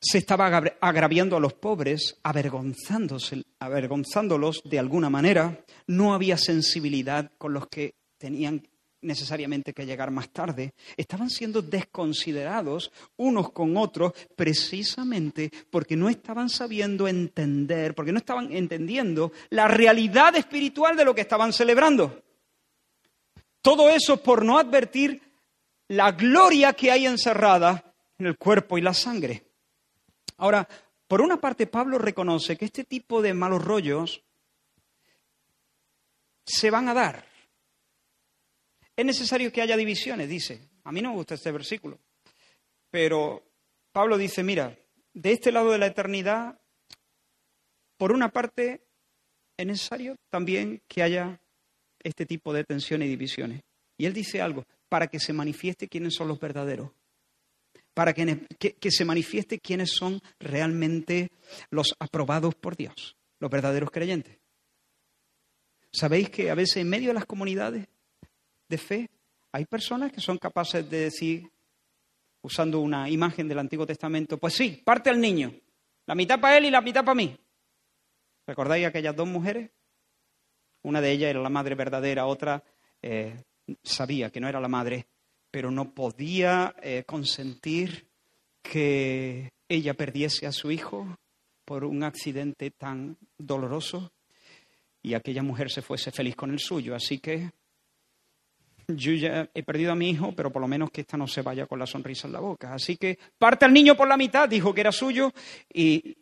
se 0.00 0.18
estaba 0.18 0.46
agraviando 0.80 1.36
a 1.36 1.40
los 1.40 1.52
pobres, 1.52 2.18
avergonzándolos 2.22 4.62
de 4.64 4.78
alguna 4.78 5.10
manera, 5.10 5.62
no 5.86 6.14
había 6.14 6.38
sensibilidad 6.38 7.30
con 7.36 7.52
los 7.52 7.68
que 7.68 7.96
tenían 8.16 8.62
necesariamente 9.02 9.72
que 9.72 9.86
llegar 9.86 10.10
más 10.10 10.30
tarde, 10.30 10.74
estaban 10.96 11.30
siendo 11.30 11.62
desconsiderados 11.62 12.92
unos 13.16 13.52
con 13.52 13.76
otros 13.76 14.12
precisamente 14.36 15.50
porque 15.70 15.96
no 15.96 16.08
estaban 16.08 16.48
sabiendo 16.48 17.08
entender, 17.08 17.94
porque 17.94 18.12
no 18.12 18.18
estaban 18.18 18.52
entendiendo 18.52 19.32
la 19.50 19.68
realidad 19.68 20.36
espiritual 20.36 20.96
de 20.96 21.04
lo 21.04 21.14
que 21.14 21.22
estaban 21.22 21.52
celebrando. 21.52 22.22
Todo 23.62 23.90
eso 23.90 24.22
por 24.22 24.44
no 24.44 24.58
advertir 24.58 25.20
la 25.88 26.12
gloria 26.12 26.72
que 26.72 26.90
hay 26.90 27.06
encerrada 27.06 27.94
en 28.18 28.26
el 28.26 28.36
cuerpo 28.36 28.78
y 28.78 28.82
la 28.82 28.94
sangre. 28.94 29.49
Ahora, 30.40 30.66
por 31.06 31.20
una 31.20 31.38
parte, 31.38 31.66
Pablo 31.66 31.98
reconoce 31.98 32.56
que 32.56 32.64
este 32.64 32.84
tipo 32.84 33.20
de 33.20 33.34
malos 33.34 33.62
rollos 33.62 34.22
se 36.44 36.70
van 36.70 36.88
a 36.88 36.94
dar. 36.94 37.26
Es 38.96 39.04
necesario 39.04 39.52
que 39.52 39.60
haya 39.60 39.76
divisiones, 39.76 40.30
dice. 40.30 40.70
A 40.84 40.92
mí 40.92 41.02
no 41.02 41.10
me 41.10 41.16
gusta 41.16 41.34
este 41.34 41.52
versículo. 41.52 41.98
Pero 42.90 43.42
Pablo 43.92 44.16
dice, 44.16 44.42
mira, 44.42 44.74
de 45.12 45.32
este 45.32 45.52
lado 45.52 45.72
de 45.72 45.78
la 45.78 45.88
eternidad, 45.88 46.58
por 47.98 48.10
una 48.10 48.30
parte, 48.30 48.86
es 49.58 49.66
necesario 49.66 50.16
también 50.30 50.80
que 50.88 51.02
haya 51.02 51.38
este 52.02 52.24
tipo 52.24 52.54
de 52.54 52.64
tensiones 52.64 53.08
y 53.08 53.10
divisiones. 53.10 53.60
Y 53.98 54.06
él 54.06 54.14
dice 54.14 54.40
algo, 54.40 54.64
para 54.88 55.06
que 55.06 55.20
se 55.20 55.34
manifieste 55.34 55.86
quiénes 55.86 56.14
son 56.14 56.28
los 56.28 56.40
verdaderos 56.40 56.92
para 57.94 58.12
que, 58.12 58.90
se 58.90 59.04
manifieste 59.04 59.58
quiénes 59.58 59.90
son 59.90 60.20
realmente 60.38 61.30
los 61.70 61.94
aprobados 61.98 62.54
por 62.54 62.76
Dios, 62.76 63.16
los 63.38 63.50
verdaderos 63.50 63.90
creyentes. 63.90 64.38
¿Sabéis 65.92 66.30
que 66.30 66.50
a 66.50 66.54
veces 66.54 66.78
en 66.78 66.88
medio 66.88 67.08
de 67.08 67.14
las 67.14 67.26
comunidades 67.26 67.88
de 68.68 68.78
fe 68.78 69.10
hay 69.52 69.64
personas 69.64 70.12
que 70.12 70.20
son 70.20 70.38
capaces 70.38 70.88
de 70.88 70.98
decir, 71.00 71.50
usando 72.42 72.80
una 72.80 73.10
imagen 73.10 73.48
del 73.48 73.58
Antiguo 73.58 73.86
Testamento, 73.86 74.38
pues 74.38 74.54
sí, 74.54 74.80
parte 74.84 75.10
al 75.10 75.20
niño, 75.20 75.52
la 76.06 76.14
mitad 76.14 76.40
para 76.40 76.58
él 76.58 76.66
y 76.66 76.70
la 76.70 76.80
mitad 76.80 77.04
para 77.04 77.16
mí. 77.16 77.36
¿Recordáis 78.46 78.86
aquellas 78.86 79.16
dos 79.16 79.28
mujeres? 79.28 79.70
Una 80.82 81.00
de 81.00 81.10
ellas 81.10 81.30
era 81.30 81.40
la 81.40 81.50
madre 81.50 81.74
verdadera, 81.74 82.26
otra 82.26 82.62
eh, 83.02 83.42
sabía 83.82 84.30
que 84.30 84.40
no 84.40 84.48
era 84.48 84.60
la 84.60 84.68
madre, 84.68 85.06
pero 85.50 85.70
no 85.70 85.92
podía 85.92 86.74
eh, 86.82 87.04
consentir 87.06 88.06
que 88.62 89.50
ella 89.68 89.94
perdiese 89.94 90.46
a 90.46 90.52
su 90.52 90.70
hijo 90.70 91.16
por 91.64 91.84
un 91.84 92.02
accidente 92.02 92.70
tan 92.70 93.16
doloroso 93.38 94.12
y 95.02 95.14
aquella 95.14 95.42
mujer 95.42 95.70
se 95.70 95.82
fuese 95.82 96.10
feliz 96.10 96.36
con 96.36 96.50
el 96.50 96.58
suyo. 96.58 96.94
Así 96.94 97.18
que 97.18 97.50
yo 98.88 99.12
ya 99.12 99.48
he 99.54 99.62
perdido 99.62 99.92
a 99.92 99.96
mi 99.96 100.10
hijo, 100.10 100.32
pero 100.32 100.50
por 100.50 100.60
lo 100.60 100.68
menos 100.68 100.90
que 100.90 101.02
ésta 101.02 101.16
no 101.16 101.26
se 101.26 101.42
vaya 101.42 101.66
con 101.66 101.78
la 101.78 101.86
sonrisa 101.86 102.26
en 102.26 102.32
la 102.32 102.40
boca. 102.40 102.74
Así 102.74 102.96
que 102.96 103.18
parte 103.38 103.64
al 103.64 103.72
niño 103.72 103.96
por 103.96 104.08
la 104.08 104.16
mitad, 104.16 104.48
dijo 104.48 104.74
que 104.74 104.80
era 104.80 104.92
suyo, 104.92 105.32
y, 105.72 106.16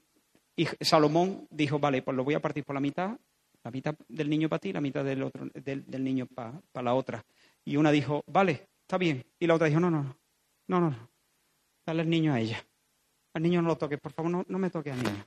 Salomón 0.80 1.46
dijo, 1.50 1.78
vale, 1.78 2.02
pues 2.02 2.16
lo 2.16 2.24
voy 2.24 2.34
a 2.34 2.40
partir 2.40 2.64
por 2.64 2.74
la 2.74 2.80
mitad, 2.80 3.16
la 3.62 3.70
mitad 3.70 3.94
del 4.08 4.28
niño 4.28 4.48
para 4.48 4.60
ti, 4.60 4.72
la 4.72 4.80
mitad 4.80 5.04
del, 5.04 5.22
otro, 5.22 5.48
del, 5.54 6.04
niño 6.04 6.26
para 6.26 6.60
la 6.74 6.94
otra. 6.94 7.24
Y 7.64 7.76
una 7.76 7.92
dijo, 7.92 8.24
vale, 8.26 8.67
está 8.88 8.96
bien. 8.96 9.22
Y 9.38 9.46
la 9.46 9.54
otra 9.54 9.66
dijo, 9.66 9.80
no, 9.80 9.90
no, 9.90 10.02
no, 10.02 10.80
no, 10.80 10.90
no, 10.90 11.10
dale 11.84 12.02
el 12.02 12.08
niño 12.08 12.32
a 12.32 12.40
ella. 12.40 12.64
Al 13.34 13.42
niño 13.42 13.60
no 13.60 13.68
lo 13.68 13.76
toques, 13.76 14.00
por 14.00 14.12
favor, 14.12 14.30
no, 14.30 14.46
no 14.48 14.58
me 14.58 14.70
toques 14.70 14.94
al 14.94 15.02
niño. 15.02 15.26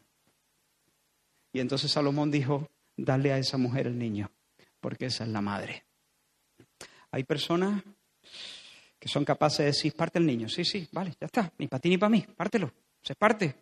Y 1.54 1.60
entonces 1.60 1.92
Salomón 1.92 2.32
dijo, 2.32 2.68
dale 2.98 3.32
a 3.32 3.38
esa 3.38 3.58
mujer 3.58 3.86
el 3.86 4.00
niño, 4.00 4.32
porque 4.80 5.06
esa 5.06 5.26
es 5.26 5.30
la 5.30 5.42
madre. 5.42 5.86
Hay 7.12 7.24
personas 7.24 7.84
que 8.98 9.08
son 9.08 9.24
capaces 9.24 9.60
de 9.60 9.66
decir, 9.66 9.94
parte 9.94 10.18
el 10.18 10.26
niño. 10.26 10.50
Sí, 10.50 10.66
sí, 10.66 10.90
vale, 10.92 11.14
ya 11.20 11.28
está, 11.28 11.54
ni 11.60 11.68
para 11.68 11.82
ti 11.82 11.90
ni 11.90 12.00
para 12.00 12.10
mí, 12.10 12.26
pártelo, 12.36 12.74
se 13.04 13.14
parte. 13.14 13.54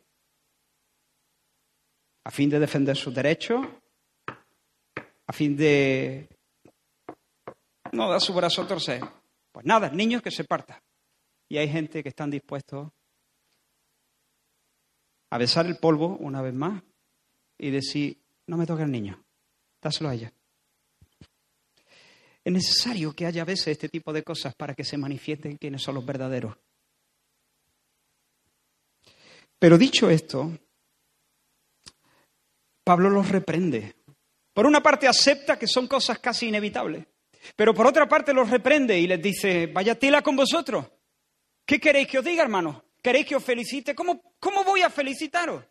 A 2.23 2.31
fin 2.31 2.49
de 2.49 2.59
defender 2.59 2.95
sus 2.95 3.13
derechos, 3.13 3.67
a 5.27 5.33
fin 5.33 5.57
de 5.57 6.29
no 7.91 8.09
dar 8.09 8.21
su 8.21 8.33
brazo 8.33 8.61
a 8.61 8.67
torcer. 8.67 9.18
Pues 9.59 9.67
nada, 9.67 9.89
niños 9.89 10.21
que 10.21 10.31
se 10.31 10.45
parta. 10.45 10.81
Y 11.49 11.57
hay 11.57 11.67
gente 11.67 12.01
que 12.01 12.07
están 12.07 12.31
dispuestos 12.31 12.89
a 15.31 15.37
besar 15.37 15.65
el 15.65 15.75
polvo 15.75 16.15
una 16.15 16.41
vez 16.41 16.53
más 16.53 16.81
y 17.57 17.69
decir, 17.69 18.17
no 18.47 18.55
me 18.55 18.65
toque 18.65 18.83
el 18.83 18.91
niño, 18.91 19.21
dáselo 19.81 20.07
a 20.07 20.13
ella. 20.13 20.31
Es 22.41 22.53
necesario 22.53 23.13
que 23.13 23.25
haya 23.25 23.41
a 23.41 23.45
veces 23.45 23.67
este 23.67 23.89
tipo 23.89 24.13
de 24.13 24.23
cosas 24.23 24.55
para 24.55 24.73
que 24.73 24.85
se 24.85 24.97
manifiesten 24.97 25.57
quiénes 25.57 25.81
son 25.81 25.95
los 25.95 26.05
verdaderos. 26.05 26.55
Pero 29.59 29.77
dicho 29.77 30.09
esto, 30.09 30.57
Pablo 32.85 33.09
los 33.09 33.27
reprende. 33.27 33.97
Por 34.53 34.65
una 34.65 34.81
parte 34.81 35.05
acepta 35.05 35.59
que 35.59 35.67
son 35.67 35.85
cosas 35.89 36.19
casi 36.19 36.47
inevitables. 36.47 37.05
Pero 37.55 37.73
por 37.73 37.87
otra 37.87 38.07
parte 38.07 38.33
los 38.33 38.49
reprende 38.49 38.97
y 38.97 39.07
les 39.07 39.21
dice, 39.21 39.67
vaya 39.67 39.97
tela 39.97 40.21
con 40.21 40.35
vosotros. 40.35 40.85
¿Qué 41.65 41.79
queréis 41.79 42.07
que 42.07 42.19
os 42.19 42.25
diga, 42.25 42.43
hermano? 42.43 42.83
¿Queréis 43.01 43.25
que 43.25 43.35
os 43.35 43.43
felicite? 43.43 43.95
¿Cómo, 43.95 44.35
cómo 44.39 44.63
voy 44.63 44.81
a 44.81 44.89
felicitaros? 44.89 45.63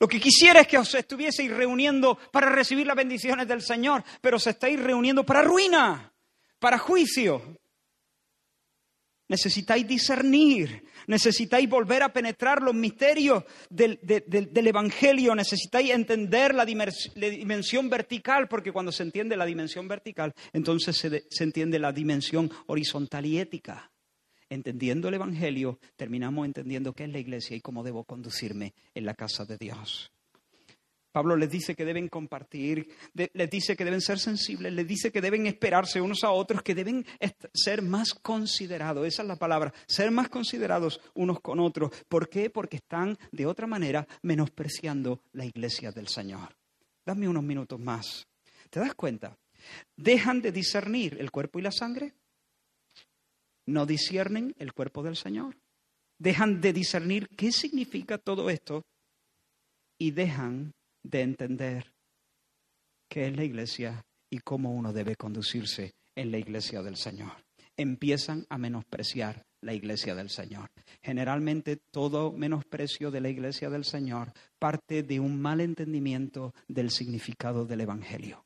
Lo 0.00 0.06
que 0.06 0.20
quisiera 0.20 0.60
es 0.60 0.68
que 0.68 0.78
os 0.78 0.94
estuvieseis 0.94 1.50
reuniendo 1.50 2.16
para 2.30 2.50
recibir 2.50 2.86
las 2.86 2.96
bendiciones 2.96 3.48
del 3.48 3.62
Señor, 3.62 4.04
pero 4.20 4.36
os 4.36 4.46
estáis 4.46 4.78
reuniendo 4.78 5.24
para 5.24 5.42
ruina, 5.42 6.12
para 6.60 6.78
juicio. 6.78 7.57
Necesitáis 9.28 9.86
discernir, 9.86 10.84
necesitáis 11.06 11.68
volver 11.68 12.02
a 12.02 12.12
penetrar 12.12 12.62
los 12.62 12.74
misterios 12.74 13.44
del, 13.68 13.98
Evangelio, 14.66 15.34
necesitáis 15.34 15.90
entender 15.90 16.54
la, 16.54 16.64
dimensión 16.64 17.90
vertical, 17.90 18.48
porque 18.48 18.72
cuando 18.72 18.90
se 18.90 19.02
entiende 19.02 19.36
la 19.36 19.44
dimensión 19.44 19.86
vertical, 19.86 20.32
entonces 20.52 20.96
se, 20.96 21.26
se 21.28 21.44
entiende 21.44 21.78
la 21.78 21.92
dimensión 21.92 22.50
horizontal 22.66 23.26
y 23.26 23.38
ética. 23.38 23.90
Entendiendo 24.48 25.08
el 25.08 25.14
Evangelio, 25.14 25.78
terminamos 25.96 26.46
entendiendo 26.46 26.94
qué 26.94 27.04
es 27.04 27.10
la 27.10 27.18
iglesia 27.18 27.54
y 27.54 27.60
cómo 27.60 27.84
debo 27.84 28.04
conducirme 28.04 28.72
en 28.94 29.04
la 29.04 29.12
casa 29.14 29.44
de 29.44 29.58
Dios. 29.58 30.10
Pablo 31.10 31.36
les 31.36 31.50
dice 31.50 31.74
que 31.74 31.84
deben 31.84 32.08
compartir, 32.08 32.88
les 33.14 33.50
dice 33.50 33.76
que 33.76 33.84
deben 33.84 34.00
ser 34.00 34.18
sensibles, 34.18 34.72
les 34.72 34.86
dice 34.86 35.10
que 35.10 35.20
deben 35.20 35.46
esperarse 35.46 36.00
unos 36.00 36.22
a 36.22 36.30
otros, 36.30 36.62
que 36.62 36.74
deben 36.74 37.06
ser 37.52 37.82
más 37.82 38.14
considerados, 38.14 39.06
esa 39.06 39.22
es 39.22 39.28
la 39.28 39.36
palabra, 39.36 39.72
ser 39.86 40.10
más 40.10 40.28
considerados 40.28 41.00
unos 41.14 41.40
con 41.40 41.60
otros. 41.60 41.90
¿Por 42.08 42.28
qué? 42.28 42.50
Porque 42.50 42.76
están 42.76 43.18
de 43.32 43.46
otra 43.46 43.66
manera 43.66 44.06
menospreciando 44.22 45.22
la 45.32 45.46
iglesia 45.46 45.92
del 45.92 46.08
Señor. 46.08 46.54
Dame 47.04 47.28
unos 47.28 47.42
minutos 47.42 47.80
más. 47.80 48.26
¿Te 48.70 48.80
das 48.80 48.94
cuenta? 48.94 49.36
Dejan 49.96 50.42
de 50.42 50.52
discernir 50.52 51.16
el 51.18 51.30
cuerpo 51.30 51.58
y 51.58 51.62
la 51.62 51.72
sangre, 51.72 52.12
no 53.66 53.86
disciernen 53.86 54.54
el 54.58 54.72
cuerpo 54.72 55.02
del 55.02 55.16
Señor. 55.16 55.56
Dejan 56.18 56.60
de 56.60 56.72
discernir 56.72 57.28
qué 57.28 57.52
significa 57.52 58.18
todo 58.18 58.50
esto 58.50 58.84
y 59.98 60.10
dejan 60.10 60.72
de 61.08 61.22
entender 61.22 61.92
qué 63.08 63.28
es 63.28 63.36
la 63.36 63.44
iglesia 63.44 64.04
y 64.30 64.38
cómo 64.38 64.72
uno 64.72 64.92
debe 64.92 65.16
conducirse 65.16 65.94
en 66.14 66.30
la 66.30 66.38
iglesia 66.38 66.82
del 66.82 66.96
Señor. 66.96 67.32
Empiezan 67.76 68.44
a 68.50 68.58
menospreciar 68.58 69.46
la 69.62 69.72
iglesia 69.72 70.14
del 70.14 70.28
Señor. 70.28 70.70
Generalmente 71.02 71.76
todo 71.76 72.32
menosprecio 72.32 73.10
de 73.10 73.20
la 73.20 73.30
iglesia 73.30 73.70
del 73.70 73.84
Señor 73.84 74.32
parte 74.58 75.02
de 75.02 75.18
un 75.18 75.40
mal 75.40 75.60
entendimiento 75.60 76.54
del 76.66 76.90
significado 76.90 77.64
del 77.64 77.80
Evangelio. 77.80 78.44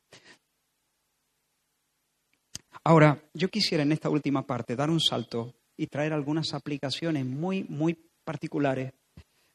Ahora, 2.85 3.21
yo 3.33 3.49
quisiera 3.49 3.83
en 3.83 3.91
esta 3.91 4.09
última 4.09 4.45
parte 4.45 4.75
dar 4.75 4.89
un 4.89 4.99
salto 4.99 5.53
y 5.75 5.87
traer 5.87 6.13
algunas 6.13 6.53
aplicaciones 6.53 7.25
muy, 7.25 7.63
muy 7.63 7.97
particulares 8.23 8.93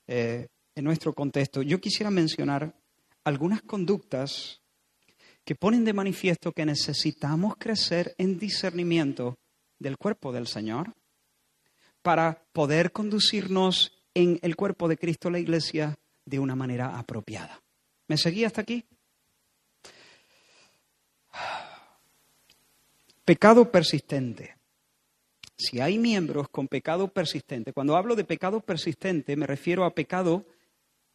eh, 0.06 0.48
en 0.78 0.84
nuestro 0.84 1.12
contexto, 1.12 1.62
yo 1.62 1.80
quisiera 1.80 2.08
mencionar 2.08 2.72
algunas 3.28 3.62
conductas 3.62 4.60
que 5.44 5.54
ponen 5.54 5.84
de 5.84 5.92
manifiesto 5.92 6.52
que 6.52 6.66
necesitamos 6.66 7.56
crecer 7.58 8.14
en 8.18 8.38
discernimiento 8.38 9.38
del 9.78 9.96
cuerpo 9.96 10.32
del 10.32 10.46
Señor 10.46 10.94
para 12.02 12.42
poder 12.52 12.90
conducirnos 12.90 13.92
en 14.14 14.38
el 14.42 14.56
cuerpo 14.56 14.88
de 14.88 14.96
Cristo, 14.96 15.30
la 15.30 15.38
Iglesia, 15.38 15.98
de 16.24 16.38
una 16.38 16.54
manera 16.54 16.98
apropiada. 16.98 17.62
¿Me 18.08 18.16
seguí 18.16 18.44
hasta 18.44 18.62
aquí? 18.62 18.84
Pecado 23.24 23.70
persistente. 23.70 24.56
Si 25.56 25.80
hay 25.80 25.98
miembros 25.98 26.48
con 26.48 26.68
pecado 26.68 27.08
persistente, 27.08 27.72
cuando 27.72 27.96
hablo 27.96 28.16
de 28.16 28.24
pecado 28.24 28.60
persistente 28.60 29.36
me 29.36 29.46
refiero 29.46 29.84
a 29.84 29.94
pecado 29.94 30.46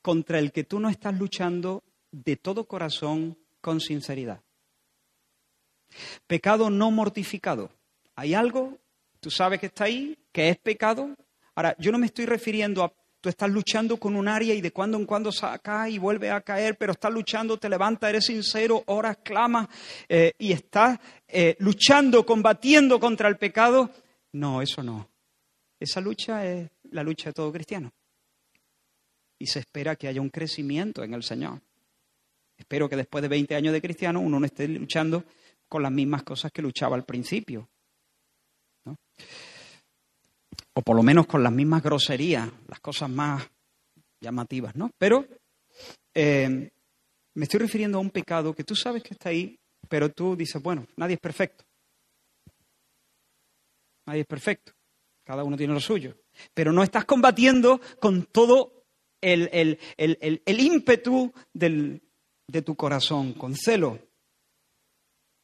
contra 0.01 0.37
el 0.37 0.51
que 0.51 0.63
tú 0.63 0.79
no 0.79 0.89
estás 0.89 1.17
luchando 1.17 1.83
de 2.13 2.37
todo 2.37 2.65
corazón 2.65 3.37
con 3.59 3.81
sinceridad. 3.81 4.41
Pecado 6.27 6.69
no 6.69 6.91
mortificado. 6.91 7.71
Hay 8.15 8.33
algo, 8.33 8.77
tú 9.19 9.29
sabes 9.29 9.59
que 9.59 9.65
está 9.65 9.85
ahí, 9.85 10.17
que 10.31 10.49
es 10.49 10.57
pecado. 10.57 11.15
Ahora, 11.55 11.75
yo 11.79 11.91
no 11.91 11.97
me 11.97 12.05
estoy 12.05 12.25
refiriendo 12.25 12.83
a 12.83 12.93
tú 13.23 13.29
estás 13.29 13.49
luchando 13.49 13.95
con 13.95 14.17
un 14.17 14.27
área 14.27 14.53
y 14.53 14.59
de 14.59 14.71
cuando 14.71 14.97
en 14.97 15.05
cuando 15.05 15.31
cae 15.61 15.91
y 15.91 15.97
vuelve 15.97 16.29
a 16.29 16.41
caer, 16.41 16.77
pero 16.77 16.91
estás 16.91 17.11
luchando, 17.13 17.57
te 17.57 17.69
levantas, 17.69 18.09
eres 18.09 18.25
sincero, 18.25 18.83
oras, 18.87 19.19
clamas 19.23 19.69
eh, 20.09 20.33
y 20.37 20.51
estás 20.51 20.99
eh, 21.25 21.55
luchando, 21.59 22.25
combatiendo 22.25 22.99
contra 22.99 23.29
el 23.29 23.37
pecado. 23.37 23.89
No, 24.33 24.61
eso 24.61 24.83
no. 24.83 25.09
Esa 25.79 26.01
lucha 26.01 26.45
es 26.45 26.69
la 26.91 27.01
lucha 27.01 27.29
de 27.29 27.33
todo 27.33 27.49
cristiano. 27.53 27.93
Y 29.39 29.47
se 29.47 29.59
espera 29.59 29.95
que 29.95 30.09
haya 30.09 30.19
un 30.19 30.29
crecimiento 30.29 31.01
en 31.01 31.13
el 31.13 31.23
Señor. 31.23 31.61
Espero 32.57 32.87
que 32.87 32.95
después 32.95 33.21
de 33.21 33.27
20 33.27 33.55
años 33.55 33.73
de 33.73 33.81
cristiano 33.81 34.19
uno 34.19 34.39
no 34.39 34.45
esté 34.45 34.67
luchando 34.67 35.25
con 35.67 35.81
las 35.81 35.91
mismas 35.91 36.23
cosas 36.23 36.51
que 36.51 36.61
luchaba 36.61 36.95
al 36.95 37.03
principio. 37.05 37.67
O 40.75 40.81
por 40.81 40.95
lo 40.95 41.03
menos 41.03 41.25
con 41.25 41.43
las 41.43 41.51
mismas 41.51 41.81
groserías, 41.81 42.49
las 42.67 42.79
cosas 42.79 43.09
más 43.09 43.43
llamativas, 44.21 44.75
¿no? 44.75 44.91
Pero 44.97 45.25
eh, 46.13 46.71
me 47.33 47.43
estoy 47.43 47.59
refiriendo 47.59 47.97
a 47.97 48.01
un 48.01 48.11
pecado 48.11 48.53
que 48.53 48.63
tú 48.63 48.75
sabes 48.75 49.03
que 49.03 49.13
está 49.13 49.29
ahí, 49.29 49.59
pero 49.89 50.09
tú 50.09 50.35
dices, 50.35 50.61
bueno, 50.61 50.87
nadie 50.95 51.15
es 51.15 51.19
perfecto. 51.19 51.65
Nadie 54.05 54.21
es 54.21 54.27
perfecto. 54.27 54.73
Cada 55.23 55.43
uno 55.43 55.57
tiene 55.57 55.73
lo 55.73 55.79
suyo. 55.79 56.15
Pero 56.53 56.71
no 56.71 56.83
estás 56.83 57.05
combatiendo 57.05 57.79
con 57.99 58.25
todo 58.25 58.85
el, 59.21 59.79
el 59.97 60.59
ímpetu 60.59 61.33
del, 61.53 62.02
de 62.47 62.61
tu 62.61 62.75
corazón, 62.75 63.33
con 63.33 63.55
celo. 63.55 63.99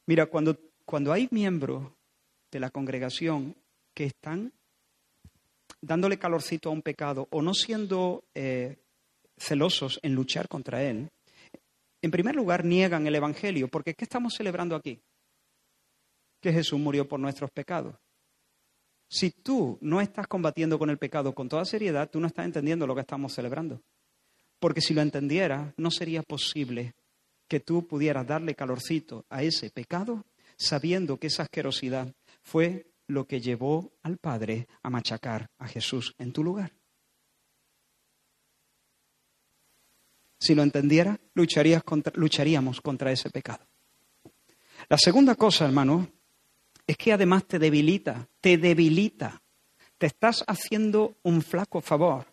Mira, 0.08 0.26
cuando, 0.26 0.58
cuando 0.86 1.12
hay 1.12 1.28
miembros 1.32 1.92
de 2.52 2.60
la 2.60 2.70
congregación 2.70 3.56
que 3.94 4.06
están 4.06 4.54
dándole 5.82 6.20
calorcito 6.20 6.70
a 6.70 6.72
un 6.72 6.82
pecado 6.82 7.28
o 7.32 7.42
no 7.42 7.54
siendo 7.54 8.24
eh, 8.34 8.78
celosos 9.38 10.00
en 10.04 10.16
luchar 10.16 10.48
contra 10.48 10.84
él, 10.84 11.10
en 12.02 12.12
primer 12.12 12.36
lugar 12.36 12.66
niegan 12.66 13.06
el 13.08 13.16
Evangelio, 13.16 13.68
porque 13.68 13.94
¿qué 13.94 14.06
estamos 14.06 14.34
celebrando 14.34 14.76
aquí? 14.76 15.02
Que 16.42 16.54
Jesús 16.54 16.80
murió 16.80 17.08
por 17.08 17.20
nuestros 17.20 17.52
pecados. 17.52 17.96
Si 19.10 19.32
tú 19.32 19.78
no 19.82 20.02
estás 20.02 20.28
combatiendo 20.28 20.78
con 20.78 20.90
el 20.90 20.98
pecado 20.98 21.34
con 21.34 21.50
toda 21.50 21.66
seriedad, 21.66 22.10
tú 22.10 22.20
no 22.20 22.28
estás 22.28 22.46
entendiendo 22.46 22.86
lo 22.86 22.94
que 22.96 23.02
estamos 23.02 23.34
celebrando. 23.34 23.82
Porque 24.60 24.82
si 24.82 24.94
lo 24.94 25.02
entendiera, 25.02 25.74
no 25.78 25.90
sería 25.90 26.22
posible 26.24 26.94
que 27.48 27.60
tú 27.60 27.88
pudieras 27.88 28.28
darle 28.28 28.56
calorcito 28.56 29.26
a 29.30 29.44
ese 29.44 29.70
pecado 29.70 30.26
sabiendo 30.58 31.18
que 31.18 31.28
esa 31.28 31.44
asquerosidad 31.44 32.14
fue 32.44 32.92
lo 33.08 33.26
que 33.26 33.42
llevó 33.42 33.94
al 34.04 34.18
Padre 34.18 34.68
a 34.84 34.90
machacar 34.90 35.50
a 35.58 35.68
Jesús 35.68 36.14
en 36.20 36.32
tu 36.32 36.44
lugar. 36.44 36.74
Si 40.40 40.56
lo 40.56 40.64
entendiera, 40.64 41.20
lucharías 41.34 41.84
lucharíamos 42.14 42.82
contra 42.82 43.12
ese 43.12 43.30
pecado. 43.30 43.66
La 44.88 44.98
segunda 44.98 45.36
cosa, 45.36 45.66
hermano, 45.66 46.08
es 46.88 46.98
que 46.98 47.12
además 47.12 47.46
te 47.46 47.60
debilita, 47.60 48.28
te 48.40 48.58
debilita. 48.58 49.42
Te 49.98 50.08
estás 50.08 50.46
haciendo 50.48 51.18
un 51.24 51.42
flaco 51.42 51.82
favor, 51.82 52.26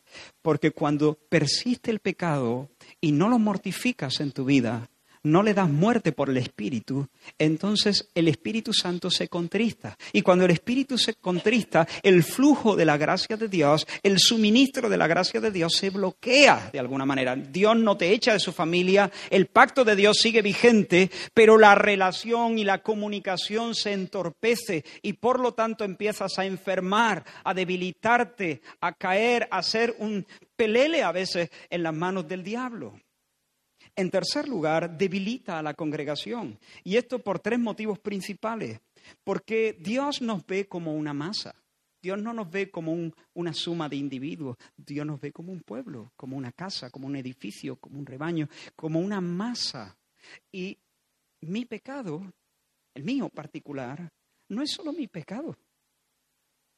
porque 0.43 0.71
cuando 0.71 1.15
persiste 1.15 1.91
el 1.91 2.01
pecado 2.01 2.69
y 3.01 3.13
no 3.13 3.29
lo 3.29 3.39
mortificas 3.39 4.21
en 4.21 4.33
tu 4.33 4.45
vida, 4.45 4.89
no 5.27 5.43
le 5.43 5.55
das 5.55 5.69
muerte 5.69 6.13
por 6.13 6.31
el 6.31 6.37
Espíritu, 6.37 7.09
entonces 7.39 8.09
el 8.15 8.29
Espíritu 8.29 8.73
Santo 8.73 9.11
se 9.11 9.29
contrista. 9.29 9.97
Y 10.13 10.23
cuando 10.23 10.45
el 10.45 10.53
Espíritu 10.53 10.97
se 10.97 11.15
contrista, 11.15 11.87
el 12.03 12.23
flujo 12.23 12.77
de 12.77 12.85
la 12.85 12.97
gracia 12.97 13.37
de 13.37 13.49
Dios, 13.49 13.87
el 14.03 14.19
suministro 14.21 14.89
de 14.89 14.97
la 14.97 15.09
gracia 15.09 15.41
de 15.41 15.51
Dios 15.51 15.75
se 15.75 15.91
bloquea 15.91 16.71
de 16.73 16.79
alguna 16.79 17.05
manera. 17.05 17.35
Dios 17.35 17.77
no 17.77 17.97
te 17.97 18.13
echa 18.13 18.33
de 18.33 18.41
su 18.41 18.53
familia, 18.53 19.11
el 19.29 19.47
pacto 19.47 19.85
de 19.85 19.97
Dios 19.97 20.19
sigue 20.19 20.43
vigente, 20.43 21.11
pero 21.35 21.59
la 21.59 21.75
relación 21.75 22.59
y 22.59 22.65
la 22.65 22.83
comunicación 22.83 23.75
se 23.75 23.93
entorpece 23.93 24.85
y 25.03 25.15
por 25.15 25.41
lo 25.41 25.55
tanto 25.55 25.85
empiezas 25.85 26.39
a 26.39 26.47
enfermar, 26.47 27.25
a 27.43 27.53
debilitarte, 27.53 28.63
a 28.81 28.93
caer, 28.93 29.49
a 29.51 29.63
ser 29.63 29.97
un 29.99 30.25
pelele 30.55 31.03
a 31.03 31.11
veces 31.11 31.51
en 31.69 31.83
las 31.83 31.95
manos 31.95 32.29
del 32.29 32.45
diablo. 32.45 32.95
En 33.99 34.11
tercer 34.11 34.47
lugar, 34.47 34.99
debilita 34.99 35.59
a 35.59 35.63
la 35.63 35.73
congregación. 35.73 36.59
Y 36.85 36.97
esto 36.97 37.19
por 37.19 37.39
tres 37.39 37.59
motivos 37.59 37.99
principales. 37.99 38.79
Porque 39.25 39.75
Dios 39.81 40.21
nos 40.21 40.45
ve 40.47 40.69
como 40.69 40.95
una 40.95 41.15
masa. 41.15 41.55
Dios 42.03 42.21
no 42.21 42.35
nos 42.35 42.51
ve 42.51 42.71
como 42.71 43.11
una 43.33 43.55
suma 43.55 43.89
de 43.89 43.97
individuos. 43.97 44.59
Dios 44.77 45.07
nos 45.07 45.19
ve 45.19 45.33
como 45.33 45.51
un 45.51 45.63
pueblo, 45.63 46.13
como 46.15 46.37
una 46.37 46.53
casa, 46.53 46.91
como 46.91 47.07
un 47.07 47.17
edificio, 47.17 47.77
como 47.77 47.99
un 47.99 48.05
rebaño, 48.05 48.49
como 48.77 49.01
una 49.01 49.23
masa. 49.23 49.97
Y 50.53 50.77
mi 51.41 51.65
pecado, 51.65 52.35
el 52.95 53.03
mío 53.03 53.31
particular, 53.31 54.13
no 54.51 54.61
es 54.63 54.73
solo 54.73 54.93
mi 54.93 55.09
pecado. 55.09 55.57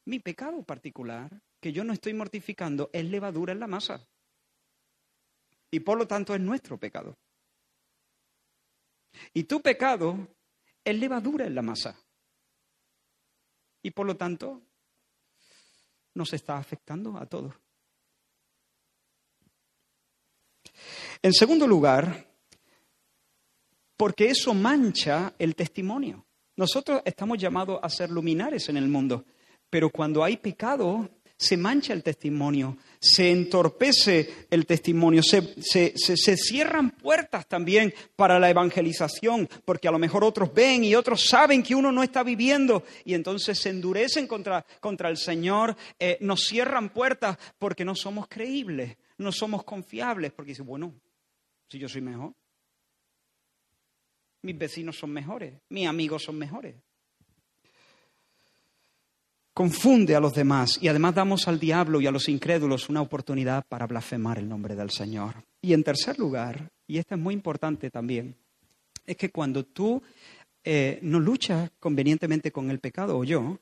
Mi 0.04 0.20
pecado 0.20 0.62
particular, 0.62 1.42
que 1.60 1.72
yo 1.72 1.82
no 1.82 1.92
estoy 1.92 2.14
mortificando, 2.14 2.90
es 2.92 3.04
levadura 3.04 3.52
en 3.52 3.60
la 3.60 3.66
masa 3.66 4.06
y 5.70 5.80
por 5.80 5.98
lo 5.98 6.06
tanto 6.06 6.34
es 6.34 6.40
nuestro 6.40 6.78
pecado. 6.78 7.16
Y 9.34 9.44
tu 9.44 9.60
pecado 9.60 10.28
es 10.84 10.98
levadura 10.98 11.46
en 11.46 11.54
la 11.54 11.62
masa. 11.62 11.98
Y 13.82 13.90
por 13.90 14.06
lo 14.06 14.16
tanto 14.16 14.62
nos 16.14 16.32
está 16.32 16.56
afectando 16.58 17.16
a 17.16 17.26
todos. 17.26 17.54
En 21.22 21.32
segundo 21.32 21.66
lugar, 21.66 22.26
porque 23.96 24.30
eso 24.30 24.54
mancha 24.54 25.34
el 25.38 25.54
testimonio. 25.54 26.24
Nosotros 26.56 27.02
estamos 27.04 27.38
llamados 27.38 27.78
a 27.82 27.88
ser 27.88 28.10
luminares 28.10 28.68
en 28.68 28.76
el 28.76 28.88
mundo, 28.88 29.24
pero 29.70 29.90
cuando 29.90 30.24
hay 30.24 30.36
pecado, 30.36 31.08
se 31.38 31.56
mancha 31.56 31.92
el 31.92 32.02
testimonio, 32.02 32.76
se 32.98 33.30
entorpece 33.30 34.46
el 34.50 34.66
testimonio, 34.66 35.22
se, 35.22 36.36
cierran 36.36 36.90
puertas 36.90 37.46
también 37.46 37.94
para 38.16 38.40
la 38.40 38.50
evangelización, 38.50 39.48
porque 39.64 39.86
a 39.86 39.92
lo 39.92 40.00
mejor 40.00 40.24
otros 40.24 40.52
ven 40.52 40.82
y 40.82 40.96
otros 40.96 41.28
saben 41.28 41.62
que 41.62 41.76
uno 41.76 41.92
no 41.92 42.02
está 42.02 42.24
viviendo 42.24 42.82
y 43.04 43.14
entonces 43.14 43.56
se 43.56 43.70
endurecen 43.70 44.26
contra, 44.26 44.66
contra 44.80 45.08
el 45.08 45.16
Señor, 45.16 45.76
eh, 46.00 46.18
nos 46.20 46.40
cierran 46.44 46.88
puertas 46.88 47.38
porque 47.56 47.84
no 47.84 47.94
somos 47.94 48.26
creíbles, 48.26 48.96
no 49.18 49.30
somos 49.30 49.62
confiables, 49.62 50.32
porque 50.32 50.50
dicen, 50.50 50.66
bueno, 50.66 50.92
si 51.70 51.78
yo 51.78 51.88
soy 51.88 52.00
mejor, 52.00 52.32
mis 54.42 54.58
vecinos 54.58 54.98
son 54.98 55.10
mejores, 55.10 55.54
mis 55.68 55.86
amigos 55.86 56.24
son 56.24 56.36
mejores 56.36 56.74
confunde 59.58 60.14
a 60.14 60.20
los 60.20 60.34
demás 60.34 60.78
y 60.80 60.86
además 60.86 61.16
damos 61.16 61.48
al 61.48 61.58
diablo 61.58 62.00
y 62.00 62.06
a 62.06 62.12
los 62.12 62.28
incrédulos 62.28 62.88
una 62.88 63.02
oportunidad 63.02 63.66
para 63.66 63.88
blasfemar 63.88 64.38
el 64.38 64.48
nombre 64.48 64.76
del 64.76 64.92
Señor. 64.92 65.42
Y 65.60 65.72
en 65.72 65.82
tercer 65.82 66.16
lugar, 66.16 66.70
y 66.86 66.98
esto 66.98 67.16
es 67.16 67.20
muy 67.20 67.34
importante 67.34 67.90
también, 67.90 68.36
es 69.04 69.16
que 69.16 69.30
cuando 69.30 69.64
tú 69.64 70.00
eh, 70.62 71.00
no 71.02 71.18
luchas 71.18 71.72
convenientemente 71.80 72.52
con 72.52 72.70
el 72.70 72.78
pecado 72.78 73.18
o 73.18 73.24
yo, 73.24 73.58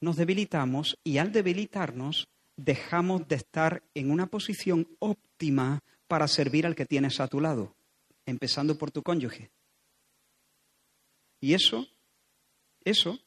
nos 0.00 0.14
debilitamos 0.14 0.96
y 1.02 1.18
al 1.18 1.32
debilitarnos 1.32 2.28
dejamos 2.56 3.26
de 3.26 3.34
estar 3.34 3.82
en 3.94 4.12
una 4.12 4.26
posición 4.28 4.86
óptima 5.00 5.80
para 6.06 6.28
servir 6.28 6.66
al 6.66 6.76
que 6.76 6.86
tienes 6.86 7.18
a 7.18 7.26
tu 7.26 7.40
lado, 7.40 7.74
empezando 8.26 8.78
por 8.78 8.92
tu 8.92 9.02
cónyuge. 9.02 9.50
Y 11.40 11.54
eso, 11.54 11.88
eso 12.84 13.18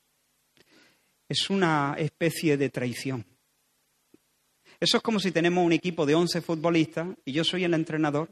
es 1.28 1.49
una 1.49 1.95
especie 1.97 2.57
de 2.57 2.69
traición. 2.69 3.26
Eso 4.80 4.97
es 4.97 5.03
como 5.03 5.19
si 5.19 5.32
tenemos 5.32 5.65
un 5.65 5.71
equipo 5.71 6.05
de 6.05 6.15
11 6.15 6.41
futbolistas 6.41 7.07
y 7.23 7.32
yo 7.32 7.43
soy 7.43 7.63
el 7.63 7.73
entrenador 7.73 8.30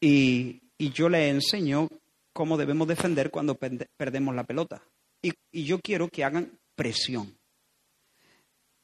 y, 0.00 0.60
yo 0.78 1.08
le 1.08 1.30
enseño 1.30 1.88
cómo 2.32 2.58
debemos 2.58 2.86
defender 2.86 3.30
cuando 3.30 3.58
perdemos 3.96 4.34
la 4.34 4.44
pelota. 4.44 4.82
Y, 5.22 5.32
yo 5.64 5.80
quiero 5.80 6.08
que 6.08 6.24
hagan 6.24 6.58
presión. 6.74 7.38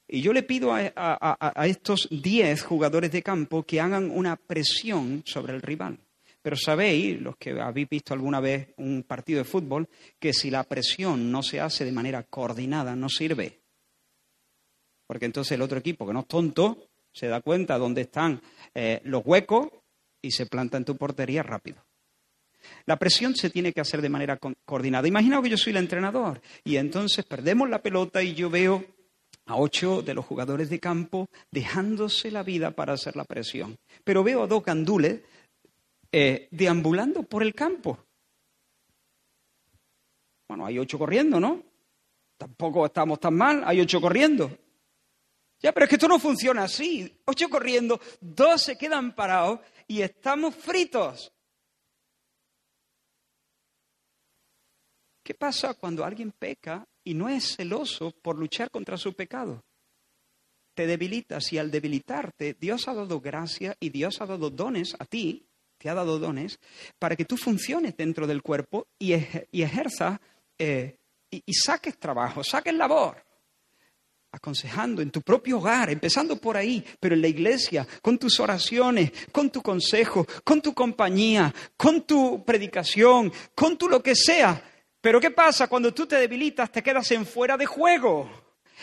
Y 0.08 0.22
yo 0.22 0.32
le 0.32 0.42
pido 0.42 0.72
a, 0.72 0.92
a 0.96 1.66
estos 1.66 2.08
10 2.10 2.62
jugadores 2.62 3.12
de 3.12 3.22
campo 3.22 3.62
que 3.64 3.80
hagan 3.80 4.10
una 4.10 4.36
presión 4.36 5.22
sobre 5.26 5.54
el 5.54 5.62
rival. 5.62 5.98
Pero 6.42 6.56
sabéis, 6.56 7.20
los 7.20 7.36
que 7.36 7.60
habéis 7.60 7.88
visto 7.88 8.14
alguna 8.14 8.40
vez 8.40 8.68
un 8.78 9.02
partido 9.02 9.38
de 9.38 9.44
fútbol, 9.44 9.88
que 10.18 10.32
si 10.32 10.50
la 10.50 10.64
presión 10.64 11.30
no 11.30 11.42
se 11.42 11.60
hace 11.60 11.84
de 11.84 11.92
manera 11.92 12.22
coordinada, 12.22 12.96
no 12.96 13.08
sirve. 13.08 13.60
Porque 15.06 15.26
entonces 15.26 15.52
el 15.52 15.62
otro 15.62 15.78
equipo, 15.78 16.06
que 16.06 16.12
no 16.12 16.20
es 16.20 16.28
tonto, 16.28 16.88
se 17.12 17.26
da 17.26 17.40
cuenta 17.40 17.78
dónde 17.78 18.02
están 18.02 18.40
eh, 18.74 19.00
los 19.04 19.22
huecos 19.24 19.68
y 20.22 20.30
se 20.30 20.46
planta 20.46 20.76
en 20.76 20.84
tu 20.84 20.96
portería 20.96 21.42
rápido. 21.42 21.84
La 22.86 22.98
presión 22.98 23.34
se 23.34 23.50
tiene 23.50 23.72
que 23.72 23.80
hacer 23.80 24.02
de 24.02 24.08
manera 24.08 24.38
coordinada. 24.38 25.08
Imaginaos 25.08 25.42
que 25.42 25.50
yo 25.50 25.56
soy 25.56 25.72
el 25.72 25.78
entrenador 25.78 26.40
y 26.64 26.76
entonces 26.76 27.24
perdemos 27.24 27.68
la 27.68 27.82
pelota 27.82 28.22
y 28.22 28.34
yo 28.34 28.50
veo 28.50 28.84
a 29.46 29.56
ocho 29.56 30.02
de 30.02 30.14
los 30.14 30.24
jugadores 30.24 30.70
de 30.70 30.78
campo 30.78 31.28
dejándose 31.50 32.30
la 32.30 32.42
vida 32.42 32.70
para 32.70 32.92
hacer 32.92 33.16
la 33.16 33.24
presión. 33.24 33.76
Pero 34.04 34.22
veo 34.22 34.44
a 34.44 34.46
dos 34.46 34.62
gandules 34.62 35.20
eh, 36.12 36.48
deambulando 36.50 37.22
por 37.22 37.42
el 37.42 37.54
campo. 37.54 37.98
Bueno, 40.48 40.66
hay 40.66 40.78
ocho 40.78 40.98
corriendo, 40.98 41.38
¿no? 41.38 41.62
Tampoco 42.36 42.86
estamos 42.86 43.20
tan 43.20 43.34
mal, 43.34 43.62
hay 43.64 43.80
ocho 43.80 44.00
corriendo. 44.00 44.50
Ya, 45.60 45.72
pero 45.72 45.84
es 45.84 45.90
que 45.90 45.96
esto 45.96 46.08
no 46.08 46.18
funciona 46.18 46.64
así. 46.64 47.20
Ocho 47.26 47.48
corriendo, 47.48 48.00
dos 48.20 48.62
se 48.62 48.76
quedan 48.76 49.14
parados 49.14 49.60
y 49.86 50.02
estamos 50.02 50.54
fritos. 50.54 51.32
¿Qué 55.22 55.34
pasa 55.34 55.74
cuando 55.74 56.04
alguien 56.04 56.32
peca 56.32 56.88
y 57.04 57.14
no 57.14 57.28
es 57.28 57.54
celoso 57.56 58.10
por 58.10 58.36
luchar 58.36 58.70
contra 58.70 58.96
su 58.96 59.12
pecado? 59.12 59.62
Te 60.74 60.86
debilitas 60.86 61.52
y 61.52 61.58
al 61.58 61.70
debilitarte, 61.70 62.54
Dios 62.54 62.88
ha 62.88 62.94
dado 62.94 63.20
gracia 63.20 63.76
y 63.78 63.90
Dios 63.90 64.20
ha 64.20 64.26
dado 64.26 64.50
dones 64.50 64.96
a 64.98 65.04
ti 65.04 65.49
te 65.80 65.88
ha 65.88 65.94
dado 65.94 66.18
dones 66.18 66.60
para 66.98 67.16
que 67.16 67.24
tú 67.24 67.38
funciones 67.38 67.96
dentro 67.96 68.26
del 68.26 68.42
cuerpo 68.42 68.88
y, 68.98 69.14
ejerzas 69.14 70.20
eh, 70.58 70.98
y, 71.30 71.54
saques 71.54 71.98
trabajo, 71.98 72.44
saques 72.44 72.74
labor 72.74 73.24
aconsejando 74.32 75.02
en 75.02 75.10
tu 75.10 75.22
propio 75.22 75.58
hogar, 75.58 75.90
empezando 75.90 76.36
por 76.36 76.56
ahí, 76.56 76.84
pero 77.00 77.16
en 77.16 77.22
la 77.22 77.28
iglesia, 77.28 77.84
con 78.00 78.16
tus 78.18 78.38
oraciones, 78.38 79.10
con 79.32 79.50
tu 79.50 79.60
consejo, 79.60 80.24
con 80.44 80.60
tu 80.60 80.72
compañía, 80.72 81.52
con 81.76 82.02
tu 82.02 82.44
predicación, 82.44 83.32
con 83.54 83.76
tu 83.76 83.88
lo 83.88 84.00
que 84.02 84.14
sea. 84.14 84.62
Pero 85.00 85.18
¿qué 85.18 85.32
pasa 85.32 85.66
cuando 85.66 85.92
tú 85.92 86.06
te 86.06 86.16
debilitas, 86.16 86.70
te 86.70 86.82
quedas 86.82 87.10
en 87.10 87.26
fuera 87.26 87.56
de 87.56 87.66
juego? 87.66 88.30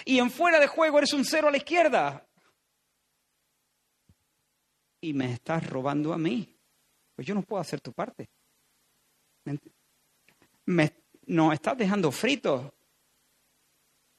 Y 0.04 0.18
en 0.18 0.32
fuera 0.32 0.60
de 0.60 0.68
juego 0.68 0.98
eres 0.98 1.14
un 1.14 1.24
cero 1.24 1.48
a 1.48 1.52
la 1.52 1.58
izquierda. 1.58 2.28
Y 5.00 5.14
me 5.14 5.32
estás 5.32 5.66
robando 5.70 6.12
a 6.12 6.18
mí 6.18 6.57
pues 7.18 7.26
yo 7.26 7.34
no 7.34 7.41
puedo 7.41 7.59
hacer 7.59 7.82
tu 7.82 7.93
parte. 7.93 8.30
Me, 10.68 10.93
nos 11.26 11.51
estás 11.51 11.76
dejando 11.76 12.11
fritos. 12.11 12.72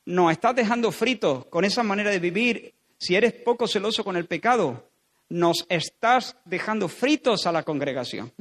Nos 0.06 0.32
estás 0.32 0.56
dejando 0.56 0.90
fritos 0.90 1.46
con 1.46 1.64
esa 1.64 1.84
manera 1.84 2.10
de 2.10 2.18
vivir. 2.18 2.74
Si 2.98 3.14
eres 3.14 3.34
poco 3.34 3.68
celoso 3.68 4.02
con 4.02 4.16
el 4.16 4.26
pecado, 4.26 4.90
nos 5.28 5.64
estás 5.68 6.36
dejando 6.44 6.88
fritos 6.88 7.46
a 7.46 7.52
la 7.52 7.62
congregación. 7.62 8.32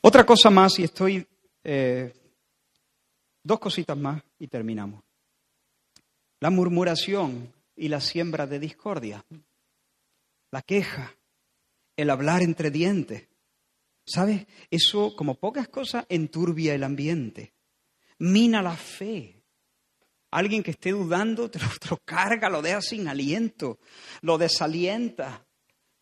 Otra 0.00 0.24
cosa 0.24 0.48
más, 0.48 0.78
y 0.78 0.84
estoy... 0.84 1.26
Eh, 1.64 2.14
dos 3.42 3.58
cositas 3.58 3.96
más 3.96 4.22
y 4.38 4.46
terminamos. 4.46 5.02
La 6.38 6.50
murmuración 6.50 7.52
y 7.82 7.88
la 7.88 8.00
siembra 8.00 8.46
de 8.46 8.60
discordia, 8.60 9.26
la 10.52 10.62
queja, 10.62 11.16
el 11.96 12.10
hablar 12.10 12.40
entre 12.40 12.70
dientes. 12.70 13.26
¿Sabes? 14.06 14.46
Eso, 14.70 15.16
como 15.16 15.34
pocas 15.34 15.66
cosas, 15.66 16.06
enturbia 16.08 16.76
el 16.76 16.84
ambiente, 16.84 17.54
mina 18.18 18.62
la 18.62 18.76
fe. 18.76 19.42
Alguien 20.30 20.62
que 20.62 20.70
esté 20.70 20.92
dudando 20.92 21.50
te 21.50 21.58
lo, 21.90 21.96
carga, 22.04 22.48
lo 22.48 22.62
deja 22.62 22.80
sin 22.80 23.08
aliento, 23.08 23.80
lo 24.20 24.38
desalienta, 24.38 25.44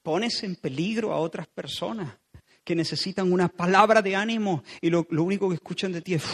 pones 0.02 0.42
en 0.42 0.56
peligro 0.56 1.14
a 1.14 1.18
otras 1.18 1.46
personas 1.46 2.14
que 2.62 2.74
necesitan 2.74 3.32
una 3.32 3.48
palabra 3.48 4.02
de 4.02 4.16
ánimo 4.16 4.64
y 4.82 4.90
lo, 4.90 5.06
único 5.12 5.48
que 5.48 5.54
escuchan 5.54 5.92
de 5.92 6.02
ti 6.02 6.12
es... 6.12 6.24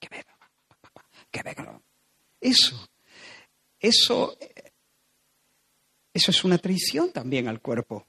Que 0.00 0.08
venga, 0.08 0.36
que 1.30 1.42
venga, 1.42 1.71
eso, 2.42 2.88
eso, 3.78 4.36
eso 6.12 6.30
es 6.30 6.44
una 6.44 6.58
traición 6.58 7.12
también 7.12 7.46
al 7.46 7.60
cuerpo. 7.60 8.08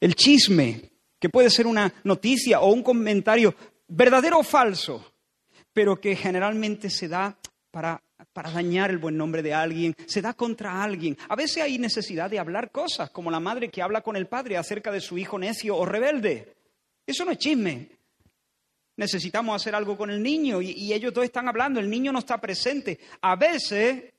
El 0.00 0.16
chisme, 0.16 0.90
que 1.20 1.28
puede 1.28 1.50
ser 1.50 1.68
una 1.68 1.94
noticia 2.02 2.60
o 2.60 2.72
un 2.72 2.82
comentario 2.82 3.54
verdadero 3.86 4.40
o 4.40 4.42
falso, 4.42 5.14
pero 5.72 6.00
que 6.00 6.16
generalmente 6.16 6.90
se 6.90 7.06
da 7.06 7.38
para, 7.70 8.02
para, 8.32 8.50
dañar 8.50 8.90
el 8.90 8.98
buen 8.98 9.16
nombre 9.16 9.40
de 9.42 9.54
alguien, 9.54 9.94
se 10.06 10.20
da 10.20 10.34
contra 10.34 10.82
alguien. 10.82 11.16
A 11.28 11.36
veces 11.36 11.62
hay 11.62 11.78
necesidad 11.78 12.28
de 12.28 12.40
hablar 12.40 12.72
cosas, 12.72 13.10
como 13.10 13.30
la 13.30 13.40
madre 13.40 13.68
que 13.68 13.82
habla 13.82 14.00
con 14.00 14.16
el 14.16 14.26
padre 14.26 14.56
acerca 14.56 14.90
de 14.90 15.00
su 15.00 15.16
hijo 15.16 15.38
necio 15.38 15.76
o 15.76 15.86
rebelde. 15.86 16.54
Eso 17.06 17.24
no 17.24 17.30
es 17.30 17.38
chisme, 17.38 17.88
necesitamos 18.96 19.56
hacer 19.56 19.74
algo 19.74 19.96
con 19.96 20.10
el 20.10 20.22
niño 20.22 20.62
y, 20.62 20.92
ellos 20.92 21.12
dos 21.12 21.24
están 21.24 21.48
hablando, 21.48 21.80
el 21.80 21.90
niño 21.90 22.12
no 22.12 22.20
está 22.20 22.40
presente. 22.40 22.98
A 23.20 23.36
veces 23.36 24.12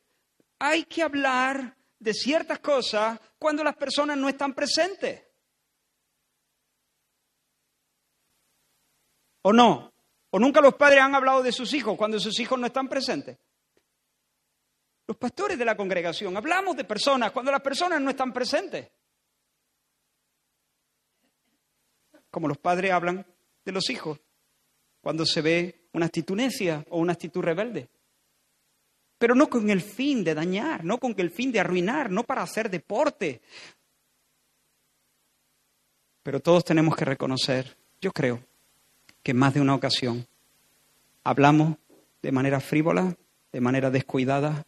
hay 0.59 0.83
que 0.85 1.03
hablar 1.03 1.75
de 1.99 2.13
ciertas 2.13 2.59
cosas 2.59 3.19
cuando 3.37 3.63
las 3.63 3.75
personas 3.75 4.17
no 4.17 4.27
están 4.27 4.53
presentes. 4.53 5.23
¿O 9.43 9.53
no? 9.53 9.93
¿O 10.31 10.39
nunca 10.39 10.59
los 10.59 10.75
padres 10.75 11.01
han 11.01 11.15
hablado 11.15 11.43
de 11.43 11.51
sus 11.51 11.73
hijos 11.73 11.95
cuando 11.97 12.19
sus 12.19 12.39
hijos 12.39 12.59
no 12.59 12.67
están 12.67 12.89
presentes? 12.89 13.37
Los 15.07 15.17
pastores 15.17 15.57
de 15.57 15.65
la 15.65 15.77
congregación 15.77 16.35
hablamos 16.35 16.75
de 16.75 16.83
personas 16.83 17.31
cuando 17.31 17.51
las 17.51 17.61
personas 17.61 18.01
no 18.01 18.09
están 18.09 18.33
presentes. 18.33 18.91
Como 22.31 22.47
los 22.47 22.57
padres 22.57 22.91
hablan 22.91 23.25
de 23.63 23.71
los 23.71 23.89
hijos 23.89 24.19
cuando 25.05 25.23
se 25.23 25.43
ve 25.43 25.81
una 25.93 26.07
actitud 26.07 26.35
necia 26.35 26.83
o 26.89 26.97
una 26.97 27.13
actitud 27.13 27.39
rebelde. 27.39 27.87
Pero 29.19 29.35
no 29.35 29.47
con 29.47 29.69
el 29.69 29.81
fin 29.81 30.23
de 30.23 30.33
dañar, 30.33 30.83
no 30.83 30.97
con 30.97 31.13
el 31.15 31.29
fin 31.29 31.51
de 31.51 31.59
arruinar, 31.59 32.09
no 32.09 32.23
para 32.23 32.41
hacer 32.41 32.71
deporte. 32.71 33.39
Pero 36.23 36.39
todos 36.39 36.65
tenemos 36.65 36.95
que 36.95 37.05
reconocer, 37.05 37.77
yo 38.01 38.11
creo, 38.11 38.41
que 39.21 39.29
en 39.29 39.37
más 39.37 39.53
de 39.53 39.61
una 39.61 39.75
ocasión 39.75 40.25
hablamos 41.23 41.77
de 42.23 42.31
manera 42.31 42.59
frívola, 42.59 43.15
de 43.51 43.61
manera 43.61 43.91
descuidada, 43.91 44.65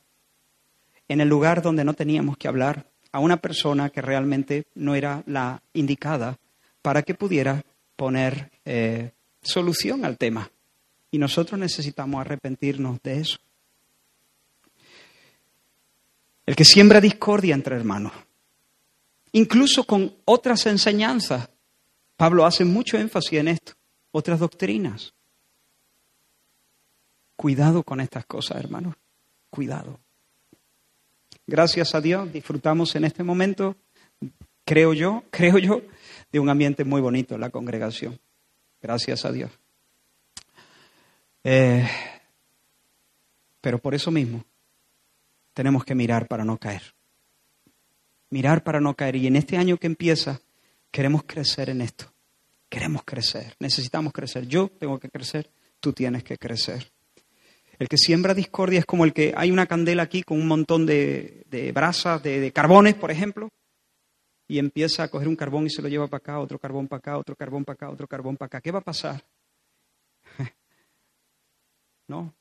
en 1.07 1.19
el 1.19 1.29
lugar 1.29 1.63
donde 1.63 1.83
no 1.83 1.95
teníamos 1.95 2.37
que 2.37 2.47
hablar 2.47 2.85
a 3.11 3.17
una 3.17 3.37
persona 3.37 3.89
que 3.89 4.03
realmente 4.03 4.67
no 4.75 4.93
era 4.93 5.23
la 5.25 5.63
indicada 5.73 6.37
para 6.83 7.01
que 7.01 7.15
pudiera 7.15 7.63
poner 7.95 8.51
eh, 8.65 9.13
solución 9.47 10.05
al 10.05 10.17
tema. 10.17 10.51
Y 11.09 11.17
nosotros 11.17 11.59
necesitamos 11.59 12.21
arrepentirnos 12.21 13.01
de 13.01 13.19
eso. 13.19 13.39
El 16.45 16.55
que 16.55 16.65
siembra 16.65 17.01
discordia 17.01 17.55
entre 17.55 17.75
hermanos, 17.75 18.13
incluso 19.33 19.83
con 19.83 20.15
otras 20.25 20.65
enseñanzas. 20.65 21.49
Pablo 22.15 22.45
hace 22.45 22.65
mucho 22.65 22.97
énfasis 22.97 23.39
en 23.39 23.49
esto, 23.49 23.73
otras 24.11 24.39
doctrinas. 24.39 25.13
Cuidado 27.35 27.83
con 27.83 28.01
estas 28.01 28.25
cosas, 28.25 28.57
hermanos. 28.57 28.95
Cuidado. 29.49 29.99
Gracias 31.45 31.93
a 31.95 32.01
Dios, 32.01 32.31
disfrutamos 32.33 32.95
en 32.95 33.05
este 33.05 33.23
momento, 33.23 33.75
creo 34.65 34.93
yo, 34.93 35.23
creo 35.29 35.57
yo, 35.57 35.81
de 36.31 36.39
un 36.39 36.49
ambiente 36.49 36.83
muy 36.83 36.99
bonito 36.99 37.35
en 37.35 37.41
la 37.41 37.49
congregación. 37.49 38.19
Gracias 38.81 39.25
a 39.25 39.31
Dios. 39.31 39.51
Eh, 41.43 41.87
pero 43.61 43.79
por 43.79 43.95
eso 43.95 44.11
mismo 44.11 44.43
tenemos 45.53 45.83
que 45.83 45.95
mirar 45.95 46.27
para 46.27 46.45
no 46.45 46.57
caer. 46.57 46.93
Mirar 48.29 48.63
para 48.63 48.79
no 48.79 48.95
caer. 48.95 49.15
Y 49.15 49.27
en 49.27 49.35
este 49.35 49.57
año 49.57 49.77
que 49.77 49.87
empieza 49.87 50.39
queremos 50.91 51.23
crecer 51.25 51.69
en 51.69 51.81
esto. 51.81 52.11
Queremos 52.69 53.03
crecer, 53.05 53.55
necesitamos 53.59 54.11
crecer. 54.11 54.45
Yo 54.47 54.69
tengo 54.69 54.99
que 54.99 55.09
crecer, 55.09 55.49
tú 55.79 55.93
tienes 55.93 56.23
que 56.23 56.37
crecer. 56.37 56.91
El 57.79 57.87
que 57.87 57.97
siembra 57.97 58.33
discordia 58.33 58.79
es 58.79 58.85
como 58.85 59.05
el 59.05 59.13
que 59.13 59.33
hay 59.37 59.51
una 59.51 59.67
candela 59.67 60.03
aquí 60.03 60.23
con 60.23 60.39
un 60.39 60.47
montón 60.47 60.85
de, 60.85 61.45
brasas, 61.73 62.21
de, 62.23 62.39
de, 62.39 62.51
carbones, 62.51 62.95
por 62.95 63.11
ejemplo, 63.11 63.49
y 64.47 64.59
empieza 64.59 65.03
a 65.03 65.07
coger 65.09 65.27
un 65.27 65.35
carbón 65.35 65.65
y 65.65 65.69
se 65.69 65.81
lo 65.81 65.89
lleva 65.89 66.07
para 66.07 66.19
acá, 66.19 66.39
otro 66.39 66.59
carbón 66.59 66.87
para 66.87 66.99
acá, 66.99 67.17
otro 67.17 67.35
carbón 67.35 67.65
para 67.65 67.75
acá, 67.75 67.89
otro 67.89 68.07
carbón 68.07 68.37
para 68.37 68.47
acá. 68.47 68.61
¿Qué 68.61 68.71
va 68.71 68.79
a 68.79 68.83
pasar? 68.83 69.23
¿No? 72.07 72.33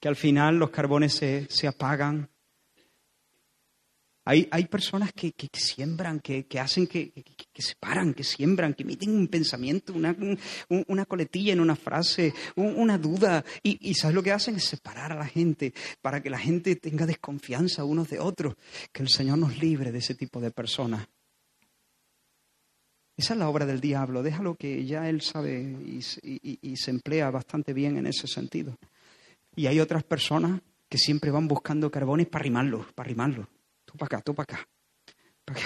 Que 0.00 0.08
al 0.08 0.16
final 0.16 0.56
los 0.56 0.70
carbones 0.70 1.14
se, 1.14 1.46
se 1.48 1.66
apagan, 1.66 2.28
hay, 4.26 4.48
hay 4.50 4.64
personas 4.66 5.12
que, 5.12 5.32
que, 5.32 5.48
siembran, 5.52 6.18
que, 6.20 6.46
que 6.46 6.58
hacen, 6.58 6.86
que, 6.86 7.10
que, 7.12 7.62
separan, 7.62 8.14
que 8.14 8.24
siembran, 8.24 8.72
que 8.72 8.82
emiten 8.82 9.10
un 9.10 9.28
pensamiento, 9.28 9.92
una, 9.92 10.16
una 10.68 11.04
coletilla 11.04 11.52
en 11.52 11.60
una 11.60 11.76
frase, 11.76 12.32
una 12.56 12.96
duda. 12.96 13.44
Y, 13.62 13.90
y, 13.90 13.94
¿sabes 13.94 14.14
lo 14.14 14.22
que 14.22 14.32
hacen? 14.32 14.56
Es 14.56 14.64
separar 14.64 15.12
a 15.12 15.16
la 15.16 15.26
gente 15.26 15.74
para 16.00 16.22
que 16.22 16.30
la 16.30 16.38
gente 16.38 16.76
tenga 16.76 17.04
desconfianza 17.04 17.84
unos 17.84 18.08
de 18.08 18.18
otros. 18.18 18.54
Que 18.92 19.02
el 19.02 19.10
Señor 19.10 19.36
nos 19.36 19.58
libre 19.58 19.92
de 19.92 19.98
ese 19.98 20.14
tipo 20.14 20.40
de 20.40 20.50
personas. 20.50 21.06
Esa 23.16 23.34
es 23.34 23.38
la 23.38 23.48
obra 23.48 23.66
del 23.66 23.80
diablo. 23.80 24.22
Déjalo 24.22 24.56
que 24.56 24.84
ya 24.84 25.08
él 25.08 25.20
sabe 25.20 25.60
y, 25.60 26.02
se 26.76 26.90
emplea 26.90 27.30
bastante 27.30 27.72
bien 27.72 27.96
en 27.96 28.06
ese 28.06 28.26
sentido. 28.26 28.76
Y 29.54 29.66
hay 29.66 29.80
otras 29.80 30.02
personas 30.02 30.60
que 30.88 30.98
siempre 30.98 31.30
van 31.30 31.48
buscando 31.48 31.90
carbones 31.90 32.26
para 32.26 32.42
arrimarlos, 32.42 32.92
para 32.92 33.06
arrimarlos 33.06 33.46
para 33.96 34.16
acá, 34.16 34.20
tú 34.22 34.34
para 34.34 34.54
acá. 34.54 34.68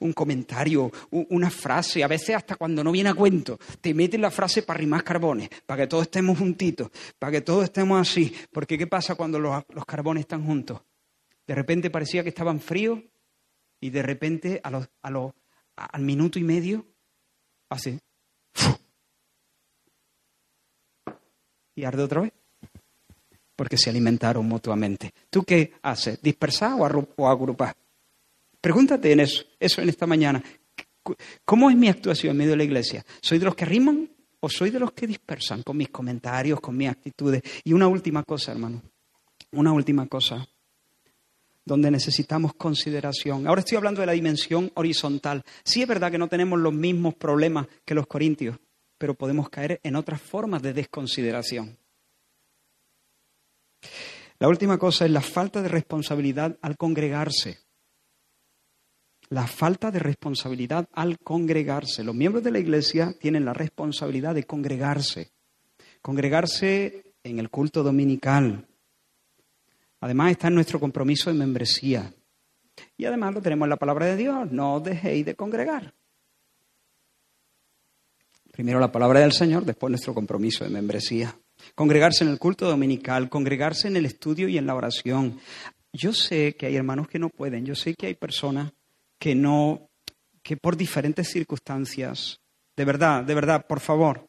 Un 0.00 0.12
comentario, 0.12 0.92
una 1.10 1.50
frase, 1.50 2.04
a 2.04 2.06
veces 2.06 2.36
hasta 2.36 2.56
cuando 2.56 2.84
no 2.84 2.92
viene 2.92 3.08
a 3.08 3.14
cuento, 3.14 3.58
te 3.80 3.94
meten 3.94 4.20
la 4.20 4.30
frase 4.30 4.62
para 4.62 4.78
rimar 4.78 5.02
carbones, 5.02 5.48
para 5.66 5.82
que 5.82 5.86
todos 5.88 6.04
estemos 6.04 6.38
juntitos, 6.38 6.90
para 7.18 7.32
que 7.32 7.40
todos 7.40 7.64
estemos 7.64 8.00
así. 8.00 8.32
Porque 8.52 8.78
¿qué 8.78 8.86
pasa 8.86 9.14
cuando 9.14 9.40
los, 9.40 9.64
carbones 9.86 10.22
están 10.22 10.44
juntos? 10.44 10.82
De 11.46 11.54
repente 11.54 11.90
parecía 11.90 12.22
que 12.22 12.28
estaban 12.28 12.60
fríos 12.60 13.00
y 13.80 13.90
de 13.90 14.02
repente 14.02 14.60
a 14.62 14.70
los, 14.70 14.88
a 15.02 15.10
los, 15.10 15.32
al 15.78 16.02
minuto 16.02 16.38
y 16.38 16.44
medio, 16.44 16.84
así. 17.68 17.98
Y 21.74 21.84
arde 21.84 22.02
otra 22.02 22.22
vez 22.22 22.32
porque 23.58 23.76
se 23.76 23.90
alimentaron 23.90 24.46
mutuamente. 24.46 25.12
¿Tú 25.28 25.42
qué 25.42 25.72
haces? 25.82 26.22
¿Dispersar 26.22 26.74
o 26.78 27.28
agrupar? 27.28 27.76
Pregúntate 28.60 29.10
en 29.10 29.18
eso, 29.18 29.44
eso 29.58 29.82
en 29.82 29.88
esta 29.88 30.06
mañana. 30.06 30.40
¿Cómo 31.44 31.68
es 31.68 31.76
mi 31.76 31.88
actuación 31.88 32.30
en 32.30 32.36
medio 32.36 32.50
de 32.52 32.58
la 32.58 32.62
iglesia? 32.62 33.04
¿Soy 33.20 33.40
de 33.40 33.46
los 33.46 33.56
que 33.56 33.64
riman 33.64 34.08
o 34.38 34.48
soy 34.48 34.70
de 34.70 34.78
los 34.78 34.92
que 34.92 35.08
dispersan 35.08 35.64
con 35.64 35.76
mis 35.76 35.88
comentarios, 35.88 36.60
con 36.60 36.76
mis 36.76 36.88
actitudes? 36.88 37.42
Y 37.64 37.72
una 37.72 37.88
última 37.88 38.22
cosa, 38.22 38.52
hermano, 38.52 38.80
una 39.50 39.72
última 39.72 40.06
cosa 40.06 40.46
donde 41.68 41.90
necesitamos 41.90 42.54
consideración. 42.54 43.46
Ahora 43.46 43.60
estoy 43.60 43.76
hablando 43.76 44.00
de 44.00 44.06
la 44.06 44.12
dimensión 44.12 44.72
horizontal. 44.74 45.44
Sí 45.62 45.82
es 45.82 45.86
verdad 45.86 46.10
que 46.10 46.18
no 46.18 46.26
tenemos 46.26 46.58
los 46.58 46.72
mismos 46.72 47.14
problemas 47.14 47.68
que 47.84 47.94
los 47.94 48.06
corintios, 48.06 48.58
pero 48.96 49.14
podemos 49.14 49.50
caer 49.50 49.78
en 49.84 49.94
otras 49.94 50.20
formas 50.20 50.62
de 50.62 50.72
desconsideración. 50.72 51.78
La 54.40 54.48
última 54.48 54.78
cosa 54.78 55.04
es 55.04 55.10
la 55.10 55.20
falta 55.20 55.62
de 55.62 55.68
responsabilidad 55.68 56.56
al 56.62 56.76
congregarse. 56.76 57.58
La 59.28 59.46
falta 59.46 59.90
de 59.90 59.98
responsabilidad 59.98 60.88
al 60.92 61.18
congregarse. 61.18 62.02
Los 62.02 62.14
miembros 62.14 62.42
de 62.42 62.52
la 62.52 62.60
iglesia 62.60 63.14
tienen 63.20 63.44
la 63.44 63.52
responsabilidad 63.52 64.34
de 64.34 64.44
congregarse. 64.44 65.32
Congregarse 66.00 67.12
en 67.24 67.38
el 67.38 67.50
culto 67.50 67.82
dominical. 67.82 68.67
Además 70.00 70.32
está 70.32 70.48
en 70.48 70.54
nuestro 70.54 70.78
compromiso 70.78 71.30
de 71.30 71.38
membresía. 71.38 72.12
Y 72.96 73.04
además 73.04 73.34
lo 73.34 73.42
tenemos 73.42 73.66
en 73.66 73.70
la 73.70 73.76
palabra 73.76 74.06
de 74.06 74.16
Dios. 74.16 74.50
No 74.50 74.80
dejéis 74.80 75.26
de 75.26 75.34
congregar. 75.34 75.94
Primero 78.52 78.80
la 78.80 78.90
palabra 78.90 79.20
del 79.20 79.32
Señor, 79.32 79.64
después 79.64 79.90
nuestro 79.90 80.14
compromiso 80.14 80.64
de 80.64 80.70
membresía 80.70 81.34
congregarse 81.74 82.24
en 82.24 82.30
el 82.30 82.38
culto 82.38 82.68
dominical, 82.68 83.28
congregarse 83.28 83.88
en 83.88 83.96
el 83.96 84.06
estudio 84.06 84.48
y 84.48 84.58
en 84.58 84.66
la 84.66 84.74
oración. 84.74 85.40
Yo 85.92 86.12
sé 86.12 86.54
que 86.56 86.66
hay 86.66 86.76
hermanos 86.76 87.08
que 87.08 87.18
no 87.18 87.28
pueden, 87.30 87.64
yo 87.64 87.74
sé 87.74 87.94
que 87.94 88.06
hay 88.06 88.14
personas 88.14 88.72
que 89.18 89.34
no, 89.34 89.88
que 90.42 90.56
por 90.56 90.76
diferentes 90.76 91.28
circunstancias, 91.28 92.40
de 92.76 92.84
verdad, 92.84 93.24
de 93.24 93.34
verdad, 93.34 93.66
por 93.66 93.80
favor, 93.80 94.28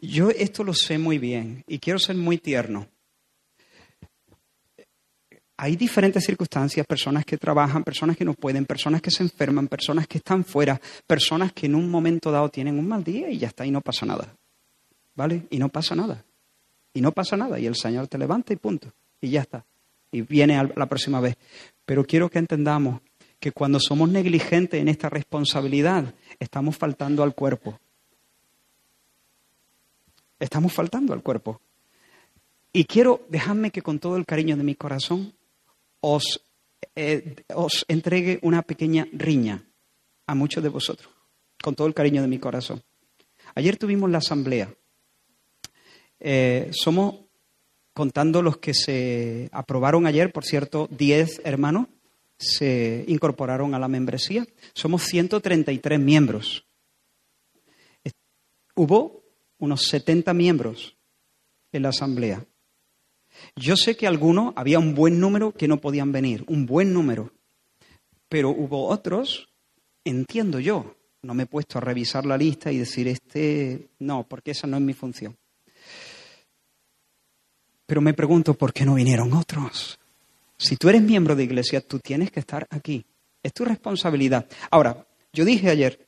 yo 0.00 0.30
esto 0.30 0.64
lo 0.64 0.74
sé 0.74 0.98
muy 0.98 1.18
bien 1.18 1.62
y 1.66 1.78
quiero 1.78 1.98
ser 1.98 2.16
muy 2.16 2.38
tierno. 2.38 2.88
Hay 5.62 5.76
diferentes 5.76 6.24
circunstancias, 6.24 6.84
personas 6.84 7.24
que 7.24 7.38
trabajan, 7.38 7.84
personas 7.84 8.16
que 8.16 8.24
no 8.24 8.34
pueden, 8.34 8.66
personas 8.66 9.00
que 9.00 9.12
se 9.12 9.22
enferman, 9.22 9.68
personas 9.68 10.08
que 10.08 10.18
están 10.18 10.44
fuera, 10.44 10.80
personas 11.06 11.52
que 11.52 11.66
en 11.66 11.76
un 11.76 11.88
momento 11.88 12.32
dado 12.32 12.48
tienen 12.48 12.80
un 12.80 12.88
mal 12.88 13.04
día 13.04 13.30
y 13.30 13.38
ya 13.38 13.46
está 13.46 13.64
y 13.64 13.70
no 13.70 13.80
pasa 13.80 14.04
nada. 14.04 14.34
¿Vale? 15.14 15.46
Y 15.50 15.60
no 15.60 15.68
pasa 15.68 15.94
nada. 15.94 16.24
Y 16.92 17.00
no 17.00 17.12
pasa 17.12 17.36
nada. 17.36 17.60
Y 17.60 17.66
el 17.66 17.76
Señor 17.76 18.08
te 18.08 18.18
levanta 18.18 18.52
y 18.52 18.56
punto. 18.56 18.92
Y 19.20 19.30
ya 19.30 19.42
está. 19.42 19.64
Y 20.10 20.22
viene 20.22 20.68
la 20.74 20.86
próxima 20.86 21.20
vez. 21.20 21.36
Pero 21.84 22.04
quiero 22.04 22.28
que 22.28 22.40
entendamos 22.40 23.00
que 23.38 23.52
cuando 23.52 23.78
somos 23.78 24.08
negligentes 24.08 24.80
en 24.80 24.88
esta 24.88 25.10
responsabilidad, 25.10 26.12
estamos 26.40 26.76
faltando 26.76 27.22
al 27.22 27.36
cuerpo. 27.36 27.78
Estamos 30.40 30.72
faltando 30.72 31.12
al 31.12 31.22
cuerpo. 31.22 31.60
Y 32.72 32.84
quiero, 32.84 33.24
dejadme 33.28 33.70
que 33.70 33.82
con 33.82 34.00
todo 34.00 34.16
el 34.16 34.26
cariño 34.26 34.56
de 34.56 34.64
mi 34.64 34.74
corazón 34.74 35.32
os, 36.02 36.44
eh, 36.94 37.36
os 37.54 37.86
entregue 37.88 38.38
una 38.42 38.60
pequeña 38.60 39.08
riña 39.12 39.64
a 40.26 40.34
muchos 40.34 40.62
de 40.62 40.68
vosotros, 40.68 41.08
con 41.62 41.74
todo 41.74 41.86
el 41.86 41.94
cariño 41.94 42.20
de 42.20 42.28
mi 42.28 42.38
corazón. 42.38 42.82
Ayer 43.54 43.78
tuvimos 43.78 44.10
la 44.10 44.18
asamblea 44.18 44.68
eh, 46.24 46.70
somos, 46.72 47.16
contando 47.92 48.42
los 48.42 48.58
que 48.58 48.74
se 48.74 49.48
aprobaron 49.50 50.06
ayer, 50.06 50.32
por 50.32 50.44
cierto, 50.44 50.88
10 50.92 51.42
hermanos 51.44 51.88
se 52.38 53.04
incorporaron 53.08 53.74
a 53.74 53.78
la 53.80 53.88
membresía. 53.88 54.46
Somos 54.72 55.02
133 55.02 55.98
miembros. 55.98 56.64
Hubo 58.74 59.24
unos 59.58 59.82
70 59.88 60.32
miembros 60.32 60.96
en 61.72 61.82
la 61.82 61.88
asamblea. 61.90 62.44
Yo 63.56 63.76
sé 63.76 63.96
que 63.96 64.06
algunos, 64.06 64.54
había 64.56 64.78
un 64.78 64.94
buen 64.94 65.20
número 65.20 65.52
que 65.52 65.68
no 65.68 65.80
podían 65.80 66.12
venir, 66.12 66.44
un 66.48 66.66
buen 66.66 66.92
número. 66.92 67.32
Pero 68.28 68.50
hubo 68.50 68.88
otros, 68.88 69.50
entiendo 70.04 70.58
yo, 70.58 70.96
no 71.22 71.34
me 71.34 71.44
he 71.44 71.46
puesto 71.46 71.78
a 71.78 71.82
revisar 71.82 72.24
la 72.24 72.38
lista 72.38 72.72
y 72.72 72.78
decir, 72.78 73.08
este, 73.08 73.88
no, 73.98 74.24
porque 74.24 74.52
esa 74.52 74.66
no 74.66 74.76
es 74.76 74.82
mi 74.82 74.94
función. 74.94 75.36
Pero 77.86 78.00
me 78.00 78.14
pregunto, 78.14 78.54
¿por 78.54 78.72
qué 78.72 78.86
no 78.86 78.94
vinieron 78.94 79.32
otros? 79.34 79.98
Si 80.56 80.76
tú 80.76 80.88
eres 80.88 81.02
miembro 81.02 81.36
de 81.36 81.44
iglesia, 81.44 81.80
tú 81.80 81.98
tienes 81.98 82.30
que 82.30 82.40
estar 82.40 82.66
aquí. 82.70 83.04
Es 83.42 83.52
tu 83.52 83.64
responsabilidad. 83.64 84.48
Ahora, 84.70 85.06
yo 85.32 85.44
dije 85.44 85.68
ayer 85.68 86.06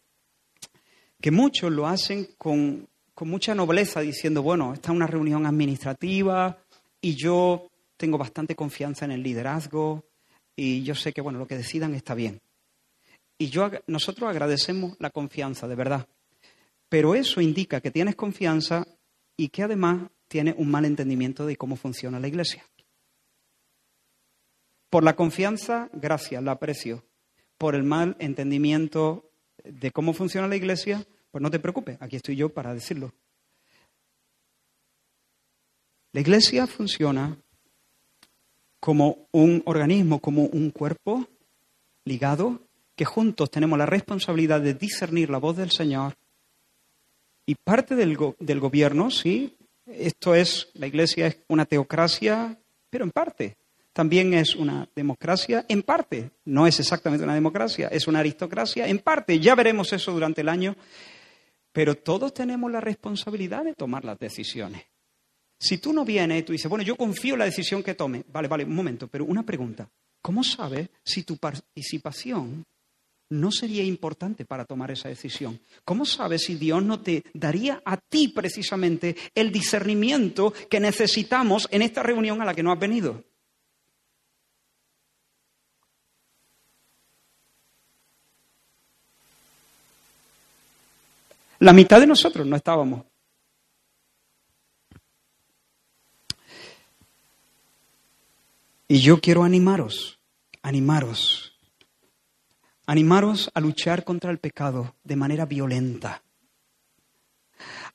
que 1.20 1.30
muchos 1.30 1.70
lo 1.70 1.86
hacen 1.86 2.28
con, 2.38 2.88
con 3.14 3.28
mucha 3.28 3.54
nobleza, 3.54 4.00
diciendo, 4.00 4.42
bueno, 4.42 4.72
esta 4.72 4.90
es 4.90 4.96
una 4.96 5.06
reunión 5.06 5.44
administrativa 5.46 6.63
y 7.04 7.16
yo 7.16 7.70
tengo 7.98 8.16
bastante 8.16 8.56
confianza 8.56 9.04
en 9.04 9.10
el 9.10 9.22
liderazgo 9.22 10.06
y 10.56 10.82
yo 10.84 10.94
sé 10.94 11.12
que, 11.12 11.20
bueno, 11.20 11.38
lo 11.38 11.46
que 11.46 11.58
decidan 11.58 11.94
está 11.94 12.14
bien. 12.14 12.40
Y 13.36 13.50
yo, 13.50 13.70
nosotros 13.86 14.30
agradecemos 14.30 14.96
la 15.00 15.10
confianza, 15.10 15.68
de 15.68 15.74
verdad. 15.74 16.08
Pero 16.88 17.14
eso 17.14 17.42
indica 17.42 17.82
que 17.82 17.90
tienes 17.90 18.16
confianza 18.16 18.86
y 19.36 19.48
que 19.48 19.64
además 19.64 20.08
tiene 20.28 20.54
un 20.56 20.70
mal 20.70 20.86
entendimiento 20.86 21.44
de 21.44 21.56
cómo 21.56 21.76
funciona 21.76 22.18
la 22.18 22.28
iglesia. 22.28 22.64
Por 24.88 25.04
la 25.04 25.14
confianza, 25.14 25.90
gracias, 25.92 26.42
la 26.42 26.52
aprecio. 26.52 27.04
Por 27.58 27.74
el 27.74 27.82
mal 27.82 28.16
entendimiento 28.18 29.30
de 29.62 29.90
cómo 29.90 30.14
funciona 30.14 30.48
la 30.48 30.56
iglesia, 30.56 31.06
pues 31.30 31.42
no 31.42 31.50
te 31.50 31.58
preocupes, 31.58 31.98
aquí 32.00 32.16
estoy 32.16 32.36
yo 32.36 32.48
para 32.48 32.72
decirlo. 32.72 33.12
La 36.14 36.20
iglesia 36.20 36.68
funciona 36.68 37.36
como 38.78 39.26
un 39.32 39.64
organismo, 39.66 40.20
como 40.20 40.44
un 40.44 40.70
cuerpo 40.70 41.26
ligado, 42.04 42.60
que 42.94 43.04
juntos 43.04 43.50
tenemos 43.50 43.76
la 43.76 43.86
responsabilidad 43.86 44.60
de 44.60 44.74
discernir 44.74 45.28
la 45.28 45.38
voz 45.38 45.56
del 45.56 45.72
Señor. 45.72 46.14
Y 47.46 47.56
parte 47.56 47.96
del, 47.96 48.16
gobierno, 48.16 49.10
sí, 49.10 49.56
esto 49.86 50.36
es, 50.36 50.68
la 50.74 50.86
Iglesia 50.86 51.26
es 51.26 51.38
una 51.48 51.64
teocracia, 51.64 52.60
pero 52.90 53.04
en 53.04 53.10
parte. 53.10 53.56
También 53.92 54.34
es 54.34 54.54
una 54.54 54.88
democracia, 54.94 55.66
en 55.68 55.82
parte. 55.82 56.30
No 56.44 56.68
es 56.68 56.78
exactamente 56.78 57.24
una 57.24 57.34
democracia, 57.34 57.88
es 57.88 58.06
una 58.06 58.20
aristocracia, 58.20 58.86
en 58.86 59.00
parte. 59.00 59.40
Ya 59.40 59.56
veremos 59.56 59.92
eso 59.92 60.12
durante 60.12 60.42
el 60.42 60.48
año. 60.48 60.76
Pero 61.72 61.96
todos 61.96 62.32
tenemos 62.32 62.70
la 62.70 62.80
responsabilidad 62.80 63.64
de 63.64 63.74
tomar 63.74 64.04
las 64.04 64.16
decisiones. 64.20 64.93
Si 65.64 65.78
tú 65.78 65.94
no 65.94 66.04
vienes, 66.04 66.44
tú 66.44 66.52
dices, 66.52 66.68
bueno, 66.68 66.84
yo 66.84 66.94
confío 66.94 67.32
en 67.32 67.38
la 67.38 67.46
decisión 67.46 67.82
que 67.82 67.94
tome. 67.94 68.22
Vale, 68.30 68.48
vale, 68.48 68.64
un 68.64 68.74
momento, 68.74 69.08
pero 69.08 69.24
una 69.24 69.42
pregunta. 69.42 69.88
¿Cómo 70.20 70.44
sabes 70.44 70.90
si 71.02 71.22
tu 71.22 71.38
participación 71.38 72.66
no 73.30 73.50
sería 73.50 73.82
importante 73.82 74.44
para 74.44 74.66
tomar 74.66 74.90
esa 74.90 75.08
decisión? 75.08 75.58
¿Cómo 75.82 76.04
sabes 76.04 76.42
si 76.42 76.56
Dios 76.56 76.84
no 76.84 77.00
te 77.00 77.24
daría 77.32 77.80
a 77.86 77.96
ti 77.96 78.28
precisamente 78.28 79.16
el 79.34 79.50
discernimiento 79.50 80.52
que 80.68 80.80
necesitamos 80.80 81.66
en 81.70 81.80
esta 81.80 82.02
reunión 82.02 82.42
a 82.42 82.44
la 82.44 82.52
que 82.52 82.62
no 82.62 82.70
has 82.70 82.78
venido? 82.78 83.24
La 91.60 91.72
mitad 91.72 92.00
de 92.00 92.06
nosotros 92.06 92.46
no 92.46 92.54
estábamos. 92.54 93.13
Y 98.86 99.00
yo 99.00 99.20
quiero 99.20 99.44
animaros, 99.44 100.20
animaros, 100.62 101.58
animaros 102.86 103.50
a 103.54 103.60
luchar 103.60 104.04
contra 104.04 104.30
el 104.30 104.38
pecado 104.38 104.96
de 105.02 105.16
manera 105.16 105.46
violenta. 105.46 106.22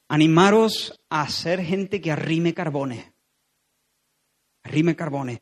Animaros 0.07 0.99
a 1.09 1.29
ser 1.29 1.63
gente 1.63 2.01
que 2.01 2.11
arrime 2.11 2.55
carbones. 2.55 3.05
Arrime 4.63 4.95
carbones. 4.95 5.39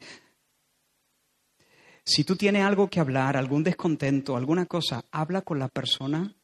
Si 2.03 2.23
tú 2.23 2.35
tienes 2.35 2.63
algo 2.63 2.89
que 2.89 2.99
hablar, 2.99 3.37
algún 3.37 3.63
descontento, 3.63 4.35
alguna 4.35 4.65
cosa, 4.65 5.05
habla 5.11 5.41
con 5.41 5.59
la 5.59 5.67
persona 5.69 6.35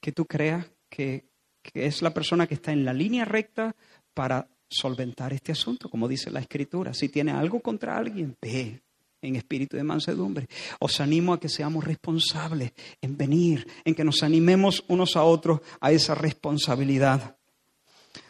que 0.00 0.12
tú 0.12 0.26
creas 0.26 0.66
que, 0.88 1.28
es 1.74 2.02
la 2.02 2.14
persona 2.14 2.46
que 2.46 2.54
está 2.54 2.72
en 2.72 2.84
la 2.84 2.92
línea 2.92 3.24
recta 3.24 3.74
para 4.14 4.48
solventar 4.70 5.32
este 5.32 5.52
asunto, 5.52 5.90
como 5.90 6.08
dice 6.08 6.30
la 6.30 6.40
Escritura. 6.40 6.94
Si 6.94 7.08
tiene 7.08 7.32
algo 7.32 7.60
contra 7.60 7.96
alguien, 7.96 8.36
ve 8.40 8.80
en 9.22 9.36
espíritu 9.36 9.76
de 9.76 9.82
mansedumbre. 9.82 10.48
Os 10.78 11.00
animo 11.00 11.34
a 11.34 11.40
que 11.40 11.48
seamos 11.48 11.84
responsables 11.84 12.72
en 13.02 13.16
venir, 13.16 13.66
en 13.84 13.94
que 13.94 14.04
nos 14.04 14.22
animemos 14.22 14.84
unos 14.88 15.16
a 15.16 15.24
otros 15.24 15.60
a 15.80 15.92
esa 15.92 16.14
responsabilidad. 16.14 17.36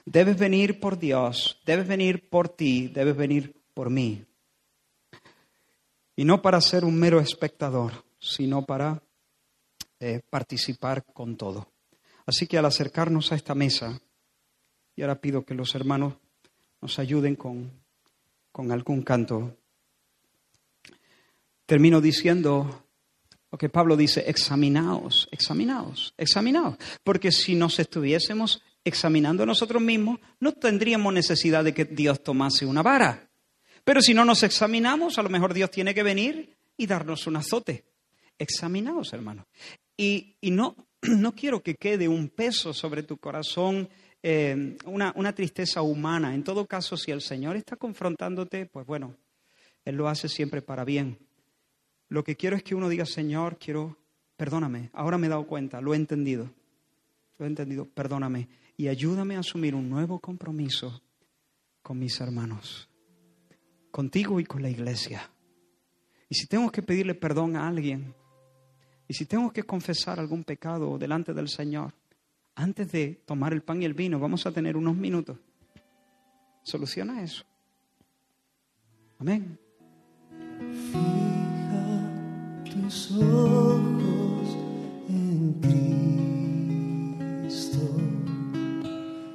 Debes 0.05 0.37
venir 0.37 0.81
por 0.81 0.99
Dios, 0.99 1.61
debes 1.65 1.87
venir 1.87 2.29
por 2.29 2.49
ti, 2.49 2.89
debes 2.89 3.17
venir 3.17 3.55
por 3.75 3.91
mí. 3.91 4.25
Y 6.17 6.25
no 6.25 6.43
para 6.43 6.61
ser 6.61 6.85
un 6.85 6.99
mero 6.99 7.21
espectador, 7.21 8.05
sino 8.19 8.65
para 8.67 9.03
eh, 10.01 10.21
participar 10.29 11.05
con 11.05 11.37
todo. 11.37 11.69
Así 12.27 12.47
que 12.47 12.59
al 12.59 12.67
acercarnos 12.67 13.33
a 13.33 13.37
esta 13.37 13.55
mesa, 13.55 14.01
y 14.97 15.03
ahora 15.03 15.21
pido 15.21 15.45
que 15.45 15.55
los 15.55 15.75
hermanos 15.75 16.15
nos 16.81 16.99
ayuden 16.99 17.37
con, 17.37 17.71
con 18.53 18.73
algún 18.73 19.03
canto, 19.03 19.57
termino 21.67 22.01
diciendo 22.01 22.85
lo 23.51 23.59
que 23.59 23.69
Pablo 23.69 23.97
dice, 23.97 24.25
examinaos, 24.29 25.29
examinaos, 25.33 26.15
examinaos. 26.17 26.77
Porque 27.03 27.33
si 27.33 27.55
nos 27.55 27.79
estuviésemos 27.79 28.63
examinando 28.85 29.45
nosotros 29.45 29.83
mismos, 29.83 30.21
no 30.39 30.53
tendríamos 30.53 31.13
necesidad 31.13 31.65
de 31.65 31.75
que 31.75 31.85
Dios 31.85 32.23
tomase 32.23 32.65
una 32.65 32.83
vara. 32.83 33.31
Pero 33.85 34.01
si 34.03 34.15
no 34.15 34.25
nos 34.25 34.43
examinamos, 34.43 35.19
a 35.19 35.23
lo 35.23 35.31
mejor 35.31 35.53
Dios 35.53 35.71
tiene 35.71 35.95
que 35.95 36.03
venir 36.03 36.57
y 36.77 36.87
darnos 36.87 37.27
un 37.27 37.37
azote. 37.37 37.85
Examinaos, 38.39 39.13
hermanos. 39.13 39.47
Y, 39.97 40.37
no, 40.43 40.77
no 41.03 41.35
quiero 41.35 41.63
que 41.63 41.75
quede 41.75 42.09
un 42.09 42.29
peso 42.29 42.73
sobre 42.73 43.03
tu 43.03 43.19
corazón, 43.19 43.89
eh, 44.23 44.77
una, 44.85 45.13
una 45.17 45.35
tristeza 45.35 45.83
humana. 45.83 46.35
En 46.35 46.45
todo 46.45 46.67
caso, 46.67 46.97
si 46.97 47.11
el 47.11 47.21
Señor 47.21 47.57
está 47.57 47.77
confrontándote, 47.77 48.67
pues 48.67 48.87
bueno, 48.87 49.17
Él 49.85 49.97
lo 49.97 50.09
hace 50.09 50.29
siempre 50.29 50.63
para 50.63 50.85
bien. 50.85 51.19
Lo 52.09 52.25
que 52.25 52.37
quiero 52.37 52.57
es 52.57 52.63
que 52.63 52.75
uno 52.75 52.89
diga, 52.89 53.07
Señor, 53.07 53.59
quiero, 53.59 53.97
perdóname, 54.37 54.91
ahora 54.93 55.17
me 55.17 55.29
he 55.29 55.31
dado 55.31 55.47
cuenta, 55.47 55.81
lo 55.81 55.95
he 55.95 55.97
entendido, 55.97 56.51
lo 57.39 57.45
he 57.47 57.49
entendido, 57.49 57.87
perdóname 57.87 58.49
y 58.77 58.89
ayúdame 58.89 59.37
a 59.37 59.41
asumir 59.41 59.75
un 59.75 59.91
nuevo 59.91 60.19
compromiso 60.19 61.03
con 61.83 61.99
mis 61.99 62.19
hermanos, 62.19 62.89
contigo 63.91 64.41
y 64.41 64.45
con 64.45 64.63
la 64.63 64.71
iglesia. 64.71 65.31
Y 66.31 66.35
si 66.35 66.47
tengo 66.47 66.73
que 66.73 66.83
pedirle 66.83 67.15
perdón 67.15 67.57
a 67.57 67.69
alguien, 67.69 68.15
y 69.07 69.13
si 69.13 69.27
tengo 69.27 69.53
que 69.53 69.65
confesar 69.65 70.19
algún 70.19 70.45
pecado 70.45 70.97
delante 70.97 71.35
del 71.35 71.49
Señor, 71.49 71.93
antes 72.61 72.93
de 72.93 73.23
tomar 73.25 73.53
el 73.55 73.63
pan 73.63 73.83
y 73.83 73.87
el 73.87 73.95
vino, 73.95 74.19
vamos 74.19 74.45
a 74.47 74.53
tener 74.53 74.77
unos 74.77 74.95
minutos. 74.95 75.39
Soluciona 76.63 77.23
eso. 77.23 77.45
Amén. 79.19 79.59
Fija 80.93 82.11
tus 82.65 83.13
ojos 83.13 84.57
en 85.09 85.55
Cristo, 87.43 87.79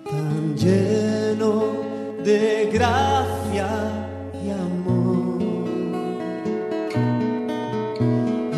tan 0.10 0.56
lleno 0.56 1.74
de 2.24 2.70
gracia 2.72 3.68
y 4.44 4.50
amor. 4.52 5.42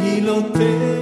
Y 0.05 0.21
lo 0.21 0.43
te 0.51 0.96